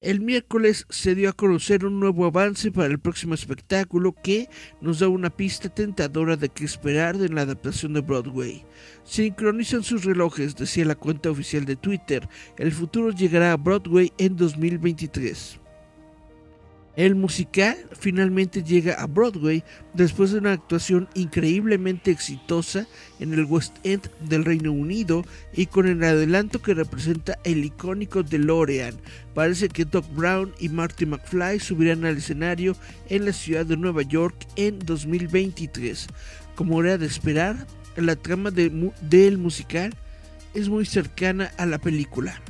el 0.00 0.20
miércoles 0.20 0.86
se 0.90 1.16
dio 1.16 1.28
a 1.28 1.32
conocer 1.32 1.84
un 1.84 1.98
nuevo 1.98 2.24
avance 2.24 2.70
para 2.70 2.86
el 2.86 3.00
próximo 3.00 3.34
espectáculo 3.34 4.14
que 4.22 4.48
nos 4.80 5.00
da 5.00 5.08
una 5.08 5.30
pista 5.30 5.68
tentadora 5.68 6.36
de 6.36 6.48
qué 6.48 6.64
esperar 6.64 7.18
de 7.18 7.28
la 7.28 7.42
adaptación 7.42 7.94
de 7.94 8.00
Broadway. 8.00 8.64
Sincronizan 9.02 9.82
sus 9.82 10.04
relojes, 10.04 10.54
decía 10.54 10.84
la 10.84 10.94
cuenta 10.94 11.30
oficial 11.30 11.64
de 11.64 11.74
Twitter. 11.74 12.28
El 12.58 12.70
futuro 12.70 13.10
llegará 13.10 13.52
a 13.52 13.56
Broadway 13.56 14.12
en 14.18 14.36
2023. 14.36 15.58
El 16.98 17.14
musical 17.14 17.76
finalmente 17.92 18.64
llega 18.64 18.94
a 18.94 19.06
Broadway 19.06 19.62
después 19.94 20.32
de 20.32 20.38
una 20.38 20.50
actuación 20.50 21.08
increíblemente 21.14 22.10
exitosa 22.10 22.88
en 23.20 23.32
el 23.34 23.44
West 23.44 23.76
End 23.84 24.10
del 24.28 24.44
Reino 24.44 24.72
Unido 24.72 25.24
y 25.54 25.66
con 25.66 25.86
el 25.86 26.02
adelanto 26.02 26.60
que 26.60 26.74
representa 26.74 27.38
el 27.44 27.64
icónico 27.64 28.24
DeLorean. 28.24 28.96
Parece 29.32 29.68
que 29.68 29.84
Doc 29.84 30.12
Brown 30.12 30.52
y 30.58 30.70
Marty 30.70 31.06
McFly 31.06 31.60
subirán 31.60 32.04
al 32.04 32.16
escenario 32.16 32.74
en 33.08 33.26
la 33.26 33.32
ciudad 33.32 33.64
de 33.64 33.76
Nueva 33.76 34.02
York 34.02 34.34
en 34.56 34.80
2023. 34.80 36.08
Como 36.56 36.82
era 36.82 36.98
de 36.98 37.06
esperar, 37.06 37.64
la 37.94 38.16
trama 38.16 38.50
del 38.50 39.38
musical 39.38 39.94
es 40.52 40.68
muy 40.68 40.84
cercana 40.84 41.52
a 41.58 41.64
la 41.64 41.78
película. 41.78 42.42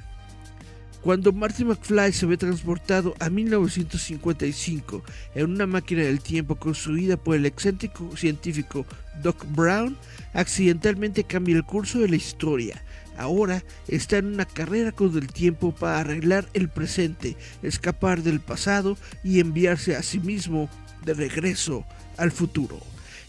Cuando 1.02 1.32
Marty 1.32 1.64
McFly 1.64 2.12
se 2.12 2.26
ve 2.26 2.36
transportado 2.36 3.14
a 3.20 3.30
1955 3.30 5.02
en 5.36 5.50
una 5.50 5.66
máquina 5.66 6.02
del 6.02 6.20
tiempo 6.20 6.56
construida 6.56 7.16
por 7.16 7.36
el 7.36 7.46
excéntrico 7.46 8.16
científico 8.16 8.84
Doc 9.22 9.44
Brown, 9.54 9.96
accidentalmente 10.34 11.22
cambia 11.22 11.56
el 11.56 11.64
curso 11.64 12.00
de 12.00 12.08
la 12.08 12.16
historia. 12.16 12.82
Ahora 13.16 13.64
está 13.86 14.18
en 14.18 14.26
una 14.26 14.44
carrera 14.44 14.92
con 14.92 15.16
el 15.16 15.28
tiempo 15.28 15.72
para 15.72 16.00
arreglar 16.00 16.48
el 16.52 16.68
presente, 16.68 17.36
escapar 17.62 18.22
del 18.22 18.40
pasado 18.40 18.96
y 19.22 19.40
enviarse 19.40 19.96
a 19.96 20.02
sí 20.02 20.18
mismo 20.18 20.68
de 21.04 21.14
regreso 21.14 21.84
al 22.16 22.32
futuro. 22.32 22.80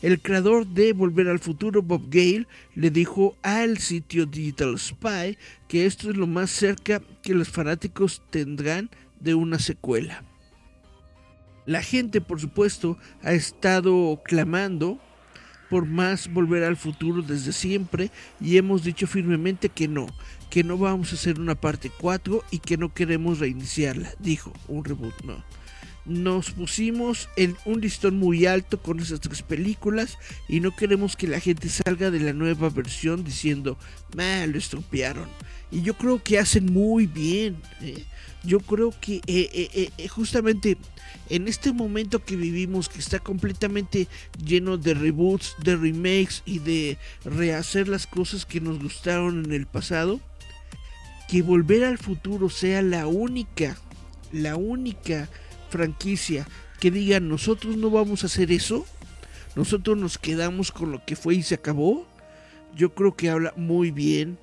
El 0.01 0.21
creador 0.21 0.65
de 0.65 0.93
Volver 0.93 1.27
al 1.27 1.39
Futuro, 1.39 1.81
Bob 1.81 2.03
Gale, 2.09 2.47
le 2.73 2.89
dijo 2.89 3.35
al 3.41 3.79
sitio 3.79 4.25
Digital 4.25 4.79
Spy 4.79 5.37
que 5.67 5.85
esto 5.85 6.09
es 6.09 6.15
lo 6.15 6.25
más 6.25 6.51
cerca 6.51 7.01
que 7.21 7.33
los 7.33 7.49
fanáticos 7.49 8.21
tendrán 8.29 8.89
de 9.19 9.35
una 9.35 9.59
secuela. 9.59 10.23
La 11.65 11.83
gente, 11.83 12.21
por 12.21 12.39
supuesto, 12.39 12.97
ha 13.23 13.33
estado 13.33 14.21
clamando 14.23 14.99
por 15.69 15.85
más 15.85 16.31
volver 16.31 16.63
al 16.63 16.77
futuro 16.77 17.21
desde 17.21 17.51
siempre 17.51 18.09
y 18.39 18.57
hemos 18.57 18.83
dicho 18.83 19.05
firmemente 19.05 19.67
que 19.67 19.89
no, 19.89 20.07
que 20.49 20.63
no 20.63 20.77
vamos 20.77 21.11
a 21.11 21.15
hacer 21.15 21.41
una 21.41 21.55
parte 21.55 21.91
4 21.99 22.43
y 22.51 22.59
que 22.59 22.77
no 22.77 22.93
queremos 22.93 23.39
reiniciarla, 23.39 24.13
dijo, 24.19 24.53
un 24.69 24.85
reboot 24.85 25.21
no. 25.23 25.43
Nos 26.09 26.49
pusimos 26.49 27.29
en 27.35 27.55
un 27.65 27.81
listón 27.81 28.17
muy 28.17 28.47
alto 28.47 28.81
con 28.81 28.99
esas 28.99 29.19
tres 29.19 29.43
películas 29.43 30.17
y 30.47 30.59
no 30.59 30.75
queremos 30.75 31.15
que 31.15 31.27
la 31.27 31.39
gente 31.39 31.69
salga 31.69 32.09
de 32.09 32.19
la 32.19 32.33
nueva 32.33 32.69
versión 32.69 33.23
diciendo, 33.23 33.77
mal, 34.15 34.51
lo 34.51 34.57
estropearon. 34.57 35.29
Y 35.69 35.83
yo 35.83 35.93
creo 35.93 36.23
que 36.23 36.39
hacen 36.39 36.65
muy 36.65 37.05
bien. 37.05 37.61
¿eh? 37.81 38.03
Yo 38.43 38.59
creo 38.59 38.91
que 38.99 39.17
eh, 39.27 39.91
eh, 39.97 40.07
justamente 40.07 40.77
en 41.29 41.47
este 41.47 41.71
momento 41.73 42.25
que 42.25 42.35
vivimos, 42.35 42.89
que 42.89 42.97
está 42.97 43.19
completamente 43.19 44.07
lleno 44.43 44.77
de 44.77 44.95
reboots, 44.95 45.57
de 45.63 45.75
remakes 45.75 46.41
y 46.43 46.57
de 46.57 46.97
rehacer 47.23 47.87
las 47.87 48.07
cosas 48.07 48.47
que 48.47 48.61
nos 48.61 48.81
gustaron 48.81 49.45
en 49.45 49.53
el 49.53 49.67
pasado, 49.67 50.19
que 51.27 51.43
volver 51.43 51.83
al 51.83 51.99
futuro 51.99 52.49
sea 52.49 52.81
la 52.81 53.05
única, 53.05 53.77
la 54.31 54.55
única 54.55 55.29
franquicia 55.69 56.47
que 56.79 56.91
diga 56.91 57.19
nosotros 57.19 57.77
no 57.77 57.89
vamos 57.89 58.23
a 58.23 58.27
hacer 58.27 58.51
eso, 58.51 58.85
nosotros 59.55 59.97
nos 59.97 60.17
quedamos 60.17 60.71
con 60.71 60.91
lo 60.91 61.05
que 61.05 61.15
fue 61.15 61.35
y 61.35 61.43
se 61.43 61.55
acabó, 61.55 62.05
yo 62.75 62.93
creo 62.93 63.15
que 63.15 63.29
habla 63.29 63.53
muy 63.55 63.91
bien 63.91 64.37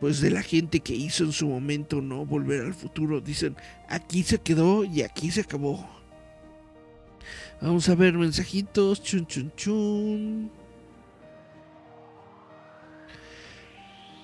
pues 0.00 0.20
de 0.20 0.30
la 0.30 0.42
gente 0.42 0.80
que 0.80 0.94
hizo 0.94 1.24
en 1.24 1.32
su 1.32 1.48
momento 1.48 2.02
no 2.02 2.26
volver 2.26 2.60
al 2.60 2.74
futuro 2.74 3.20
dicen 3.20 3.56
aquí 3.88 4.22
se 4.22 4.38
quedó 4.38 4.84
y 4.84 5.02
aquí 5.02 5.30
se 5.30 5.40
acabó 5.40 5.88
vamos 7.62 7.88
a 7.88 7.94
ver 7.94 8.12
mensajitos 8.14 9.02
chun 9.02 9.26
chun 9.26 9.52
chun. 9.56 10.50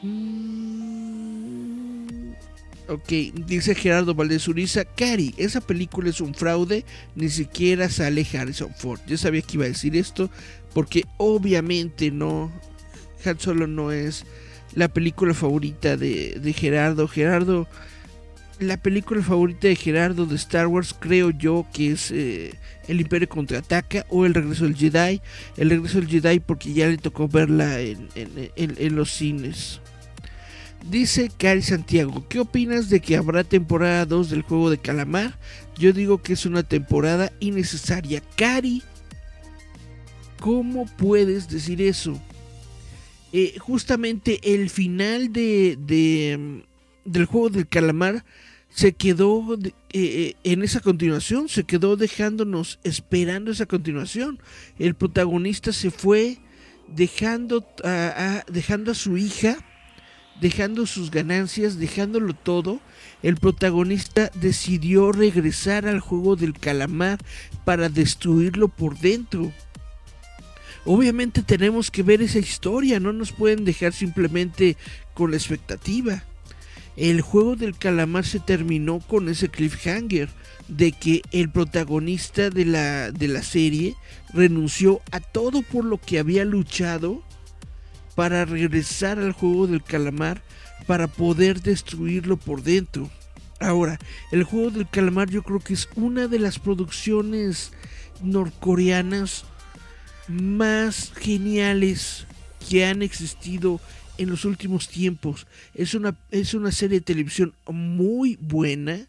Mm, 0.03 1.32
ok 2.93 3.09
dice 3.47 3.75
Gerardo 3.75 4.15
Valdez 4.15 4.47
Uriza 4.49 4.85
Cari 4.85 5.35
esa 5.37 5.61
película 5.61 6.11
es 6.11 6.21
un 6.21 6.35
fraude 6.35 6.85
ni 7.15 7.29
siquiera 7.29 7.89
sale 7.89 8.27
Harrison 8.33 8.73
Ford 8.75 9.01
yo 9.07 9.17
sabía 9.17 9.43
que 9.43 9.57
iba 9.57 9.65
a 9.65 9.69
decir 9.69 9.97
esto 9.97 10.31
porque 10.75 11.05
obviamente 11.19 12.11
no 12.11 12.51
Han 13.25 13.39
Solo 13.39 13.67
no 13.67 13.93
es 13.93 14.25
la 14.75 14.89
película 14.89 15.35
favorita 15.35 15.97
de, 15.97 16.55
Gerardo. 16.57 17.09
Gerardo, 17.09 17.69
la 18.59 18.77
película 18.77 19.23
favorita 19.23 19.69
de 19.69 19.77
Gerardo 19.77 20.27
de 20.27 20.37
Star 20.37 20.67
Wars 20.67 20.95
creo 20.99 21.31
yo 21.31 21.67
que 21.73 21.93
es 21.93 22.11
eh, 22.11 22.55
El 22.89 23.01
Imperio 23.01 23.29
Contraataca 23.29 24.07
o 24.09 24.25
El 24.25 24.35
Regreso 24.35 24.65
del 24.65 24.77
Jedi. 24.77 25.21
El 25.57 25.71
Regreso 25.71 26.01
del 26.01 26.09
Jedi 26.09 26.41
porque 26.41 26.73
ya 26.73 26.89
le 26.89 26.99
tocó 26.99 27.29
verla 27.29 27.81
en 27.81 28.97
los 28.97 29.13
cines. 29.13 29.81
Dice 30.89 31.31
Cari 31.39 31.63
Santiago, 31.63 32.25
¿qué 32.29 32.41
opinas 32.41 32.91
de 32.91 33.01
que 33.01 33.17
habrá 33.17 33.45
temporada 33.45 34.05
2 34.05 34.31
del 34.31 34.43
juego 34.43 34.69
de 34.69 34.79
calamar? 34.79 35.39
Yo 35.79 35.93
digo 35.93 36.23
que 36.23 36.33
es 36.33 36.45
una 36.45 36.65
temporada 36.65 37.33
innecesaria. 37.39 38.21
Cari, 38.37 38.83
¿cómo 40.41 40.87
puedes 40.97 41.49
decir 41.49 41.81
eso? 41.81 42.21
Eh, 43.33 43.55
justamente 43.59 44.41
el 44.43 44.71
final 44.71 45.33
de, 45.33 45.79
del 47.05 47.25
juego 47.27 47.49
del 47.49 47.69
calamar 47.69 48.25
se 48.69 48.93
quedó 48.93 49.55
eh, 49.55 49.73
eh, 49.93 50.35
en 50.43 50.63
esa 50.63 50.81
continuación, 50.81 51.49
se 51.49 51.65
quedó 51.65 51.97
dejándonos 51.97 52.81
esperando 52.83 53.53
esa 53.53 53.67
continuación. 53.67 54.41
El 54.79 54.95
protagonista 54.95 55.73
se 55.73 55.91
fue 55.91 56.39
dejando 56.89 57.65
dejando 58.49 58.93
a 58.93 58.95
su 58.95 59.17
hija, 59.17 59.57
dejando 60.43 60.85
sus 60.85 61.11
ganancias, 61.11 61.79
dejándolo 61.79 62.35
todo. 62.35 62.81
El 63.23 63.37
protagonista 63.37 64.31
decidió 64.35 65.11
regresar 65.13 65.87
al 65.87 66.01
juego 66.01 66.37
del 66.37 66.53
calamar 66.53 67.19
para 67.65 67.89
destruirlo 67.89 68.69
por 68.69 68.99
dentro 68.99 69.51
obviamente 70.85 71.43
tenemos 71.43 71.91
que 71.91 72.03
ver 72.03 72.23
esa 72.23 72.39
historia, 72.39 73.01
no 73.01 73.13
nos 73.13 73.33
pueden 73.33 73.65
dejar 73.65 73.93
simplemente 73.93 74.77
con 75.15 75.31
la 75.31 75.37
expectativa. 75.37 76.25
El 76.97 77.23
juego 77.23 77.57
del 77.57 77.77
calamar 77.77 78.25
se 78.25 78.39
terminó 78.39 79.01
con 79.01 79.29
ese 79.29 79.49
cliffhanger 79.49 80.29
de 80.69 80.93
que 80.93 81.23
el 81.33 81.51
protagonista 81.51 82.51
de 82.51 82.65
la, 82.65 83.11
de 83.11 83.29
la 83.29 83.43
serie 83.43 83.95
renunció 84.35 85.01
a 85.11 85.21
todo 85.21 85.63
por 85.63 85.85
lo 85.85 85.99
que 85.99 86.19
había 86.19 86.45
luchado 86.45 87.23
para 88.15 88.45
regresar 88.45 89.19
al 89.19 89.33
juego 89.33 89.67
del 89.67 89.83
calamar 89.83 90.43
para 90.87 91.07
poder 91.07 91.61
destruirlo 91.63 92.37
por 92.37 92.63
dentro. 92.63 93.11
Ahora, 93.61 93.99
el 94.33 94.43
juego 94.45 94.71
del 94.71 94.89
calamar 94.89 95.31
yo 95.31 95.43
creo 95.43 95.61
que 95.61 95.75
es 95.75 95.89
una 95.95 96.27
de 96.27 96.39
las 96.39 96.59
producciones 96.59 97.73
norcoreanas 98.23 99.45
más 100.29 101.13
geniales 101.15 102.27
que 102.69 102.85
han 102.85 103.03
existido 103.03 103.81
en 104.19 104.31
los 104.31 104.45
últimos 104.45 104.89
tiempos. 104.89 105.47
Es 105.75 105.95
una, 105.95 106.17
es 106.31 106.55
una 106.55 106.73
serie 106.73 107.01
de 107.01 107.05
televisión 107.05 107.55
muy 107.67 108.37
buena. 108.41 109.07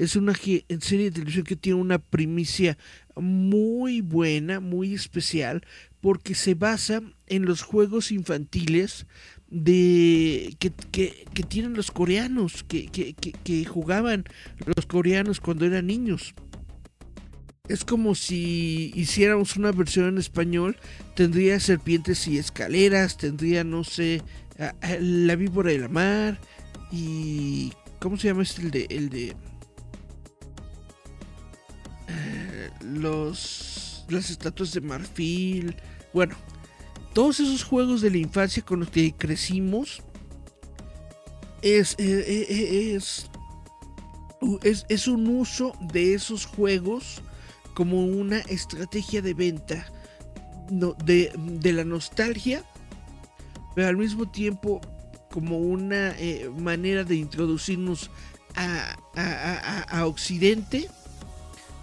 Es 0.00 0.16
una 0.16 0.34
serie 0.34 0.64
de 0.68 1.10
televisión 1.10 1.44
que 1.44 1.56
tiene 1.56 1.80
una 1.80 1.98
primicia 1.98 2.78
muy 3.16 4.00
buena, 4.00 4.60
muy 4.60 4.94
especial, 4.94 5.62
porque 6.00 6.34
se 6.34 6.54
basa 6.54 7.02
en 7.26 7.44
los 7.44 7.62
juegos 7.62 8.10
infantiles 8.10 9.06
de 9.48 10.56
que, 10.58 10.70
que, 10.70 11.42
tienen 11.42 11.74
los 11.74 11.90
coreanos, 11.90 12.64
que, 12.64 12.86
que 12.88 13.64
jugaban 13.64 14.24
los 14.64 14.86
coreanos 14.86 15.40
cuando 15.40 15.66
eran 15.66 15.86
niños 15.86 16.34
es 17.70 17.84
como 17.84 18.16
si 18.16 18.90
hiciéramos 18.96 19.56
una 19.56 19.70
versión 19.70 20.08
en 20.08 20.18
español, 20.18 20.76
tendría 21.14 21.60
serpientes 21.60 22.26
y 22.26 22.36
escaleras, 22.36 23.16
tendría, 23.16 23.62
no 23.62 23.84
sé, 23.84 24.22
la 25.00 25.36
víbora 25.36 25.70
de 25.70 25.78
la 25.78 25.88
mar 25.88 26.40
y... 26.90 27.72
¿Cómo 28.00 28.16
se 28.16 28.28
llama 28.28 28.42
este? 28.42 28.62
El 28.62 28.70
de... 28.70 28.86
El 28.90 29.10
de 29.10 29.49
eh, 32.10 32.70
los... 32.84 34.04
Las 34.08 34.28
estatuas 34.28 34.72
de 34.72 34.80
marfil. 34.80 35.76
Bueno, 36.12 36.34
todos 37.12 37.38
esos 37.38 37.62
juegos 37.62 38.00
de 38.00 38.10
la 38.10 38.18
infancia 38.18 38.60
con 38.60 38.80
los 38.80 38.90
que 38.90 39.12
crecimos 39.12 40.02
es, 41.62 41.94
eh, 41.98 42.24
eh, 42.26 42.94
es, 42.96 43.30
es, 44.62 44.84
es 44.88 45.06
un 45.06 45.28
uso 45.28 45.76
de 45.92 46.14
esos 46.14 46.44
juegos 46.44 47.22
como 47.74 48.04
una 48.04 48.40
estrategia 48.40 49.22
de 49.22 49.34
venta 49.34 49.86
de, 50.70 51.72
la 51.72 51.84
nostalgia, 51.84 52.64
pero 53.74 53.88
al 53.88 53.96
mismo 53.96 54.30
tiempo 54.30 54.80
como 55.30 55.58
una 55.58 56.10
eh, 56.18 56.50
manera 56.58 57.04
de 57.04 57.16
introducirnos 57.16 58.10
a, 58.56 58.96
a, 59.88 60.06
Occidente, 60.06 60.88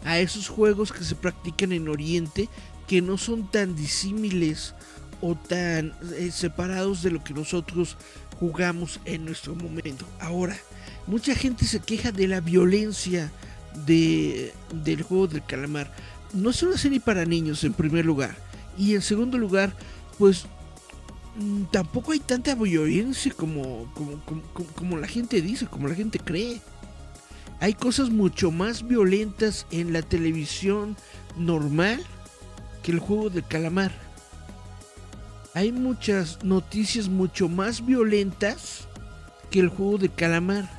a 0.04 0.20
esos 0.20 0.48
juegos 0.48 0.91
que 0.91 1.04
se 1.04 1.16
practican 1.16 1.72
en 1.72 1.89
Oriente, 1.89 2.50
que 2.88 3.02
no 3.02 3.18
son 3.18 3.50
tan 3.50 3.76
disímiles 3.76 4.74
o 5.22 5.36
tan 5.36 5.93
eh, 6.16 6.30
separados 6.32 7.02
de 7.02 7.12
lo 7.12 7.24
que 7.24 7.34
nosotros 7.34 7.98
jugamos 8.39 9.00
en 9.06 9.26
nuestro 9.26 9.56
momento. 9.56 10.06
Ahora, 10.20 10.58
mucha 11.08 11.36
gente 11.36 11.66
se 11.66 11.80
queja 11.80 12.12
de 12.12 12.28
la 12.28 12.39
violencia 12.39 13.32
de, 13.86 14.54
del 14.84 15.04
juego 15.04 15.28
del 15.28 15.43
calamar. 15.43 15.91
No 16.34 16.50
es 16.50 16.62
una 16.64 16.78
serie 16.78 17.00
para 17.00 17.26
niños 17.26 17.64
en 17.64 17.74
primer 17.74 18.06
lugar. 18.06 18.36
Y 18.78 18.95
en 18.95 19.02
segundo 19.02 19.38
lugar, 19.38 19.74
pues 20.18 20.45
mm, 21.38 21.64
tampoco 21.72 22.12
hay 22.12 22.20
tanta 22.20 22.56
violencia 22.56 23.34
como, 23.36 23.91
como, 24.76 24.98
la 24.98 25.08
gente 25.08 25.41
dice, 25.41 25.66
como 25.66 25.88
la 25.88 25.95
gente 25.95 26.20
cree. 26.20 26.62
Hay 27.60 27.74
cosas 27.74 28.10
mucho 28.10 28.51
más 28.51 28.88
violentas 28.88 29.66
en 29.72 29.93
la 29.93 30.01
televisión 30.01 30.95
normal 31.36 32.03
que 32.84 32.91
el 32.91 32.99
juego 32.99 33.30
del 33.30 33.45
calamar. 33.45 33.91
Hay 35.53 35.72
muchas 35.72 36.43
noticias 36.43 37.10
mucho 37.10 37.49
más 37.49 37.86
violentas 37.86 38.88
que 39.49 39.60
el 39.60 39.70
juego 39.70 39.97
del 39.97 40.14
calamar 40.14 40.78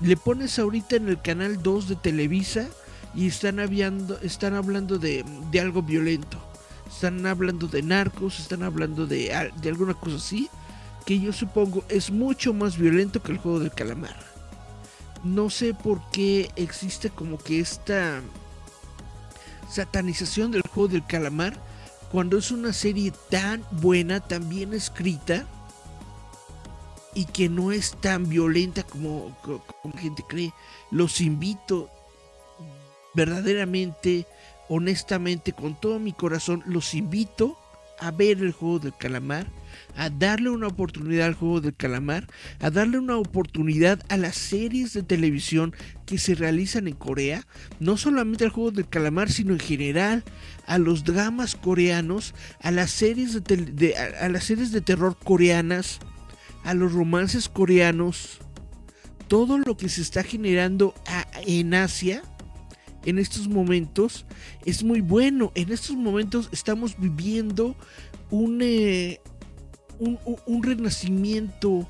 le 0.00 0.16
pones 0.16 0.58
ahorita 0.58 0.96
en 0.96 1.08
el 1.08 1.20
canal 1.20 1.62
2 1.62 1.88
de 1.88 1.96
Televisa 1.96 2.68
y 3.14 3.26
están, 3.26 3.58
están 4.22 4.54
hablando 4.54 4.98
de, 4.98 5.24
algo 5.60 5.82
violento. 5.82 6.38
Están 6.88 7.26
hablando 7.26 7.66
de 7.66 7.82
narcos, 7.82 8.40
están 8.40 8.62
hablando 8.62 9.06
de, 9.06 9.50
de 9.60 9.68
alguna 9.68 9.94
cosa 9.94 10.16
así, 10.16 10.48
que 11.06 11.20
yo 11.20 11.32
supongo 11.32 11.84
es 11.88 12.10
mucho 12.10 12.52
más 12.52 12.78
violento 12.78 13.22
que 13.22 13.32
el 13.32 13.38
juego 13.38 13.60
del 13.60 13.70
calamar. 13.72 14.29
No 15.22 15.50
sé 15.50 15.74
por 15.74 16.00
qué 16.10 16.50
existe 16.56 17.10
como 17.10 17.38
que 17.38 17.60
esta 17.60 18.22
satanización 19.70 20.50
del 20.50 20.62
juego 20.62 20.88
del 20.88 21.06
calamar 21.06 21.60
cuando 22.10 22.38
es 22.38 22.50
una 22.50 22.72
serie 22.72 23.12
tan 23.28 23.64
buena, 23.70 24.20
tan 24.20 24.48
bien 24.48 24.74
escrita 24.74 25.46
y 27.14 27.26
que 27.26 27.48
no 27.48 27.70
es 27.70 27.92
tan 28.00 28.28
violenta 28.28 28.82
como, 28.82 29.36
como 29.82 29.96
gente 29.96 30.24
cree. 30.26 30.52
Los 30.90 31.20
invito 31.20 31.90
verdaderamente, 33.14 34.26
honestamente, 34.68 35.52
con 35.52 35.74
todo 35.74 35.98
mi 35.98 36.12
corazón, 36.12 36.62
los 36.66 36.94
invito 36.94 37.56
a 38.00 38.10
ver 38.10 38.38
el 38.38 38.52
juego 38.52 38.78
del 38.78 38.96
calamar, 38.96 39.46
a 39.96 40.10
darle 40.10 40.50
una 40.50 40.68
oportunidad 40.68 41.26
al 41.26 41.34
juego 41.34 41.60
del 41.60 41.74
calamar, 41.74 42.26
a 42.58 42.70
darle 42.70 42.98
una 42.98 43.16
oportunidad 43.16 44.00
a 44.08 44.16
las 44.16 44.36
series 44.36 44.94
de 44.94 45.02
televisión 45.02 45.74
que 46.06 46.18
se 46.18 46.34
realizan 46.34 46.88
en 46.88 46.94
Corea, 46.94 47.46
no 47.78 47.96
solamente 47.96 48.44
al 48.44 48.50
juego 48.50 48.70
del 48.70 48.88
calamar, 48.88 49.30
sino 49.30 49.52
en 49.52 49.60
general 49.60 50.24
a 50.66 50.78
los 50.78 51.04
dramas 51.04 51.54
coreanos, 51.54 52.34
a 52.60 52.70
las 52.70 52.90
series 52.90 53.42
de, 53.44 53.94
a, 53.96 54.28
las 54.28 54.44
series 54.44 54.72
de 54.72 54.80
terror 54.80 55.16
coreanas, 55.22 56.00
a 56.64 56.74
los 56.74 56.92
romances 56.92 57.48
coreanos, 57.48 58.40
todo 59.28 59.58
lo 59.58 59.76
que 59.76 59.88
se 59.88 60.02
está 60.02 60.22
generando 60.22 60.94
en 61.46 61.74
Asia 61.74 62.22
en 63.04 63.18
estos 63.18 63.48
momentos 63.48 64.26
es 64.64 64.82
muy 64.82 65.00
bueno. 65.00 65.52
En 65.54 65.72
estos 65.72 65.96
momentos 65.96 66.48
estamos 66.52 66.98
viviendo 66.98 67.76
un, 68.30 68.60
eh, 68.62 69.20
un, 69.98 70.62
renacimiento 70.62 71.88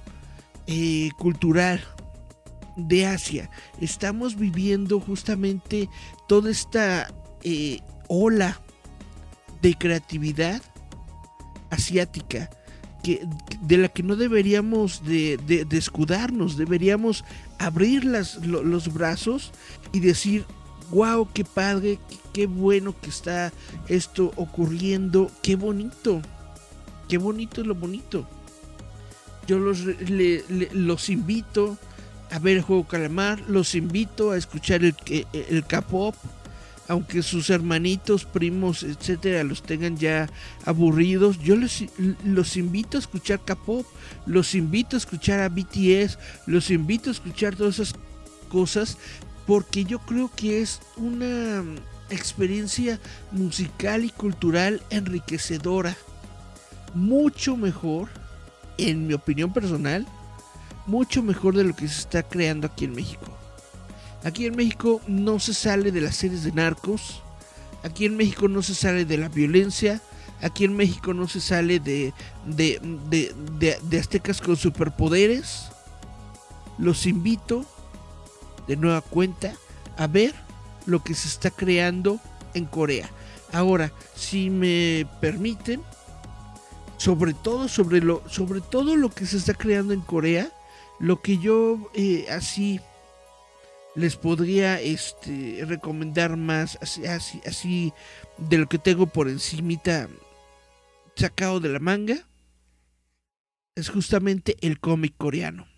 eh, 0.67 1.11
cultural 1.19 1.81
de 2.77 3.07
Asia. 3.07 3.51
Estamos 3.81 4.37
viviendo 4.37 5.01
justamente 5.01 5.89
toda 6.29 6.51
esta 6.51 7.13
eh, 7.43 7.81
ola 8.09 8.61
de 9.63 9.75
creatividad 9.75 10.63
asiática. 11.71 12.51
Que, 13.03 13.27
de 13.63 13.79
la 13.79 13.89
que 13.89 14.03
no 14.03 14.15
deberíamos 14.15 15.03
de, 15.07 15.67
escudarnos, 15.71 16.59
deberíamos 16.59 17.25
abrir 17.59 18.05
las, 18.05 18.45
los 18.45 18.93
brazos 18.93 19.53
y 19.93 20.01
decir, 20.01 20.45
wow, 20.91 21.29
qué 21.33 21.45
padre, 21.45 21.99
qué, 22.33 22.47
bueno 22.47 22.95
que 23.01 23.11
está 23.11 23.53
esto 23.89 24.33
ocurriendo, 24.37 25.31
qué 25.43 25.57
bonito, 25.57 26.21
qué 27.09 27.19
bonito 27.19 27.61
es 27.61 27.67
lo 27.67 27.75
bonito. 27.75 28.27
Yo 29.47 29.59
los, 29.59 29.81
los 30.73 31.09
invito 31.09 31.77
a 32.31 32.39
ver 32.39 32.59
el 32.59 32.63
juego 32.63 32.87
Calamar, 32.87 33.41
los 33.49 33.75
invito 33.75 34.31
a 34.31 34.37
escuchar 34.37 34.85
el, 34.85 34.95
el 35.33 35.65
K-pop, 35.65 36.15
aunque 36.91 37.23
sus 37.23 37.51
hermanitos, 37.51 38.25
primos, 38.25 38.83
etcétera, 38.83 39.45
los 39.45 39.63
tengan 39.63 39.97
ya 39.97 40.29
aburridos. 40.65 41.39
Yo 41.39 41.57
los, 41.57 41.85
los 42.25 42.57
invito 42.57 42.97
a 42.97 43.01
escuchar 43.01 43.45
K-pop, 43.45 43.87
los 44.27 44.55
invito 44.55 44.97
a 44.97 44.99
escuchar 44.99 45.41
a 45.41 45.49
BTS, 45.49 46.19
los 46.47 46.71
invito 46.71 47.11
a 47.11 47.13
escuchar 47.13 47.55
todas 47.55 47.79
esas 47.79 47.95
cosas 48.49 48.99
porque 49.51 49.85
yo 49.85 49.99
creo 49.99 50.31
que 50.33 50.63
es 50.63 50.81
una 50.97 51.65
experiencia 52.09 53.01
musical 53.33 54.05
y 54.05 54.11
cultural 54.11 54.81
enriquecedora, 54.91 55.97
mucho 56.95 57.57
mejor, 57.57 58.11
en 58.79 59.09
mi 59.09 59.15
opinión 59.15 59.53
personal, 59.53 60.07
mucho 60.87 61.25
mejor 61.25 61.57
de 61.57 61.65
lo 61.65 61.75
que 61.75 61.89
se 61.89 61.99
está 61.99 62.23
creando 62.23 62.69
aquí 62.69 62.85
en 62.85 62.95
México. 62.95 63.27
Aquí 64.23 64.47
en 64.47 64.55
México 64.55 65.01
no 65.09 65.41
se 65.41 65.53
sale 65.53 65.91
de 65.91 66.01
las 66.01 66.15
series 66.15 66.45
de 66.45 66.53
narcos, 66.53 67.21
aquí 67.83 68.05
en 68.05 68.17
México 68.17 68.47
no 68.47 68.63
se 68.63 68.77
sale 68.77 69.05
de 69.05 69.19
la 69.19 69.29
violencia, 69.29 70.01
aquí 70.43 70.63
en 70.63 70.77
México 70.77 71.13
no 71.13 71.27
se 71.27 71.41
sale 71.41 71.81
de, 71.81 72.15
de, 72.47 72.81
de, 73.11 73.81
de 73.83 73.99
aztecas 73.99 74.41
con 74.41 74.57
superpoderes. 74.57 75.65
Los 76.79 77.05
invito 77.05 77.67
de 78.67 78.77
nueva 78.77 79.01
cuenta 79.01 79.55
a 79.97 80.07
ver 80.07 80.35
lo 80.87 81.03
que 81.03 81.15
se 81.15 81.29
está 81.29 81.51
creando 81.51 82.21
en 82.55 82.65
Corea. 82.67 83.11
Ahora, 83.53 83.93
si 84.15 84.51
me 84.51 85.07
permiten, 85.21 85.83
sobre 86.97 87.35
todo 87.35 87.69
sobre 87.69 88.01
lo, 88.01 88.23
sobre 88.29 88.61
todo 88.61 88.97
lo 88.97 89.11
que 89.11 89.27
se 89.27 89.37
está 89.37 89.55
creando 89.55 89.93
en 89.93 90.01
Corea, 90.01 90.53
lo 90.99 91.21
que 91.23 91.39
yo 91.39 91.91
eh, 91.95 92.27
así 92.31 92.81
les 93.95 94.17
podría 94.17 94.81
este, 94.81 95.65
recomendar 95.67 96.37
más, 96.37 96.79
así, 96.81 97.07
así, 97.07 97.41
así 97.47 97.93
de 98.39 98.59
lo 98.59 98.69
que 98.69 98.79
tengo 98.79 99.07
por 99.07 99.29
encimita 99.29 100.09
sacado 101.17 101.61
de 101.61 101.71
la 101.71 101.81
manga, 101.81 102.17
es 103.75 103.89
justamente 103.89 104.57
el 104.61 104.79
cómic 104.79 105.15
coreano. 105.17 105.70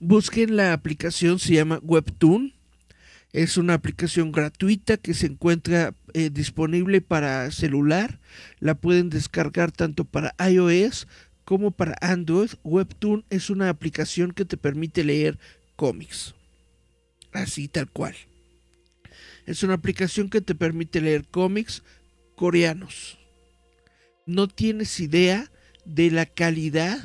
Busquen 0.00 0.56
la 0.56 0.72
aplicación, 0.72 1.38
se 1.38 1.54
llama 1.54 1.80
Webtoon. 1.82 2.54
Es 3.32 3.56
una 3.56 3.74
aplicación 3.74 4.30
gratuita 4.30 4.96
que 4.96 5.12
se 5.12 5.26
encuentra 5.26 5.94
eh, 6.12 6.30
disponible 6.30 7.00
para 7.00 7.50
celular. 7.50 8.20
La 8.60 8.76
pueden 8.76 9.10
descargar 9.10 9.72
tanto 9.72 10.04
para 10.04 10.34
iOS 10.38 11.08
como 11.44 11.72
para 11.72 11.96
Android. 12.00 12.50
Webtoon 12.62 13.24
es 13.30 13.50
una 13.50 13.70
aplicación 13.70 14.32
que 14.32 14.44
te 14.44 14.56
permite 14.56 15.02
leer 15.02 15.38
cómics. 15.74 16.34
Así 17.32 17.66
tal 17.66 17.90
cual. 17.90 18.14
Es 19.46 19.62
una 19.62 19.74
aplicación 19.74 20.30
que 20.30 20.40
te 20.40 20.54
permite 20.54 21.00
leer 21.00 21.26
cómics 21.26 21.82
coreanos. 22.36 23.18
No 24.26 24.48
tienes 24.48 25.00
idea 25.00 25.50
de 25.84 26.10
la 26.10 26.26
calidad 26.26 26.98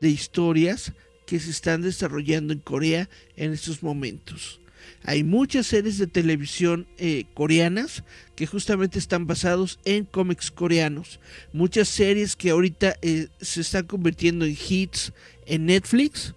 de 0.00 0.08
historias 0.08 0.92
que 1.34 1.40
se 1.40 1.50
están 1.50 1.82
desarrollando 1.82 2.52
en 2.52 2.60
Corea 2.60 3.10
en 3.36 3.52
estos 3.52 3.82
momentos. 3.82 4.60
Hay 5.02 5.24
muchas 5.24 5.66
series 5.66 5.98
de 5.98 6.06
televisión 6.06 6.86
eh, 6.96 7.24
coreanas 7.34 8.04
que 8.36 8.46
justamente 8.46 9.00
están 9.00 9.26
basados 9.26 9.80
en 9.84 10.04
cómics 10.04 10.52
coreanos. 10.52 11.18
Muchas 11.52 11.88
series 11.88 12.36
que 12.36 12.50
ahorita 12.50 12.94
eh, 13.02 13.26
se 13.40 13.62
están 13.62 13.86
convirtiendo 13.86 14.44
en 14.44 14.56
hits 14.56 15.12
en 15.46 15.66
Netflix 15.66 16.34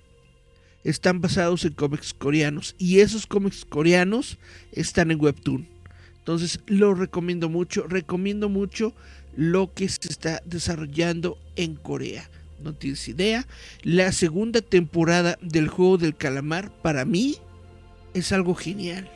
están 0.83 1.21
basados 1.21 1.63
en 1.63 1.73
cómics 1.73 2.15
coreanos. 2.15 2.73
Y 2.79 3.01
esos 3.01 3.27
cómics 3.27 3.65
coreanos 3.65 4.39
están 4.71 5.11
en 5.11 5.21
Webtoon. 5.21 5.67
Entonces 6.17 6.59
lo 6.65 6.95
recomiendo 6.95 7.49
mucho. 7.49 7.85
Recomiendo 7.87 8.49
mucho 8.49 8.95
lo 9.35 9.71
que 9.75 9.89
se 9.89 10.09
está 10.09 10.41
desarrollando 10.43 11.37
en 11.55 11.75
Corea 11.75 12.27
no 12.59 12.73
tienes 12.73 13.07
idea. 13.07 13.47
La 13.83 14.11
segunda 14.11 14.61
temporada 14.61 15.37
del 15.41 15.67
juego 15.67 15.97
del 15.97 16.15
calamar 16.15 16.71
para 16.81 17.05
mí 17.05 17.37
es 18.13 18.31
algo 18.31 18.55
genial. 18.55 19.09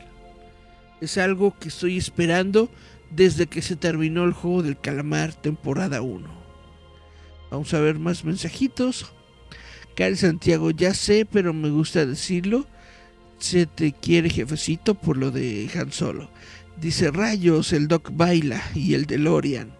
Es 1.00 1.18
algo 1.18 1.56
que 1.58 1.68
estoy 1.68 1.96
esperando 1.98 2.70
desde 3.10 3.46
que 3.46 3.62
se 3.62 3.76
terminó 3.76 4.24
el 4.24 4.32
juego 4.32 4.62
del 4.62 4.78
calamar 4.78 5.34
temporada 5.34 6.02
1. 6.02 6.28
Vamos 7.50 7.74
a 7.74 7.80
ver 7.80 7.98
más 7.98 8.24
mensajitos. 8.24 9.12
Cari 9.94 10.16
Santiago, 10.16 10.70
ya 10.70 10.94
sé, 10.94 11.26
pero 11.30 11.52
me 11.52 11.68
gusta 11.70 12.06
decirlo. 12.06 12.66
Se 13.38 13.66
te 13.66 13.92
quiere 13.92 14.30
jefecito 14.30 14.94
por 14.94 15.16
lo 15.16 15.30
de 15.30 15.68
Han 15.74 15.92
Solo. 15.92 16.30
Dice 16.80 17.10
Rayos, 17.10 17.72
el 17.72 17.88
Doc 17.88 18.10
baila 18.12 18.62
y 18.74 18.94
el 18.94 19.06
de 19.06 19.18
Lorian. 19.18 19.74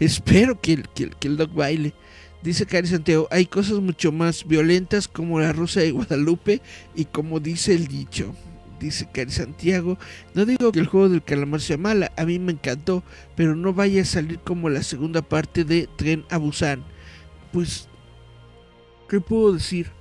Espero 0.00 0.60
que 0.60 0.82
que, 0.94 1.10
que 1.10 1.28
el 1.28 1.36
Doc 1.36 1.54
baile. 1.54 1.94
Dice 2.42 2.66
Cari 2.66 2.88
Santiago, 2.88 3.28
hay 3.30 3.46
cosas 3.46 3.78
mucho 3.78 4.10
más 4.10 4.46
violentas 4.46 5.06
como 5.06 5.38
la 5.38 5.52
Rosa 5.52 5.80
de 5.80 5.92
Guadalupe 5.92 6.60
y 6.94 7.04
como 7.04 7.38
dice 7.38 7.72
el 7.72 7.86
dicho. 7.86 8.34
Dice 8.80 9.08
Cari 9.12 9.30
Santiago, 9.30 9.96
no 10.34 10.44
digo 10.44 10.72
que 10.72 10.80
el 10.80 10.88
juego 10.88 11.08
del 11.08 11.22
calamar 11.22 11.60
sea 11.60 11.78
mala, 11.78 12.10
a 12.16 12.24
mí 12.24 12.40
me 12.40 12.50
encantó, 12.50 13.04
pero 13.36 13.54
no 13.54 13.72
vaya 13.72 14.02
a 14.02 14.04
salir 14.04 14.40
como 14.40 14.68
la 14.68 14.82
segunda 14.82 15.22
parte 15.22 15.64
de 15.64 15.88
Tren 15.96 16.24
a 16.30 16.38
Busan. 16.38 16.82
Pues, 17.52 17.88
¿qué 19.08 19.20
puedo 19.20 19.52
decir? 19.52 19.92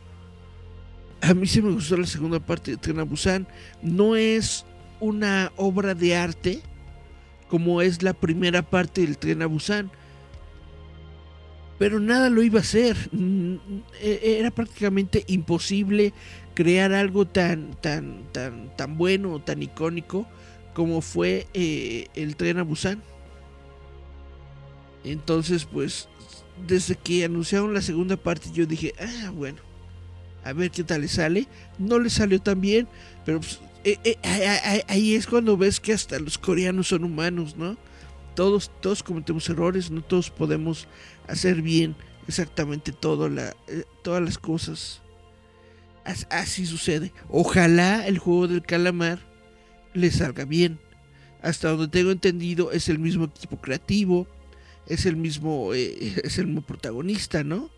A 1.21 1.35
mí 1.35 1.45
sí 1.45 1.61
me 1.61 1.71
gustó 1.71 1.95
la 1.95 2.07
segunda 2.07 2.39
parte 2.39 2.71
de 2.71 2.77
Tren 2.77 2.99
a 2.99 3.03
Busan. 3.03 3.47
No 3.83 4.15
es 4.15 4.65
una 4.99 5.51
obra 5.57 5.93
de 5.93 6.15
arte 6.15 6.61
como 7.49 7.83
es 7.83 8.01
la 8.01 8.13
primera 8.13 8.63
parte 8.63 9.01
del 9.01 9.19
Tren 9.19 9.43
a 9.43 9.45
Busan 9.45 9.91
pero 11.81 11.99
nada 11.99 12.29
lo 12.29 12.43
iba 12.43 12.59
a 12.59 12.61
hacer. 12.61 12.95
Mm, 13.11 13.55
e, 14.01 14.37
era 14.37 14.51
prácticamente 14.51 15.23
imposible 15.25 16.13
crear 16.53 16.93
algo 16.93 17.25
tan, 17.25 17.71
tan, 17.81 18.31
tan, 18.31 18.77
tan 18.77 18.99
bueno, 18.99 19.41
tan 19.41 19.63
icónico 19.63 20.27
como 20.75 21.01
fue 21.01 21.47
eh, 21.55 22.05
el 22.13 22.35
tren 22.35 22.59
a 22.59 22.61
Busan. 22.61 23.01
Entonces, 25.03 25.65
pues, 25.65 26.07
desde 26.67 26.93
que 26.93 27.25
anunciaron 27.25 27.73
la 27.73 27.81
segunda 27.81 28.15
parte, 28.15 28.51
yo 28.53 28.67
dije, 28.67 28.93
ah, 28.99 29.31
bueno, 29.33 29.57
a 30.43 30.53
ver 30.53 30.69
qué 30.69 30.83
tal 30.83 31.01
le 31.01 31.07
sale. 31.07 31.47
No 31.79 31.97
le 31.97 32.11
salió 32.11 32.39
tan 32.39 32.61
bien, 32.61 32.87
pero 33.25 33.39
pues, 33.39 33.59
eh, 33.85 33.97
eh, 34.03 34.83
ahí 34.87 35.15
es 35.15 35.25
cuando 35.25 35.57
ves 35.57 35.79
que 35.79 35.93
hasta 35.93 36.19
los 36.19 36.37
coreanos 36.37 36.89
son 36.89 37.05
humanos, 37.05 37.57
¿no? 37.57 37.75
Todos, 38.41 38.71
todos 38.81 39.03
cometemos 39.03 39.47
errores, 39.49 39.91
no 39.91 40.01
todos 40.01 40.31
podemos 40.31 40.87
hacer 41.27 41.61
bien 41.61 41.95
exactamente 42.27 42.91
eh, 42.91 43.83
todas 44.01 44.23
las 44.23 44.39
cosas. 44.39 44.99
Así 46.31 46.65
sucede. 46.65 47.13
Ojalá 47.29 48.07
el 48.07 48.17
juego 48.17 48.47
del 48.47 48.63
calamar 48.63 49.19
le 49.93 50.09
salga 50.09 50.43
bien. 50.43 50.79
Hasta 51.43 51.69
donde 51.69 51.87
tengo 51.89 52.09
entendido 52.09 52.71
es 52.71 52.89
el 52.89 52.97
mismo 52.97 53.25
equipo 53.25 53.61
creativo, 53.61 54.25
es 54.87 55.05
el 55.05 55.17
mismo, 55.17 55.71
es 55.75 56.39
el 56.39 56.47
mismo 56.47 56.61
protagonista, 56.63 57.43
¿no? 57.43 57.69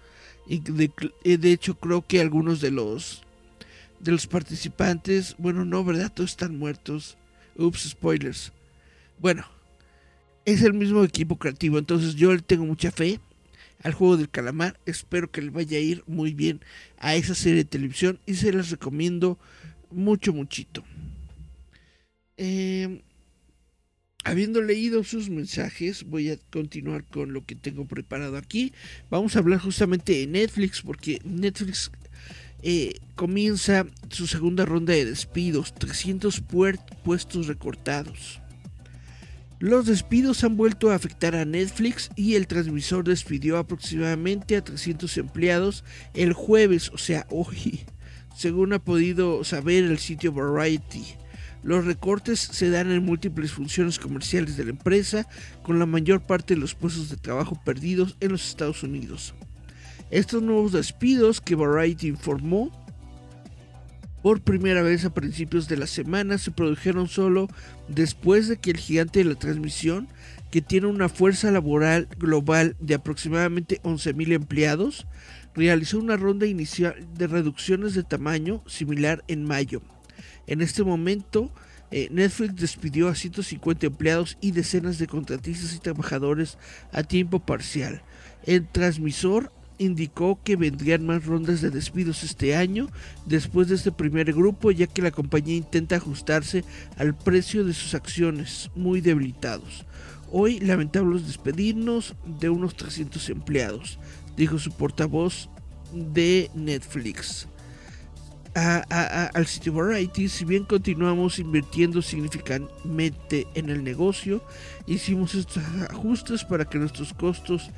Y 0.48 0.60
de, 0.60 0.90
de 1.26 1.52
hecho 1.52 1.76
creo 1.76 2.08
que 2.08 2.22
algunos 2.22 2.62
de 2.62 2.72
los 2.72 3.22
de 4.00 4.14
los 4.14 4.28
participantes, 4.28 5.36
bueno, 5.38 5.66
no, 5.66 5.84
¿verdad? 5.84 6.10
Todos 6.10 6.30
están 6.30 6.58
muertos. 6.58 7.18
Ups, 7.58 7.90
spoilers. 7.90 8.54
Bueno, 9.20 9.46
es 10.46 10.62
el 10.62 10.74
mismo 10.74 11.04
equipo 11.04 11.38
creativo, 11.38 11.78
entonces 11.78 12.16
yo 12.16 12.34
le 12.34 12.42
tengo 12.42 12.66
mucha 12.66 12.92
fe 12.92 13.20
al 13.84 13.94
juego 13.94 14.18
del 14.18 14.30
calamar. 14.30 14.80
Espero 14.86 15.32
que 15.32 15.42
le 15.42 15.50
vaya 15.50 15.78
a 15.78 15.82
ir 15.82 16.04
muy 16.08 16.34
bien 16.34 16.62
a 16.98 17.16
esa 17.16 17.36
serie 17.36 17.64
de 17.64 17.70
televisión 17.70 18.20
y 18.26 18.36
se 18.36 18.52
las 18.52 18.70
recomiendo 18.70 19.38
mucho, 19.92 20.34
muchito. 20.34 20.84
Eh, 22.38 23.02
habiendo 24.24 24.62
leído 24.62 25.04
sus 25.04 25.30
mensajes, 25.30 26.04
voy 26.04 26.32
a 26.32 26.38
continuar 26.50 27.04
con 27.06 27.34
lo 27.34 27.46
que 27.46 27.56
tengo 27.56 27.86
preparado 27.86 28.38
aquí. 28.38 28.74
Vamos 29.10 29.36
a 29.36 29.40
hablar 29.40 29.60
justamente 29.60 30.14
de 30.14 30.28
Netflix, 30.28 30.82
porque 30.82 31.20
Netflix 31.24 31.92
eh, 32.64 33.00
comienza 33.16 33.86
su 34.10 34.28
segunda 34.28 34.66
ronda 34.66 34.94
de 34.94 35.06
despidos, 35.06 35.74
300 35.76 36.42
puestos 37.04 37.48
recortados. 37.48 38.40
Los 39.64 39.86
despidos 39.86 40.44
han 40.44 40.58
vuelto 40.58 40.92
a 40.92 40.96
afectar 40.96 41.38
a 41.38 41.46
Netflix 41.46 42.10
y 42.18 42.36
el 42.36 42.48
transmisor 42.48 43.06
despidió 43.06 43.58
aproximadamente 43.58 44.58
a 44.58 44.62
300 44.62 45.18
empleados 45.18 45.86
el 46.14 46.34
jueves, 46.34 46.92
o 46.94 46.98
sea, 46.98 47.26
hoy, 47.30 47.80
según 48.36 48.74
ha 48.74 48.84
podido 48.84 49.46
saber 49.46 49.86
el 49.86 50.00
sitio 50.00 50.34
Variety. 50.34 51.06
Los 51.64 51.86
recortes 51.86 52.42
se 52.42 52.72
dan 52.72 52.92
en 52.92 53.06
múltiples 53.06 53.54
funciones 53.54 54.00
comerciales 54.00 54.58
de 54.58 54.66
la 54.66 54.72
empresa, 54.72 55.30
con 55.64 55.80
la 55.80 55.86
mayor 55.86 56.20
parte 56.24 56.56
de 56.56 56.60
los 56.60 56.76
puestos 56.76 57.10
de 57.10 57.16
trabajo 57.16 57.58
perdidos 57.64 58.18
en 58.20 58.34
los 58.34 58.46
Estados 58.46 58.84
Unidos. 58.84 59.34
Estos 60.12 60.44
nuevos 60.44 60.74
despidos 60.74 61.40
que 61.40 61.56
Variety 61.56 62.10
informó 62.10 62.83
por 64.24 64.42
primera 64.42 64.82
vez 64.82 65.04
a 65.04 65.14
principios 65.14 65.68
de 65.68 65.76
la 65.76 65.86
semana 65.86 66.38
se 66.38 66.50
produjeron 66.50 67.10
solo 67.10 67.50
después 67.90 68.48
de 68.48 68.56
que 68.56 68.72
el 68.72 68.78
gigante 68.78 69.20
de 69.20 69.26
la 69.26 69.36
transmisión, 69.36 70.08
que 70.50 70.62
tiene 70.62 70.88
una 70.88 71.10
fuerza 71.10 71.52
laboral 71.52 72.08
global 72.18 72.78
de 72.80 72.96
aproximadamente 72.96 73.82
11.000 73.84 74.32
empleados, 74.32 75.06
realizó 75.54 76.00
una 76.00 76.16
ronda 76.16 76.46
inicial 76.46 76.96
de 77.16 77.28
reducciones 77.28 77.96
de 77.96 78.04
tamaño 78.04 78.64
similar 78.66 79.26
en 79.28 79.44
mayo. 79.44 79.82
En 80.48 80.62
este 80.62 80.84
momento, 80.86 81.52
eh, 81.92 82.08
Netflix 82.10 82.56
despidió 82.56 83.10
a 83.10 83.16
150 83.16 83.88
empleados 83.88 84.38
y 84.40 84.52
decenas 84.52 85.00
de 85.00 85.08
contratistas 85.08 85.76
y 85.76 85.80
trabajadores 85.80 86.58
a 86.94 87.04
tiempo 87.04 87.40
parcial. 87.40 88.02
El 88.46 88.66
transmisor 88.68 89.52
indicó 89.78 90.40
que 90.44 90.56
vendrían 90.56 91.06
más 91.06 91.26
rondas 91.26 91.62
de 91.62 91.70
despidos 91.70 92.24
este 92.24 92.56
año 92.56 92.88
después 93.26 93.68
de 93.68 93.76
este 93.76 93.92
primer 93.92 94.34
grupo, 94.34 94.72
ya 94.72 94.88
que 94.88 95.02
la 95.02 95.12
compañía 95.12 95.56
intenta 95.56 95.96
ajustarse 95.96 96.64
al 96.98 97.16
precio 97.16 97.64
de 97.64 97.74
sus 97.74 97.94
acciones, 97.94 98.70
muy 98.76 99.02
debilitados. 99.02 99.86
Hoy 100.32 100.60
lamentamos 100.60 101.28
despedirnos 101.28 102.16
de 102.26 102.50
unos 102.50 102.76
300 102.76 103.30
empleados, 103.30 104.00
dijo 104.36 104.58
su 104.58 104.72
portavoz 104.72 105.50
de 105.94 106.50
Netflix. 106.56 107.48
al 108.56 109.48
sitio 109.48 109.74
Variety, 109.74 110.30
si 110.30 110.46
bien 110.46 110.66
continuamos 110.66 111.40
invirtiendo 111.40 112.02
significativamente 112.02 113.48
en 113.56 113.70
el 113.70 113.84
negocio, 113.84 114.44
hicimos 114.88 115.36
estos 115.36 115.64
ajustes 115.90 116.44
para 116.44 116.66
que 116.66 116.78
nuestros 116.78 117.14
costos 117.14 117.70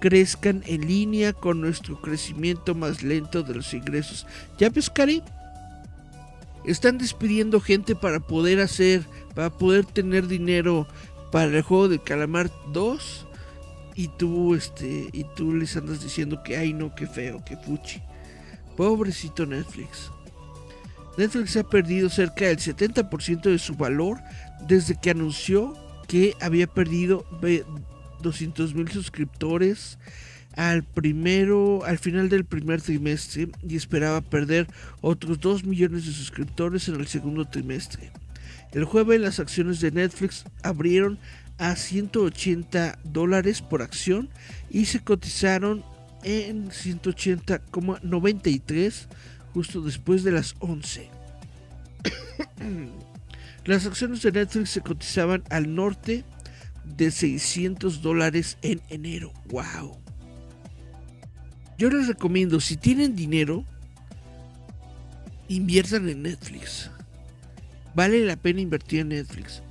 crezcan 0.00 0.62
en 0.66 0.86
línea 0.86 1.32
con 1.32 1.60
nuestro 1.60 2.00
crecimiento 2.00 2.74
más 2.74 3.02
lento 3.02 3.42
de 3.42 3.54
los 3.54 3.72
ingresos. 3.74 4.26
¿Ya 4.58 4.70
ves, 4.70 4.90
Están 6.64 6.98
despidiendo 6.98 7.60
gente 7.60 7.94
para 7.94 8.20
poder 8.20 8.60
hacer, 8.60 9.04
para 9.34 9.50
poder 9.50 9.84
tener 9.84 10.26
dinero 10.26 10.86
para 11.32 11.56
el 11.56 11.62
juego 11.62 11.88
de 11.88 11.98
Calamar 11.98 12.50
2 12.72 13.26
y 13.96 14.08
tú 14.08 14.54
este 14.54 15.08
y 15.12 15.24
tú 15.36 15.54
les 15.54 15.76
andas 15.76 16.02
diciendo 16.02 16.42
que 16.42 16.56
ay 16.56 16.72
no, 16.72 16.94
qué 16.94 17.06
feo, 17.06 17.42
qué 17.44 17.56
fuchi. 17.56 18.02
Pobrecito 18.76 19.46
Netflix. 19.46 20.10
Netflix 21.16 21.56
ha 21.56 21.62
perdido 21.62 22.08
cerca 22.08 22.46
del 22.46 22.58
70% 22.58 23.42
de 23.42 23.58
su 23.58 23.74
valor 23.74 24.18
desde 24.66 24.98
que 25.00 25.10
anunció 25.10 25.74
que 26.08 26.34
había 26.40 26.66
perdido 26.66 27.24
200 28.24 28.74
mil 28.74 28.90
suscriptores 28.90 29.98
al 30.56 30.82
primero 30.82 31.84
al 31.84 31.98
final 31.98 32.28
del 32.28 32.44
primer 32.44 32.82
trimestre 32.82 33.48
y 33.66 33.76
esperaba 33.76 34.20
perder 34.20 34.66
otros 35.00 35.40
2 35.40 35.64
millones 35.64 36.04
de 36.06 36.12
suscriptores 36.12 36.88
en 36.88 36.96
el 36.96 37.06
segundo 37.06 37.44
trimestre. 37.44 38.10
El 38.72 38.84
jueves 38.84 39.20
las 39.20 39.38
acciones 39.40 39.80
de 39.80 39.92
Netflix 39.92 40.44
abrieron 40.62 41.18
a 41.58 41.76
180 41.76 42.98
dólares 43.04 43.60
por 43.62 43.82
acción 43.82 44.28
y 44.70 44.86
se 44.86 45.00
cotizaron 45.00 45.84
en 46.24 46.70
180,93 46.70 49.06
justo 49.52 49.80
después 49.80 50.24
de 50.24 50.32
las 50.32 50.56
11. 50.58 51.08
las 53.64 53.86
acciones 53.86 54.22
de 54.22 54.32
Netflix 54.32 54.70
se 54.70 54.80
cotizaban 54.80 55.44
al 55.50 55.72
norte 55.74 56.24
de 56.84 57.10
600 57.10 58.02
dólares 58.02 58.58
en 58.62 58.80
enero. 58.88 59.32
¡Wow! 59.46 59.98
Yo 61.78 61.90
les 61.90 62.06
recomiendo, 62.06 62.60
si 62.60 62.76
tienen 62.76 63.16
dinero, 63.16 63.64
inviertan 65.48 66.08
en 66.08 66.22
Netflix. 66.22 66.90
Vale 67.94 68.24
la 68.24 68.36
pena 68.36 68.60
invertir 68.60 69.00
en 69.00 69.08
Netflix. 69.08 69.62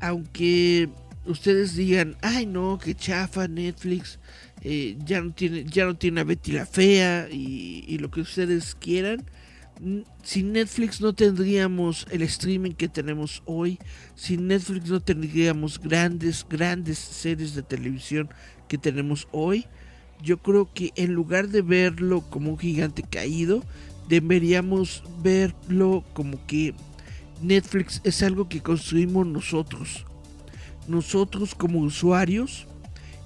Aunque 0.00 0.88
ustedes 1.24 1.74
digan, 1.76 2.16
ay 2.20 2.46
no, 2.46 2.78
que 2.78 2.94
chafa 2.94 3.48
Netflix, 3.48 4.18
eh, 4.62 4.96
ya, 5.04 5.20
no 5.20 5.32
tiene, 5.32 5.64
ya 5.64 5.86
no 5.86 5.96
tiene 5.96 6.20
a 6.20 6.24
Betty 6.24 6.52
la 6.52 6.66
Fea 6.66 7.28
y, 7.30 7.84
y 7.86 7.98
lo 7.98 8.10
que 8.10 8.20
ustedes 8.20 8.74
quieran 8.74 9.24
sin 10.22 10.52
Netflix 10.52 11.00
no 11.00 11.12
tendríamos 11.12 12.06
el 12.10 12.22
streaming 12.22 12.72
que 12.72 12.88
tenemos 12.88 13.42
hoy. 13.44 13.78
Sin 14.14 14.46
Netflix 14.48 14.88
no 14.88 15.00
tendríamos 15.00 15.80
grandes, 15.80 16.46
grandes 16.48 16.98
series 16.98 17.54
de 17.54 17.62
televisión 17.62 18.28
que 18.68 18.78
tenemos 18.78 19.28
hoy. 19.32 19.66
Yo 20.22 20.38
creo 20.38 20.72
que 20.72 20.92
en 20.96 21.12
lugar 21.12 21.48
de 21.48 21.62
verlo 21.62 22.22
como 22.22 22.50
un 22.50 22.58
gigante 22.58 23.02
caído, 23.02 23.62
deberíamos 24.08 25.02
verlo 25.22 26.04
como 26.14 26.44
que 26.46 26.74
Netflix 27.42 28.00
es 28.04 28.22
algo 28.22 28.48
que 28.48 28.62
construimos 28.62 29.26
nosotros. 29.26 30.06
Nosotros 30.86 31.54
como 31.54 31.80
usuarios, 31.80 32.66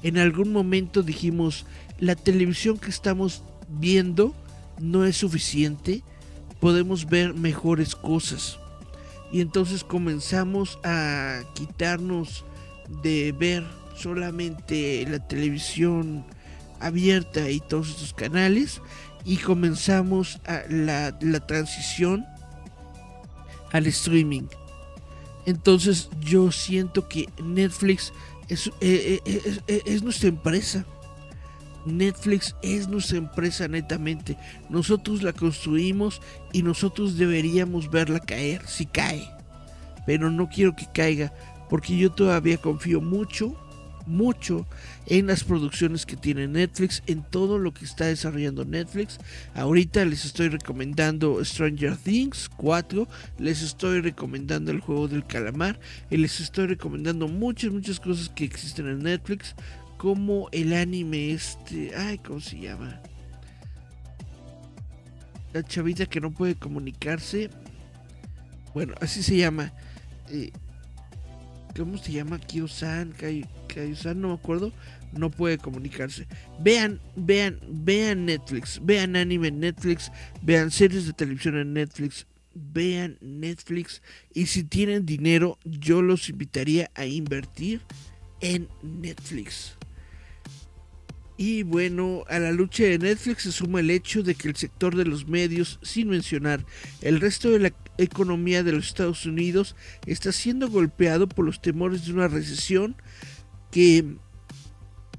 en 0.02 0.18
algún 0.18 0.52
momento 0.52 1.02
dijimos, 1.02 1.66
la 1.98 2.14
televisión 2.14 2.78
que 2.78 2.90
estamos 2.90 3.42
viendo 3.68 4.34
no 4.80 5.04
es 5.04 5.16
suficiente 5.16 6.02
podemos 6.60 7.06
ver 7.06 7.34
mejores 7.34 7.94
cosas. 7.94 8.58
Y 9.30 9.40
entonces 9.40 9.84
comenzamos 9.84 10.78
a 10.84 11.42
quitarnos 11.54 12.44
de 13.02 13.32
ver 13.38 13.64
solamente 13.94 15.04
la 15.08 15.18
televisión 15.26 16.24
abierta 16.80 17.50
y 17.50 17.60
todos 17.60 17.90
estos 17.90 18.14
canales 18.14 18.80
y 19.24 19.36
comenzamos 19.36 20.40
a 20.46 20.62
la, 20.70 21.46
transición 21.46 22.24
al 23.72 23.86
streaming. 23.86 24.44
Entonces 25.44 26.08
yo 26.20 26.50
siento 26.52 27.08
que 27.08 27.28
Netflix 27.42 28.12
es, 28.48 28.68
eh, 28.80 29.20
eh, 29.24 29.60
eh, 29.66 29.82
es 29.84 30.02
nuestra 30.02 30.28
empresa 30.28 30.86
Netflix 31.96 32.54
es 32.62 32.88
nuestra 32.88 33.18
empresa 33.18 33.66
netamente. 33.68 34.36
Nosotros 34.68 35.22
la 35.22 35.32
construimos 35.32 36.20
y 36.52 36.62
nosotros 36.62 37.16
deberíamos 37.16 37.90
verla 37.90 38.20
caer 38.20 38.66
si 38.66 38.86
cae. 38.86 39.28
Pero 40.06 40.30
no 40.30 40.48
quiero 40.48 40.74
que 40.74 40.86
caiga 40.92 41.32
porque 41.68 41.96
yo 41.96 42.10
todavía 42.10 42.58
confío 42.58 43.00
mucho, 43.00 43.54
mucho 44.06 44.66
en 45.06 45.26
las 45.26 45.44
producciones 45.44 46.06
que 46.06 46.16
tiene 46.16 46.48
Netflix, 46.48 47.02
en 47.06 47.22
todo 47.22 47.58
lo 47.58 47.72
que 47.72 47.84
está 47.84 48.06
desarrollando 48.06 48.64
Netflix. 48.64 49.18
Ahorita 49.54 50.04
les 50.04 50.24
estoy 50.24 50.48
recomendando 50.48 51.44
Stranger 51.44 51.96
Things 51.96 52.48
4, 52.56 53.06
les 53.38 53.62
estoy 53.62 54.00
recomendando 54.00 54.70
el 54.70 54.80
juego 54.80 55.08
del 55.08 55.26
calamar 55.26 55.78
y 56.10 56.16
les 56.16 56.40
estoy 56.40 56.66
recomendando 56.66 57.28
muchas, 57.28 57.70
muchas 57.70 58.00
cosas 58.00 58.30
que 58.30 58.44
existen 58.44 58.88
en 58.88 59.02
Netflix, 59.02 59.54
como 59.98 60.48
el 60.52 60.72
anime 60.72 61.32
este, 61.32 61.92
ay, 61.94 62.18
¿cómo 62.18 62.40
se 62.40 62.58
llama? 62.58 63.00
La 65.52 65.62
chavita 65.62 66.06
que 66.06 66.20
no 66.20 66.30
puede 66.30 66.54
comunicarse. 66.54 67.50
Bueno, 68.74 68.94
así 69.00 69.22
se 69.22 69.36
llama. 69.36 69.72
Eh, 70.30 70.52
¿Cómo 71.76 71.98
se 71.98 72.12
llama? 72.12 72.38
Kyo-san, 72.38 73.14
san 73.96 74.20
no 74.20 74.28
me 74.28 74.34
acuerdo. 74.34 74.72
No 75.12 75.30
puede 75.30 75.58
comunicarse. 75.58 76.26
Vean, 76.60 77.00
vean, 77.16 77.58
vean 77.68 78.26
Netflix. 78.26 78.80
Vean 78.82 79.16
anime 79.16 79.48
en 79.48 79.60
Netflix. 79.60 80.12
Vean 80.42 80.70
series 80.70 81.06
de 81.06 81.12
televisión 81.12 81.56
en 81.56 81.72
Netflix. 81.72 82.26
Vean 82.54 83.16
Netflix. 83.20 84.02
Y 84.34 84.46
si 84.46 84.64
tienen 84.64 85.06
dinero, 85.06 85.58
yo 85.64 86.02
los 86.02 86.28
invitaría 86.28 86.90
a 86.94 87.06
invertir 87.06 87.80
en 88.40 88.68
Netflix. 88.82 89.77
Y 91.40 91.62
bueno, 91.62 92.24
a 92.28 92.40
la 92.40 92.50
lucha 92.50 92.82
de 92.82 92.98
Netflix 92.98 93.44
se 93.44 93.52
suma 93.52 93.78
el 93.78 93.90
hecho 93.90 94.24
de 94.24 94.34
que 94.34 94.48
el 94.48 94.56
sector 94.56 94.96
de 94.96 95.04
los 95.04 95.28
medios, 95.28 95.78
sin 95.82 96.08
mencionar 96.08 96.66
el 97.00 97.20
resto 97.20 97.48
de 97.50 97.60
la 97.60 97.72
economía 97.96 98.64
de 98.64 98.72
los 98.72 98.88
Estados 98.88 99.24
Unidos, 99.24 99.76
está 100.04 100.32
siendo 100.32 100.68
golpeado 100.68 101.28
por 101.28 101.44
los 101.44 101.62
temores 101.62 102.04
de 102.04 102.12
una 102.12 102.26
recesión 102.26 102.96
que 103.70 104.16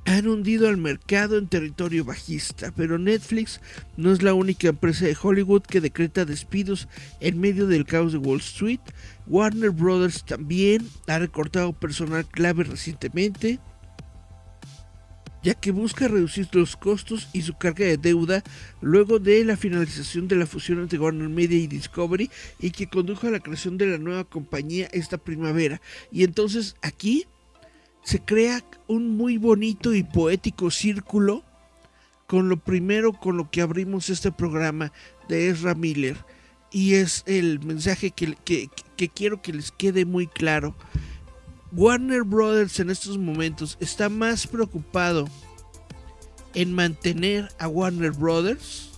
han 0.04 0.28
hundido 0.28 0.68
al 0.68 0.76
mercado 0.76 1.38
en 1.38 1.48
territorio 1.48 2.04
bajista, 2.04 2.74
pero 2.76 3.00
Netflix 3.00 3.62
no 3.96 4.12
es 4.12 4.22
la 4.22 4.34
única 4.34 4.68
empresa 4.68 5.06
de 5.06 5.16
Hollywood 5.22 5.62
que 5.62 5.80
decreta 5.80 6.26
despidos 6.26 6.90
en 7.22 7.40
medio 7.40 7.66
del 7.66 7.86
caos 7.86 8.12
de 8.12 8.18
Wall 8.18 8.40
Street. 8.40 8.82
Warner 9.26 9.70
Brothers 9.70 10.26
también 10.26 10.86
ha 11.08 11.20
recortado 11.20 11.72
personal 11.72 12.26
clave 12.26 12.66
recientemente 12.66 13.60
ya 15.44 15.54
que 15.54 15.72
busca 15.72 16.08
reducir 16.08 16.48
los 16.52 16.76
costos 16.76 17.30
y 17.34 17.42
su 17.42 17.58
carga 17.58 17.86
de 17.86 17.98
deuda 17.98 18.44
luego 18.82 19.20
de 19.20 19.44
la 19.46 19.58
finalización 19.58 20.28
de 20.28 20.36
la 20.36 20.46
fusión 20.46 20.80
entre 20.80 21.00
Warner 21.00 21.30
Media 21.30 21.58
y 21.58 21.68
Discovery 21.68 22.30
y 22.60 22.72
que 22.72 22.90
condujo 22.90 23.28
a 23.28 23.32
la 23.32 23.40
creación 23.40 23.78
de 23.78 23.88
la 23.88 23.98
nueva 23.98 24.26
compañía 24.26 24.90
esta 24.92 25.18
primavera. 25.18 25.82
Y 26.12 26.24
entonces 26.24 26.76
aquí 26.82 27.26
se 28.04 28.20
crea 28.20 28.64
un 28.88 29.16
muy 29.16 29.38
bonito 29.38 29.94
y 29.94 30.04
poético 30.04 30.72
círculo 30.72 31.44
con 32.28 32.50
lo 32.50 32.58
primero 32.58 33.14
con 33.14 33.38
lo 33.38 33.50
que 33.50 33.62
abrimos 33.62 34.10
este 34.10 34.32
programa 34.32 34.92
de 35.28 35.50
Ezra 35.50 35.74
Miller. 35.74 36.18
Y 36.72 36.96
es 36.96 37.24
el 37.26 37.60
mensaje 37.62 38.12
que, 38.12 38.36
que 38.46 39.10
quiero 39.10 39.42
que 39.42 39.54
les 39.54 39.72
quede 39.72 40.06
muy 40.06 40.28
claro 40.28 40.76
Warner 41.72 42.24
Brothers 42.24 42.80
en 42.80 42.90
estos 42.90 43.18
momentos 43.18 43.78
está 43.80 44.10
más 44.10 44.48
preocupado 44.48 45.28
en 46.56 46.74
mantener 46.74 47.48
a 47.60 47.68
Warner 47.68 48.12
Brothers 48.12 48.90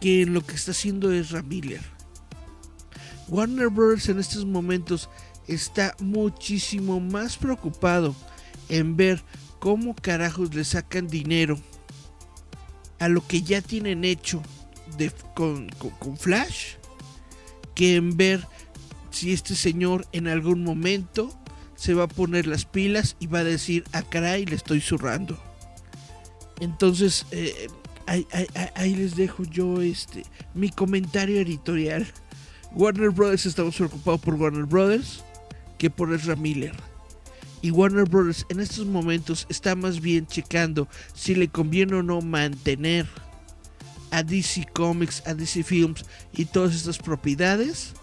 que 0.00 0.22
en 0.22 0.34
lo 0.34 0.44
que 0.44 0.54
está 0.54 0.72
haciendo 0.72 1.10
Ezra 1.12 1.42
Miller. 1.42 1.80
Warner 3.28 3.68
Brothers 3.68 4.10
en 4.10 4.18
estos 4.18 4.44
momentos 4.44 5.08
está 5.46 5.96
muchísimo 6.00 7.00
más 7.00 7.38
preocupado 7.38 8.14
en 8.68 8.96
ver 8.96 9.22
cómo 9.58 9.94
carajos 9.94 10.54
le 10.54 10.64
sacan 10.64 11.06
dinero 11.06 11.58
a 12.98 13.08
lo 13.08 13.26
que 13.26 13.42
ya 13.42 13.62
tienen 13.62 14.04
hecho 14.04 14.42
con, 15.34 15.70
con 15.70 16.18
Flash 16.18 16.74
que 17.74 17.96
en 17.96 18.16
ver 18.16 18.46
si 19.10 19.32
este 19.32 19.54
señor 19.54 20.06
en 20.12 20.28
algún 20.28 20.62
momento 20.64 21.41
se 21.82 21.94
va 21.94 22.04
a 22.04 22.08
poner 22.08 22.46
las 22.46 22.64
pilas 22.64 23.16
y 23.18 23.26
va 23.26 23.40
a 23.40 23.44
decir, 23.44 23.82
ah, 23.90 24.02
caray, 24.02 24.46
le 24.46 24.54
estoy 24.54 24.80
zurrando. 24.80 25.36
Entonces, 26.60 27.26
eh, 27.32 27.66
ahí, 28.06 28.94
les 28.94 29.16
dejo 29.16 29.42
yo 29.42 29.82
este 29.82 30.22
mi 30.54 30.70
comentario 30.70 31.40
editorial. 31.40 32.06
Warner 32.70 33.10
Brothers 33.10 33.46
estamos 33.46 33.74
preocupados 33.74 34.20
por 34.20 34.34
Warner 34.34 34.64
Brothers 34.64 35.24
que 35.76 35.90
por 35.90 36.14
Ezra 36.14 36.36
Miller. 36.36 36.76
Y 37.62 37.72
Warner 37.72 38.04
Brothers 38.04 38.46
en 38.48 38.60
estos 38.60 38.86
momentos 38.86 39.44
está 39.48 39.74
más 39.74 40.00
bien 40.00 40.28
checando 40.28 40.86
si 41.14 41.34
le 41.34 41.48
conviene 41.48 41.96
o 41.96 42.04
no 42.04 42.20
mantener 42.20 43.08
a 44.12 44.22
DC 44.22 44.68
Comics, 44.72 45.26
a 45.26 45.34
DC 45.34 45.64
Films 45.64 46.04
y 46.32 46.44
todas 46.44 46.76
estas 46.76 46.98
propiedades 46.98 47.94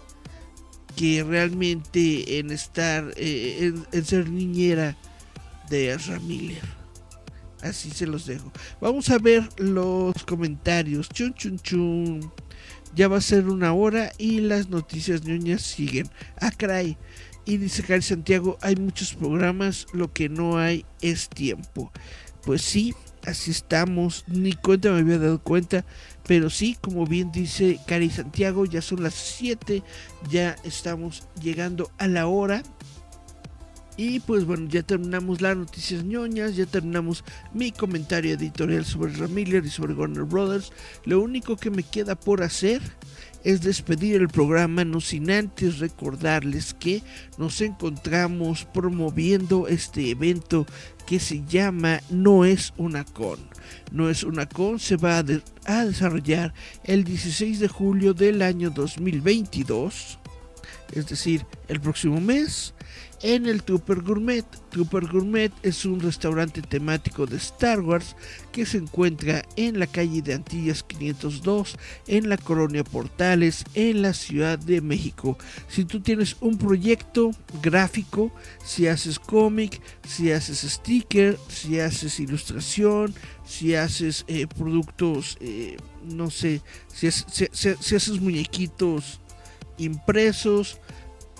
que 1.00 1.24
realmente 1.24 2.38
en 2.38 2.50
estar, 2.50 3.14
eh, 3.16 3.72
en, 3.90 4.04
ser 4.04 4.28
niñera 4.28 4.98
de 5.70 5.92
Ezra 5.94 6.20
Miller. 6.20 6.62
Así 7.62 7.90
se 7.90 8.06
los 8.06 8.26
dejo. 8.26 8.52
Vamos 8.82 9.08
a 9.08 9.16
ver 9.16 9.48
los 9.56 10.12
comentarios. 10.26 11.08
Chun 11.08 11.32
chun 11.32 11.58
chun. 11.58 12.30
Ya 12.94 13.08
va 13.08 13.16
a 13.16 13.22
ser 13.22 13.48
una 13.48 13.72
hora 13.72 14.12
y 14.18 14.40
las 14.40 14.68
noticias 14.68 15.24
ñoñas 15.24 15.62
siguen. 15.62 16.06
Ah, 16.38 16.50
caray. 16.50 16.98
Y 17.46 17.56
dice 17.56 17.82
Cari 17.82 18.02
Santiago, 18.02 18.58
hay 18.60 18.76
muchos 18.76 19.14
programas, 19.14 19.86
lo 19.94 20.12
que 20.12 20.28
no 20.28 20.58
hay 20.58 20.84
es 21.00 21.30
tiempo. 21.30 21.90
Pues 22.44 22.60
sí, 22.60 22.94
así 23.24 23.52
estamos. 23.52 24.24
Ni 24.26 24.52
cuenta 24.52 24.90
me 24.90 25.00
había 25.00 25.18
dado 25.18 25.42
cuenta. 25.42 25.86
Pero 26.30 26.48
sí, 26.48 26.76
como 26.80 27.06
bien 27.06 27.32
dice 27.32 27.80
Cari 27.88 28.08
Santiago, 28.08 28.64
ya 28.64 28.80
son 28.82 29.02
las 29.02 29.14
7, 29.14 29.82
ya 30.30 30.54
estamos 30.62 31.24
llegando 31.42 31.90
a 31.98 32.06
la 32.06 32.28
hora. 32.28 32.62
Y 33.96 34.20
pues 34.20 34.44
bueno, 34.44 34.68
ya 34.68 34.84
terminamos 34.84 35.40
las 35.40 35.56
noticias 35.56 36.04
ñoñas, 36.04 36.54
ya 36.54 36.66
terminamos 36.66 37.24
mi 37.52 37.72
comentario 37.72 38.32
editorial 38.32 38.84
sobre 38.84 39.12
Ramiller 39.14 39.64
y 39.64 39.70
sobre 39.70 39.94
Warner 39.94 40.22
Brothers. 40.22 40.72
Lo 41.04 41.20
único 41.20 41.56
que 41.56 41.72
me 41.72 41.82
queda 41.82 42.14
por 42.14 42.44
hacer 42.44 42.80
es 43.44 43.62
despedir 43.62 44.16
el 44.16 44.28
programa, 44.28 44.84
no 44.84 45.00
sin 45.00 45.30
antes 45.30 45.78
recordarles 45.78 46.74
que 46.74 47.02
nos 47.38 47.60
encontramos 47.60 48.64
promoviendo 48.64 49.68
este 49.68 50.10
evento 50.10 50.66
que 51.06 51.18
se 51.20 51.44
llama 51.46 52.00
No 52.10 52.44
es 52.44 52.72
una 52.76 53.04
con. 53.04 53.38
No 53.92 54.10
es 54.10 54.24
una 54.24 54.46
con 54.46 54.78
se 54.78 54.96
va 54.96 55.18
a, 55.18 55.24
a 55.64 55.84
desarrollar 55.84 56.54
el 56.84 57.04
16 57.04 57.60
de 57.60 57.68
julio 57.68 58.14
del 58.14 58.42
año 58.42 58.70
2022, 58.70 60.18
es 60.92 61.08
decir, 61.08 61.46
el 61.68 61.80
próximo 61.80 62.20
mes 62.20 62.74
en 63.22 63.46
el 63.46 63.62
Tupper 63.62 64.02
Gourmet. 64.02 64.44
Tupper 64.70 65.06
Gourmet 65.06 65.52
es 65.62 65.84
un 65.84 66.00
restaurante 66.00 66.62
temático 66.62 67.26
de 67.26 67.36
Star 67.36 67.80
Wars 67.80 68.16
que 68.52 68.66
se 68.66 68.78
encuentra 68.78 69.44
en 69.56 69.78
la 69.78 69.86
calle 69.86 70.22
de 70.22 70.34
Antillas 70.34 70.82
502, 70.82 71.76
en 72.06 72.28
la 72.28 72.36
colonia 72.36 72.84
Portales, 72.84 73.64
en 73.74 74.02
la 74.02 74.14
Ciudad 74.14 74.58
de 74.58 74.80
México. 74.80 75.38
Si 75.68 75.84
tú 75.84 76.00
tienes 76.00 76.36
un 76.40 76.58
proyecto 76.58 77.30
gráfico, 77.62 78.32
si 78.64 78.86
haces 78.86 79.18
cómic, 79.18 79.80
si 80.06 80.32
haces 80.32 80.60
sticker, 80.60 81.38
si 81.48 81.80
haces 81.80 82.20
ilustración, 82.20 83.14
si 83.44 83.74
haces 83.74 84.24
eh, 84.28 84.46
productos, 84.46 85.36
eh, 85.40 85.76
no 86.04 86.30
sé, 86.30 86.62
si 86.92 87.06
haces 87.06 88.20
muñequitos 88.20 89.20
impresos, 89.80 90.78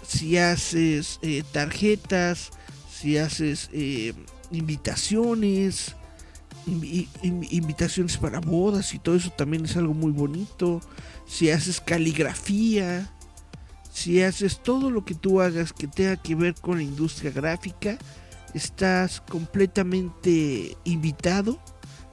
si 0.06 0.38
haces 0.38 1.18
eh, 1.22 1.42
tarjetas, 1.52 2.50
si 2.90 3.18
haces 3.18 3.70
eh, 3.72 4.12
invitaciones, 4.50 5.96
invitaciones 7.22 8.16
para 8.18 8.40
bodas 8.40 8.94
y 8.94 8.98
todo 8.98 9.16
eso 9.16 9.30
también 9.30 9.64
es 9.64 9.76
algo 9.76 9.94
muy 9.94 10.12
bonito. 10.12 10.80
Si 11.26 11.50
haces 11.50 11.80
caligrafía, 11.80 13.10
si 13.92 14.22
haces 14.22 14.62
todo 14.62 14.90
lo 14.90 15.04
que 15.04 15.14
tú 15.14 15.40
hagas 15.40 15.72
que 15.72 15.86
tenga 15.86 16.16
que 16.16 16.34
ver 16.34 16.54
con 16.54 16.76
la 16.76 16.82
industria 16.82 17.30
gráfica, 17.30 17.98
estás 18.54 19.20
completamente 19.20 20.76
invitado 20.84 21.58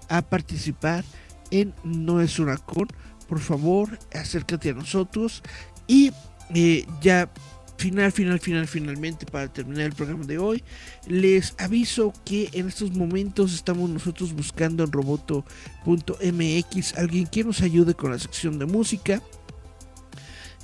a 0.09 0.21
participar 0.21 1.03
en 1.51 1.73
No 1.83 2.21
es 2.21 2.39
una 2.39 2.57
con. 2.57 2.87
Por 3.27 3.39
favor, 3.39 3.99
acércate 4.13 4.69
a 4.69 4.73
nosotros 4.73 5.43
y 5.85 6.11
eh, 6.53 6.85
ya 7.01 7.29
final, 7.77 8.11
final, 8.11 8.39
final, 8.39 8.67
finalmente 8.67 9.25
para 9.25 9.51
terminar 9.51 9.85
el 9.85 9.93
programa 9.93 10.25
de 10.25 10.37
hoy, 10.37 10.63
les 11.07 11.55
aviso 11.57 12.13
que 12.25 12.49
en 12.53 12.67
estos 12.67 12.91
momentos 12.91 13.53
estamos 13.53 13.89
nosotros 13.89 14.33
buscando 14.33 14.83
en 14.83 14.91
roboto.mx 14.91 16.97
alguien 16.97 17.27
que 17.27 17.43
nos 17.43 17.61
ayude 17.61 17.93
con 17.93 18.11
la 18.11 18.19
sección 18.19 18.59
de 18.59 18.65
música. 18.65 19.21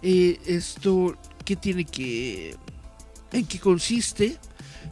Eh, 0.01 0.39
esto, 0.45 1.17
¿qué 1.45 1.55
tiene 1.55 1.85
que... 1.85 2.55
¿En 3.31 3.45
qué 3.45 3.59
consiste? 3.59 4.37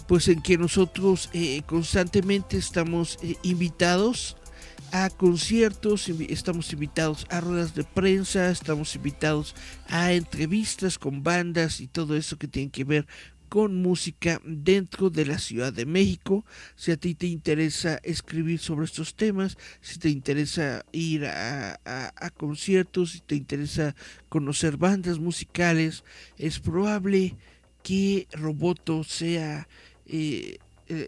pues 0.07 0.27
en 0.27 0.41
que 0.41 0.57
nosotros 0.57 1.29
eh, 1.33 1.61
constantemente 1.65 2.57
estamos 2.57 3.19
eh, 3.21 3.35
invitados 3.43 4.37
a 4.91 5.09
conciertos, 5.09 6.09
estamos 6.29 6.71
invitados 6.73 7.25
a 7.29 7.39
ruedas 7.39 7.73
de 7.75 7.83
prensa, 7.83 8.51
estamos 8.51 8.95
invitados 8.95 9.55
a 9.87 10.13
entrevistas 10.13 10.99
con 10.99 11.23
bandas 11.23 11.79
y 11.79 11.87
todo 11.87 12.15
eso 12.15 12.37
que 12.37 12.47
tiene 12.47 12.71
que 12.71 12.83
ver 12.83 13.07
con 13.47 13.81
música 13.81 14.41
dentro 14.45 15.09
de 15.09 15.25
la 15.25 15.37
Ciudad 15.37 15.73
de 15.73 15.85
México. 15.85 16.45
Si 16.75 16.91
a 16.91 16.97
ti 16.97 17.15
te 17.15 17.27
interesa 17.27 17.99
escribir 18.03 18.59
sobre 18.59 18.85
estos 18.85 19.15
temas, 19.15 19.57
si 19.81 19.99
te 19.99 20.09
interesa 20.09 20.85
ir 20.91 21.25
a, 21.25 21.77
conciertos, 22.37 23.11
si 23.11 23.19
te 23.19 23.35
interesa 23.35 23.95
conocer 24.29 24.77
bandas 24.77 25.19
musicales, 25.19 26.03
es 26.37 26.59
probable 26.59 27.35
que 27.83 28.27
Roboto 28.31 29.03
sea 29.03 29.67
eh, 30.05 30.59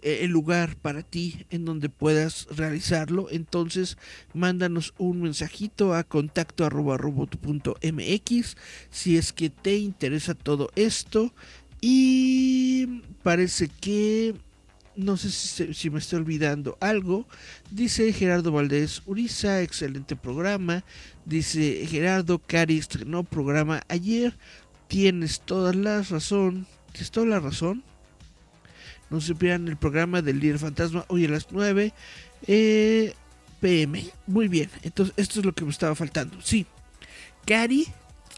el 0.02 0.32
lugar 0.32 0.76
para 0.76 1.04
ti 1.04 1.46
en 1.50 1.66
donde 1.66 1.90
puedas 1.90 2.48
realizarlo. 2.50 3.28
Entonces, 3.30 3.98
mándanos 4.34 4.94
un 4.98 5.22
mensajito 5.22 5.94
a 5.94 6.04
contacto 6.04 6.66
arroba 6.66 6.98
roboto.mx 6.98 8.58
si 8.90 9.18
es 9.18 9.34
que 9.34 9.50
te 9.50 9.78
interesa 9.78 10.34
todo 10.34 10.70
esto. 10.76 11.34
Y 11.82 13.02
parece 13.24 13.68
que 13.68 14.36
no 14.96 15.18
sé 15.18 15.32
si, 15.74 15.90
me 15.90 16.00
estoy 16.00 16.20
olvidando 16.20 16.78
algo. 16.80 17.28
Dice 17.72 18.14
Gerardo 18.14 18.52
Valdés 18.52 19.02
Uriza, 19.06 19.62
excelente 19.62 20.16
programa. 20.16 20.84
Dice 21.26 21.86
Gerardo 21.88 22.40
Cari 22.40 22.78
estrenó 22.78 23.24
programa 23.24 23.82
ayer. 23.88 24.38
Tienes 24.88 25.42
toda 25.42 25.74
la 25.74 26.02
razón. 26.04 26.68
Tienes 26.92 27.12
toda 27.12 27.26
la 27.26 27.40
razón. 27.40 27.84
No 29.14 29.22
se 29.22 29.36
pierdan 29.36 29.68
el 29.68 29.78
programa 29.78 30.24
del 30.24 30.40
líder 30.40 30.58
fantasma 30.58 31.06
hoy 31.08 31.26
a 31.26 31.30
las 31.30 31.46
9 31.52 31.94
eh, 32.48 33.14
pm. 33.62 34.04
Muy 34.26 34.48
bien. 34.48 34.72
Entonces, 34.82 35.14
esto 35.18 35.40
es 35.40 35.46
lo 35.46 35.54
que 35.54 35.64
me 35.64 35.70
estaba 35.70 35.94
faltando. 35.94 36.42
Sí. 36.42 36.66
Cari, 37.46 37.86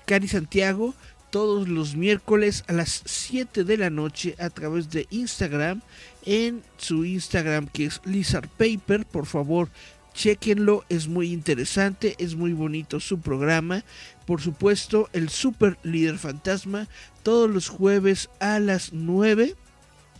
Cari 0.05 0.27
Santiago 0.27 0.93
todos 1.29 1.69
los 1.69 1.95
miércoles 1.95 2.65
a 2.67 2.73
las 2.73 3.03
7 3.05 3.63
de 3.63 3.77
la 3.77 3.89
noche 3.89 4.35
a 4.37 4.49
través 4.49 4.89
de 4.89 5.07
Instagram 5.11 5.81
en 6.25 6.61
su 6.75 7.05
Instagram 7.05 7.67
que 7.67 7.85
es 7.85 8.01
Lizard 8.03 8.49
Paper. 8.49 9.05
Por 9.05 9.27
favor, 9.27 9.69
chequenlo, 10.13 10.83
es 10.89 11.07
muy 11.07 11.31
interesante, 11.31 12.15
es 12.19 12.35
muy 12.35 12.51
bonito 12.51 12.99
su 12.99 13.21
programa. 13.21 13.85
Por 14.25 14.41
supuesto, 14.41 15.07
el 15.13 15.29
Super 15.29 15.77
Líder 15.83 16.17
Fantasma 16.17 16.89
todos 17.23 17.49
los 17.49 17.69
jueves 17.69 18.29
a 18.41 18.59
las 18.59 18.91
9 18.91 19.55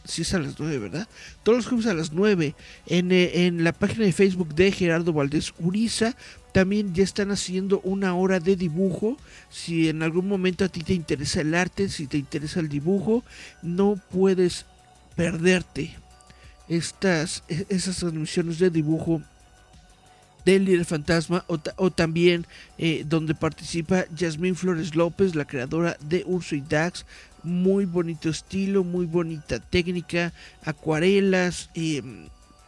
si 0.06 0.22
es 0.22 0.34
a 0.34 0.40
las 0.40 0.60
9, 0.60 0.78
¿verdad? 0.80 1.08
Todos 1.44 1.58
los 1.58 1.68
jueves 1.68 1.88
a 1.88 1.94
las 1.94 2.12
9 2.12 2.56
en, 2.88 3.12
eh, 3.12 3.46
en, 3.46 3.64
la 3.64 3.74
página 3.74 4.06
de 4.06 4.14
Facebook 4.14 4.54
de 4.56 4.72
Gerardo 4.72 5.14
Valdés 5.14 5.54
Uriza 5.60 6.16
también 6.52 6.94
ya 6.94 7.04
están 7.04 7.32
haciendo 7.32 7.82
una 7.82 8.16
hora 8.16 8.40
de 8.40 8.56
dibujo. 8.56 9.18
Si 9.50 9.90
en 9.90 10.04
algún 10.04 10.28
momento 10.28 10.64
a 10.64 10.70
ti 10.70 10.84
te 10.84 10.94
interesa 10.94 11.42
el 11.42 11.54
arte, 11.54 11.90
si 11.90 12.08
te 12.08 12.18
interesa 12.18 12.62
el 12.62 12.70
dibujo, 12.70 13.24
no 13.62 14.00
puedes 14.10 14.66
perderte 15.16 15.96
estas 16.70 17.44
e, 17.50 17.66
esas 17.70 17.98
transmisiones 17.98 18.60
de 18.60 18.70
dibujo 18.70 19.22
del 20.46 20.66
líder 20.66 20.86
fantasma 20.86 21.44
o, 21.48 21.92
también 21.92 22.46
eh, 22.78 23.04
donde 23.06 23.34
participa 23.34 24.06
Yasmín 24.16 24.56
Flores 24.56 24.96
López, 24.96 25.36
la 25.36 25.46
creadora 25.46 25.98
de 26.02 26.24
Urso 26.26 26.56
y 26.56 26.62
Dax. 26.62 27.06
Muy 27.46 27.86
bonito 27.86 28.30
estilo, 28.30 28.84
muy 28.84 29.06
bonita 29.06 29.60
técnica, 29.60 30.34
acuarelas, 30.64 31.70
em, 31.76 32.28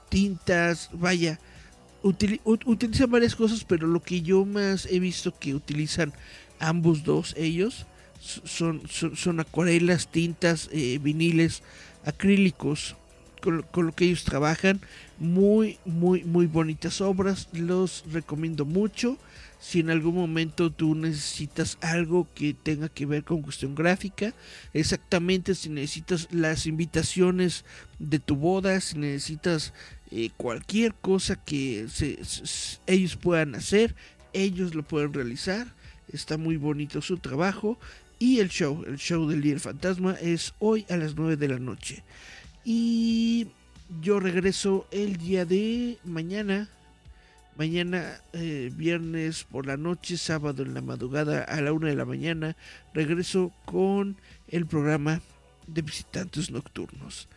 tintas, 0.09 0.89
vaya, 0.93 1.39
utilizan 2.03 3.11
varias 3.11 3.35
cosas, 3.35 3.63
pero 3.65 3.87
lo 3.87 4.01
que 4.01 4.21
yo 4.21 4.45
más 4.45 4.85
he 4.85 4.99
visto 4.99 5.37
que 5.37 5.53
utilizan 5.53 6.13
ambos 6.59 7.03
dos 7.03 7.33
ellos 7.37 7.85
son, 8.19 8.81
son, 8.87 9.39
acuarelas, 9.39 10.07
tintas, 10.07 10.69
eh, 10.71 10.99
viniles, 11.01 11.63
acrílicos, 12.05 12.95
con, 13.41 13.85
lo 13.85 13.91
que 13.93 14.05
ellos 14.05 14.23
trabajan. 14.23 14.81
Muy, 15.19 15.77
muy, 15.85 16.23
muy 16.23 16.47
bonitas 16.47 17.01
obras. 17.01 17.47
Los 17.53 18.03
recomiendo 18.11 18.65
mucho. 18.65 19.17
Si 19.59 19.79
en 19.79 19.89
algún 19.89 20.15
momento 20.15 20.71
tú 20.71 20.93
necesitas 20.93 21.77
algo 21.81 22.27
que 22.35 22.53
tenga 22.53 22.89
que 22.89 23.05
ver 23.05 23.23
con 23.23 23.41
cuestión 23.41 23.73
gráfica, 23.73 24.33
exactamente 24.73 25.55
si 25.55 25.69
necesitas 25.69 26.27
las 26.31 26.67
invitaciones 26.67 27.65
de 27.97 28.19
tu 28.19 28.35
boda, 28.35 28.79
si 28.79 28.97
necesitas 28.97 29.73
eh, 30.11 30.29
cualquier 30.37 30.93
cosa 30.93 31.35
que 31.35 31.87
ellos 32.85 33.15
puedan 33.17 33.55
hacer, 33.55 33.95
ellos 34.33 34.75
lo 34.75 34.83
pueden 34.83 35.13
realizar. 35.13 35.67
Está 36.11 36.37
muy 36.37 36.57
bonito 36.57 37.01
su 37.01 37.17
trabajo. 37.17 37.79
Y 38.19 38.39
el 38.39 38.49
show, 38.49 38.83
el 38.87 38.97
show 38.97 39.27
del 39.27 39.41
líder 39.41 39.59
fantasma 39.59 40.13
es 40.13 40.53
hoy 40.59 40.85
a 40.89 40.97
las 40.97 41.15
9 41.15 41.37
de 41.37 41.47
la 41.47 41.59
noche. 41.59 42.03
Y 42.63 43.47
yo 44.01 44.19
regreso 44.19 44.87
el 44.91 45.17
día 45.17 45.45
de 45.45 45.97
mañana. 46.03 46.69
Mañana, 47.57 48.21
eh, 48.33 48.71
viernes 48.75 49.43
por 49.43 49.65
la 49.65 49.77
noche, 49.77 50.15
sábado 50.17 50.61
en 50.61 50.75
la 50.75 50.81
madrugada 50.81 51.43
a 51.43 51.59
la 51.59 51.73
1 51.73 51.87
de 51.87 51.95
la 51.95 52.05
mañana, 52.05 52.55
regreso 52.93 53.51
con 53.65 54.17
el 54.47 54.67
programa 54.67 55.21
de 55.65 55.81
visitantes 55.81 56.51
nocturnos. 56.51 57.27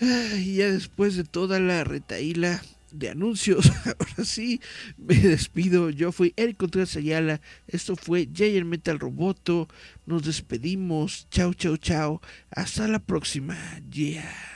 Y 0.00 0.56
ya 0.56 0.70
después 0.70 1.16
de 1.16 1.24
toda 1.24 1.58
la 1.58 1.84
retaíla 1.84 2.60
de 2.90 3.08
anuncios, 3.08 3.70
ahora 3.86 4.24
sí 4.24 4.60
me 4.98 5.14
despido. 5.14 5.88
Yo 5.88 6.12
fui 6.12 6.34
Eric 6.36 6.58
Contreras 6.58 6.96
Ayala. 6.96 7.40
Esto 7.68 7.96
fue 7.96 8.28
Giant 8.30 8.66
Metal 8.66 8.98
Roboto. 8.98 9.68
Nos 10.04 10.24
despedimos. 10.24 11.28
Chao, 11.30 11.54
chao, 11.54 11.78
chao. 11.78 12.20
Hasta 12.50 12.88
la 12.88 12.98
próxima. 12.98 13.56
Yeah. 13.90 14.52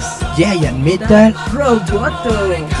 Esto 0.00 0.26
es 0.32 0.36
Giant 0.38 0.78
Metal 0.78 1.34
Roboto. 1.52 2.48
when 2.48 2.79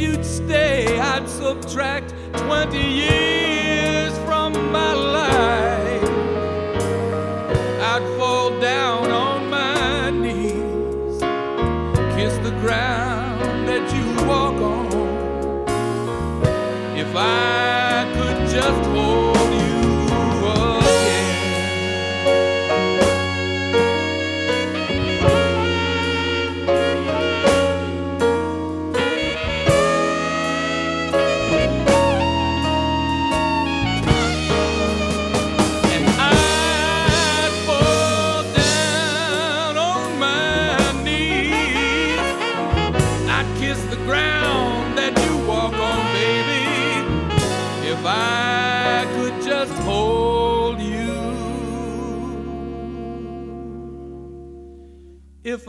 you'd 0.00 0.24
stay, 0.24 0.98
I'd 0.98 1.28
subtract 1.28 2.14
20 2.32 2.78
years 2.78 4.16
from 4.24 4.72
my 4.72 4.94
life. 4.94 5.59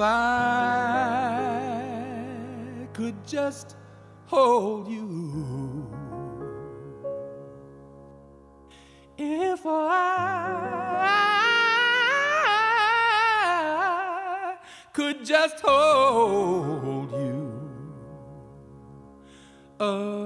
I 0.04 1.78
could 2.94 3.26
just 3.26 3.76
hold 4.26 4.88
you, 4.88 5.88
if 9.18 9.62
I 9.66 10.48
could 14.94 15.24
just 15.26 15.60
hold 15.60 17.12
you. 17.12 17.52
Oh. 19.80 20.21